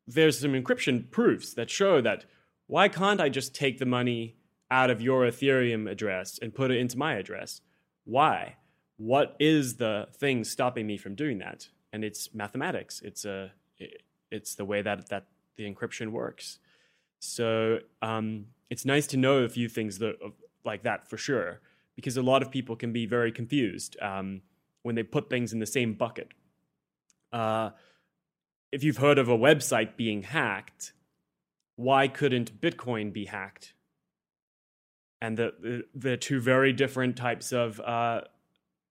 [0.07, 2.25] there's some encryption proofs that show that
[2.69, 4.37] why can't I just take the money
[4.71, 7.61] out of your Ethereum address and put it into my address?
[8.05, 8.57] Why?
[8.99, 11.69] What is the thing stopping me from doing that?
[11.97, 13.01] and it's mathematics.
[13.03, 13.53] It's a
[14.31, 15.25] it's the way that that
[15.57, 16.59] the encryption works.
[17.19, 20.17] So um, it's nice to know a few things that,
[20.65, 21.61] like that for sure,
[21.95, 24.43] because a lot of people can be very confused um,
[24.83, 26.33] when they put things in the same bucket.
[27.33, 27.71] Uh,
[28.73, 30.93] if you've heard of a website being hacked,
[31.77, 33.75] why couldn't Bitcoin be hacked?
[35.21, 38.23] And the, the, the two very different types of uh,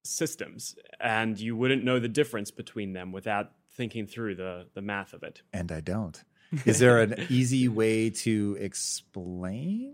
[0.04, 5.14] systems, and you wouldn't know the difference between them without thinking through the the math
[5.14, 5.42] of it.
[5.52, 6.24] And I don't.
[6.66, 9.94] Is there an easy way to explain?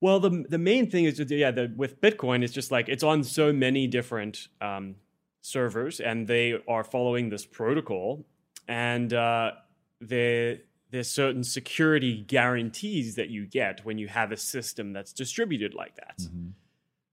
[0.00, 3.22] Well, the the main thing is yeah, the, with Bitcoin, it's just like it's on
[3.22, 4.96] so many different um,
[5.42, 8.24] servers, and they are following this protocol,
[8.66, 9.52] and uh,
[10.00, 10.58] there
[10.90, 15.96] there's certain security guarantees that you get when you have a system that's distributed like
[15.96, 16.18] that.
[16.20, 16.48] Mm-hmm.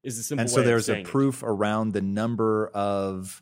[0.04, 1.48] Is the simple and so there's a proof it.
[1.48, 3.42] around the number of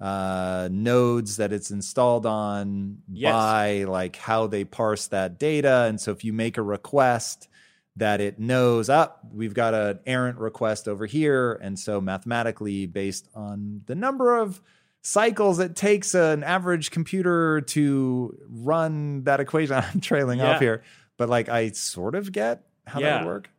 [0.00, 3.32] uh, nodes that it's installed on yes.
[3.32, 5.86] by like how they parse that data.
[5.88, 7.48] And so if you make a request
[7.96, 11.54] that it knows up, oh, we've got an errant request over here.
[11.54, 14.62] And so mathematically, based on the number of
[15.02, 20.54] cycles it takes an average computer to run that equation, I'm trailing yeah.
[20.54, 20.82] off here,
[21.16, 23.06] but like I sort of get how yeah.
[23.06, 23.50] that would work.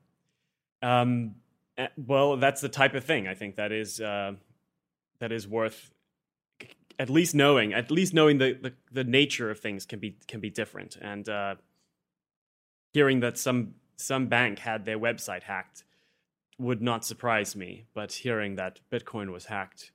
[0.82, 1.36] Um,
[1.78, 4.34] eh, well, that's the type of thing I think that is uh,
[5.20, 5.92] that is worth
[7.00, 10.40] at least knowing at least knowing the, the, the nature of things can be can
[10.40, 10.98] be different.
[11.02, 11.56] And uh,
[12.94, 15.84] hearing that some some bank had their website hacked
[16.58, 19.92] would not surprise me but hearing that bitcoin was hacked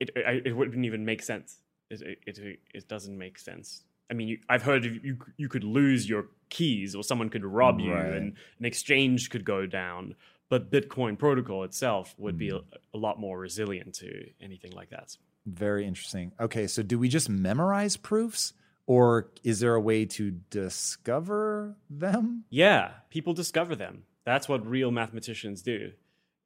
[0.00, 1.58] it it, it wouldn't even make sense.
[1.90, 3.84] It, it, it, doesn't make sense.
[4.10, 7.80] I mean you, i've heard you you could lose your keys or someone could rob
[7.80, 10.14] you and an exchange could go down
[10.48, 12.60] but bitcoin protocol itself would be a,
[12.94, 15.16] a lot more resilient to anything like that
[15.46, 16.32] very interesting.
[16.38, 18.52] Okay, so do we just memorize proofs?
[18.86, 22.44] Or is there a way to discover them?
[22.50, 24.04] Yeah, people discover them.
[24.24, 25.92] That's what real mathematicians do.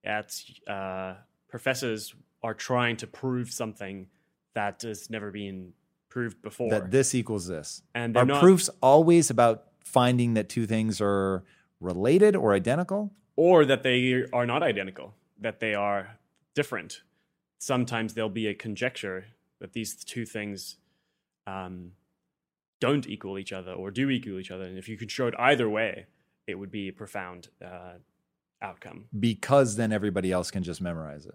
[0.05, 0.35] At
[0.67, 1.15] uh,
[1.49, 4.07] professors are trying to prove something
[4.55, 5.75] that has never been
[6.09, 6.71] proved before.
[6.71, 7.83] That this equals this.
[7.95, 11.45] And are not, proofs always about finding that two things are
[11.79, 13.13] related or identical?
[13.37, 16.19] Or that they are not identical, that they are
[16.55, 17.03] different
[17.61, 19.27] sometimes there'll be a conjecture
[19.61, 20.78] that these two things
[21.47, 21.93] um,
[22.81, 24.65] don't equal each other or do equal each other.
[24.65, 26.07] And if you could show it either way,
[26.47, 27.99] it would be a profound uh,
[28.62, 29.05] outcome.
[29.19, 31.35] Because then everybody else can just memorize it.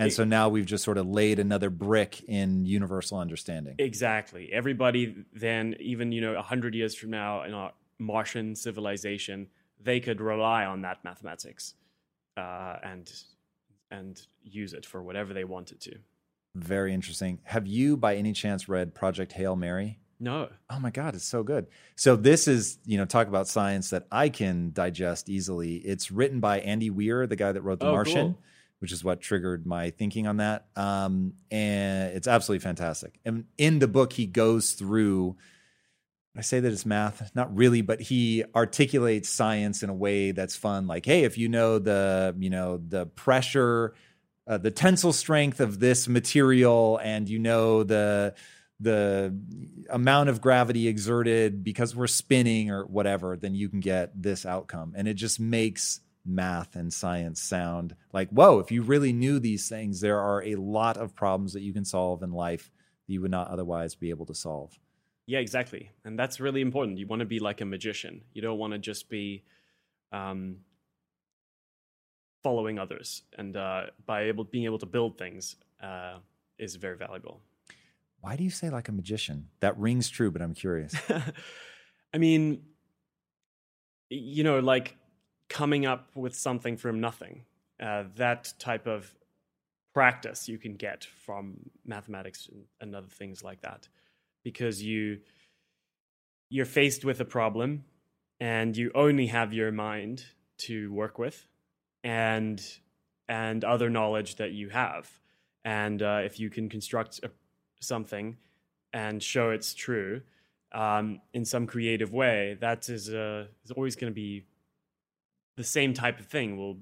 [0.00, 3.74] And so now we've just sort of laid another brick in universal understanding.
[3.78, 4.48] Exactly.
[4.52, 9.48] Everybody then, even you know, a hundred years from now, in a Martian civilization,
[9.80, 11.74] they could rely on that mathematics,
[12.36, 13.12] uh, and
[13.90, 15.98] and use it for whatever they want it to.
[16.54, 17.38] Very interesting.
[17.44, 19.98] Have you, by any chance, read Project Hail Mary?
[20.20, 20.48] No.
[20.68, 21.68] Oh my God, it's so good.
[21.94, 25.76] So this is, you know, talk about science that I can digest easily.
[25.76, 28.38] It's written by Andy Weir, the guy that wrote The oh, Martian, cool.
[28.80, 30.66] which is what triggered my thinking on that.
[30.74, 33.20] Um, and it's absolutely fantastic.
[33.24, 35.36] And in the book, he goes through
[36.38, 40.54] I say that it's math, not really, but he articulates science in a way that's
[40.54, 40.86] fun.
[40.86, 43.94] Like, hey, if you know the, you know, the pressure,
[44.46, 48.36] uh, the tensile strength of this material, and you know the
[48.78, 49.36] the
[49.90, 54.94] amount of gravity exerted because we're spinning or whatever, then you can get this outcome.
[54.96, 59.68] And it just makes math and science sound like, whoa, if you really knew these
[59.68, 62.70] things, there are a lot of problems that you can solve in life
[63.08, 64.78] that you would not otherwise be able to solve.
[65.28, 65.90] Yeah, exactly.
[66.06, 66.96] And that's really important.
[66.96, 68.22] You want to be like a magician.
[68.32, 69.44] You don't want to just be
[70.10, 70.56] um,
[72.42, 73.24] following others.
[73.36, 76.14] And uh, by able being able to build things uh,
[76.58, 77.42] is very valuable.
[78.22, 79.48] Why do you say like a magician?
[79.60, 80.94] That rings true, but I'm curious.
[82.14, 82.62] I mean,
[84.08, 84.96] you know, like
[85.50, 87.44] coming up with something from nothing.
[87.78, 89.14] Uh, that type of
[89.92, 92.48] practice you can get from mathematics
[92.80, 93.88] and other things like that
[94.44, 95.18] because you
[96.50, 97.84] you're faced with a problem
[98.40, 100.24] and you only have your mind
[100.56, 101.46] to work with
[102.04, 102.62] and
[103.28, 105.10] and other knowledge that you have.
[105.64, 107.30] And uh, if you can construct a,
[107.80, 108.38] something
[108.92, 110.22] and show it's true
[110.72, 114.46] um, in some creative way that is, uh, is always going to be
[115.56, 116.78] the same type of thing will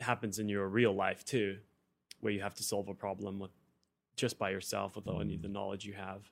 [0.00, 1.56] happens in your real life too
[2.20, 3.50] where you have to solve a problem with
[4.16, 6.30] just by yourself with only the knowledge you have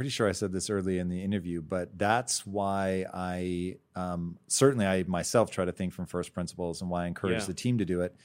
[0.00, 4.86] pretty sure I said this early in the interview, but that's why I um, certainly
[4.86, 7.44] I myself try to think from first principles and why I encourage yeah.
[7.44, 8.16] the team to do it.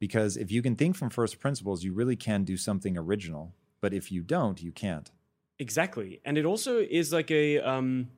[0.00, 3.54] Because if you can think from first principles, you really can do something original.
[3.80, 5.12] but if you don't, you can't.
[5.60, 6.20] Exactly.
[6.24, 8.08] And it also is like a um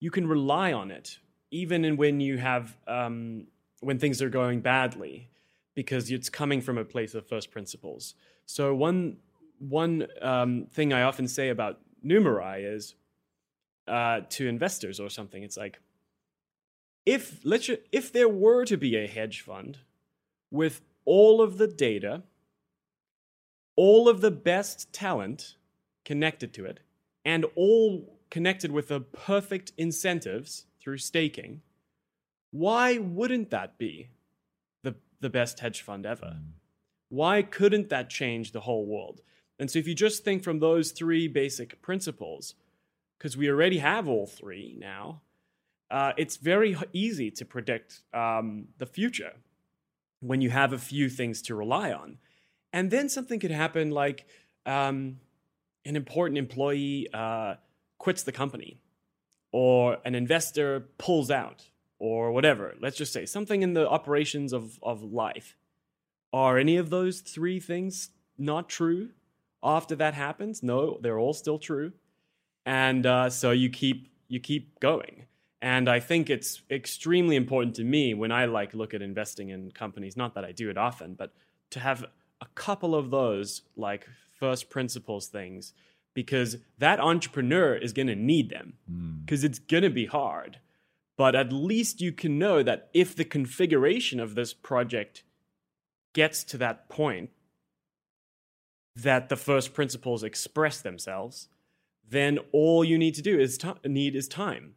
[0.00, 1.20] you can rely on it
[1.52, 3.46] even in when you have um
[3.78, 5.30] when things are going badly
[5.76, 8.16] because it's coming from a place of first principles.
[8.46, 9.18] So one
[9.60, 12.94] one um, thing I often say about Numerai is
[13.88, 15.42] uh, to investors or something.
[15.42, 15.80] It's like
[17.06, 19.78] if let's if there were to be a hedge fund
[20.50, 22.22] with all of the data,
[23.76, 25.56] all of the best talent
[26.04, 26.80] connected to it,
[27.24, 31.62] and all connected with the perfect incentives through staking,
[32.50, 34.08] why wouldn't that be
[34.82, 36.36] the, the best hedge fund ever?
[36.38, 36.52] Mm.
[37.08, 39.20] Why couldn't that change the whole world?
[39.60, 42.54] And so, if you just think from those three basic principles,
[43.18, 45.20] because we already have all three now,
[45.90, 49.34] uh, it's very easy to predict um, the future
[50.20, 52.16] when you have a few things to rely on.
[52.72, 54.26] And then something could happen like
[54.64, 55.18] um,
[55.84, 57.56] an important employee uh,
[57.98, 58.80] quits the company,
[59.52, 61.68] or an investor pulls out,
[61.98, 62.76] or whatever.
[62.80, 65.54] Let's just say something in the operations of, of life.
[66.32, 68.08] Are any of those three things
[68.38, 69.10] not true
[69.62, 70.62] after that happens?
[70.62, 71.92] No, they're all still true.
[72.66, 75.26] And uh, so you keep you keep going.
[75.62, 79.72] And I think it's extremely important to me when I like look at investing in
[79.72, 81.34] companies, not that I do it often, but
[81.70, 82.04] to have
[82.40, 84.06] a couple of those like
[84.38, 85.74] first principles things
[86.14, 88.74] because that entrepreneur is going to need them
[89.24, 89.44] because mm.
[89.44, 90.58] it's going to be hard.
[91.16, 95.22] But at least you can know that if the configuration of this project
[96.14, 97.30] gets to that point
[99.02, 101.48] that the first principles express themselves,
[102.08, 104.74] then all you need to do is t- need is time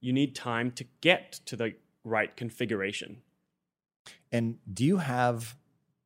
[0.00, 3.18] you need time to get to the right configuration.
[4.30, 5.56] And do you have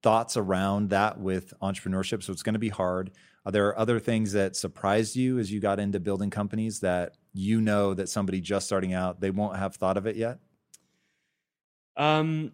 [0.03, 2.23] thoughts around that with entrepreneurship?
[2.23, 3.11] So it's going to be hard.
[3.45, 7.61] Are there other things that surprised you as you got into building companies that you
[7.61, 10.39] know that somebody just starting out they won't have thought of it yet?
[11.97, 12.53] Um,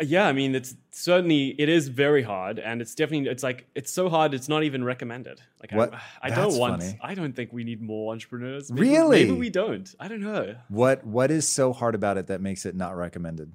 [0.00, 3.90] yeah, I mean, it's certainly it is very hard, and it's definitely it's like it's
[3.90, 5.40] so hard it's not even recommended.
[5.60, 5.94] Like what?
[5.94, 6.82] I, I don't want.
[6.82, 6.98] Funny.
[7.02, 8.70] I don't think we need more entrepreneurs.
[8.70, 9.24] Maybe, really?
[9.24, 9.92] Maybe we don't.
[9.98, 10.56] I don't know.
[10.68, 13.52] What What is so hard about it that makes it not recommended?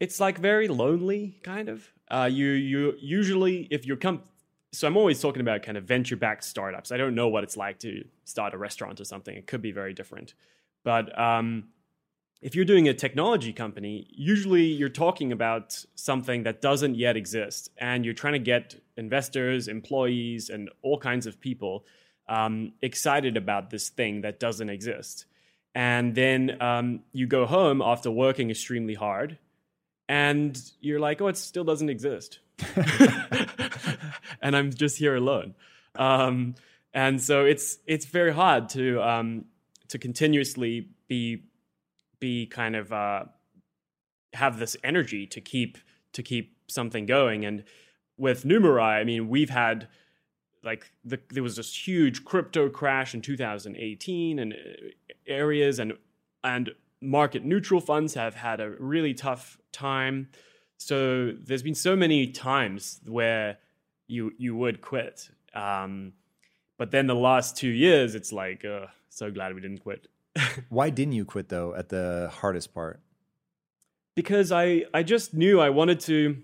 [0.00, 1.88] It's like very lonely, kind of.
[2.10, 4.22] Uh, you you usually if you come.
[4.72, 6.90] So I'm always talking about kind of venture backed startups.
[6.90, 9.34] I don't know what it's like to start a restaurant or something.
[9.34, 10.34] It could be very different,
[10.82, 11.68] but um,
[12.46, 17.70] if you're doing a technology company, usually you're talking about something that doesn't yet exist,
[17.76, 21.84] and you're trying to get investors, employees, and all kinds of people
[22.28, 25.26] um, excited about this thing that doesn't exist.
[25.74, 29.38] And then um, you go home after working extremely hard,
[30.08, 32.38] and you're like, oh, it still doesn't exist.
[34.40, 35.56] and I'm just here alone.
[35.96, 36.54] Um,
[36.94, 39.46] and so it's it's very hard to um,
[39.88, 41.42] to continuously be
[42.20, 43.24] be kind of uh,
[44.34, 45.78] have this energy to keep
[46.12, 47.44] to keep something going.
[47.44, 47.64] And
[48.16, 49.88] with Numerai, I mean, we've had
[50.62, 54.56] like the, there was this huge crypto crash in 2018, and uh,
[55.26, 55.94] areas and
[56.42, 56.70] and
[57.00, 60.28] market neutral funds have had a really tough time.
[60.78, 63.58] So there's been so many times where
[64.06, 65.30] you you would quit.
[65.54, 66.12] Um,
[66.78, 70.08] but then the last two years, it's like, uh, so glad we didn't quit.
[70.68, 73.00] Why didn't you quit though at the hardest part?
[74.14, 76.42] Because I I just knew I wanted to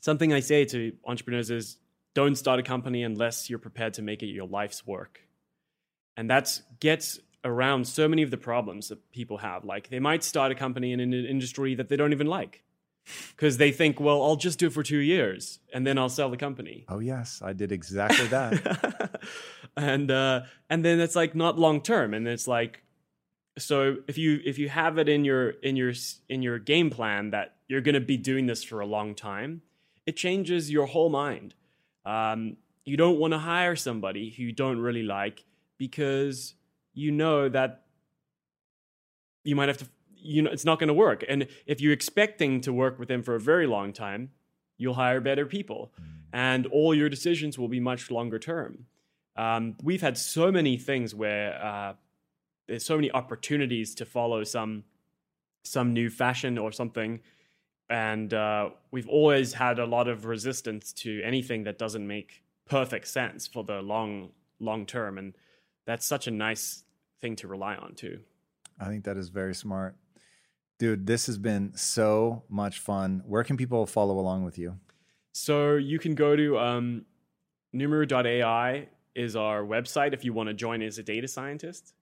[0.00, 1.78] something I say to entrepreneurs is
[2.14, 5.20] don't start a company unless you're prepared to make it your life's work.
[6.16, 9.64] And that gets around so many of the problems that people have.
[9.64, 12.64] Like they might start a company in an industry that they don't even like
[13.36, 16.30] because they think, well, I'll just do it for two years and then I'll sell
[16.30, 16.84] the company.
[16.88, 19.20] Oh yes, I did exactly that.
[19.76, 22.82] and uh, and then it's like not long term, and it's like
[23.58, 25.92] so if you if you have it in your in your
[26.28, 29.62] in your game plan that you're going to be doing this for a long time
[30.06, 31.54] it changes your whole mind.
[32.06, 32.56] Um,
[32.86, 35.44] you don't want to hire somebody who you don't really like
[35.76, 36.54] because
[36.94, 37.82] you know that
[39.44, 39.86] you might have to
[40.16, 41.24] you know it's not going to work.
[41.28, 44.30] And if you're expecting to work with them for a very long time
[44.78, 45.92] you'll hire better people.
[46.00, 46.04] Mm.
[46.32, 48.86] and all your decisions will be much longer term.
[49.36, 51.94] Um, we've had so many things where uh,
[52.68, 54.84] there's so many opportunities to follow some
[55.64, 57.20] some new fashion or something.
[57.90, 63.08] And uh, we've always had a lot of resistance to anything that doesn't make perfect
[63.08, 64.30] sense for the long
[64.60, 65.18] long term.
[65.18, 65.34] And
[65.86, 66.84] that's such a nice
[67.20, 68.20] thing to rely on too.
[68.78, 69.96] I think that is very smart.
[70.78, 73.22] Dude this has been so much fun.
[73.26, 74.78] Where can people follow along with you?
[75.32, 77.04] So you can go to um,
[77.74, 81.94] Numerai is our website if you want to join as a data scientist.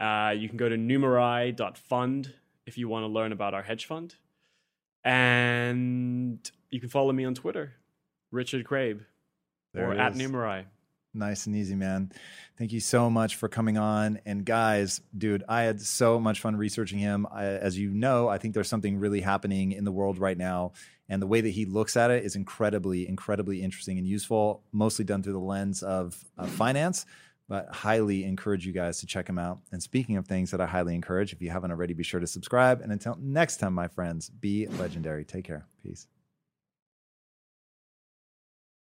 [0.00, 2.34] Uh, you can go to numerai.fund
[2.66, 4.14] if you want to learn about our hedge fund.
[5.04, 7.74] And you can follow me on Twitter,
[8.30, 9.04] Richard Craib,
[9.72, 10.14] There or at.
[10.14, 10.64] Numerai.
[11.16, 12.10] Nice and easy, man.
[12.58, 14.18] Thank you so much for coming on.
[14.26, 17.26] And guys, dude, I had so much fun researching him.
[17.30, 20.72] I, as you know, I think there's something really happening in the world right now.
[21.08, 25.04] And the way that he looks at it is incredibly, incredibly interesting and useful, mostly
[25.04, 27.06] done through the lens of, of finance.
[27.48, 29.58] But highly encourage you guys to check them out.
[29.70, 32.26] And speaking of things that I highly encourage, if you haven't already, be sure to
[32.26, 32.80] subscribe.
[32.80, 35.24] And until next time, my friends, be legendary.
[35.24, 35.66] Take care.
[35.82, 36.06] Peace.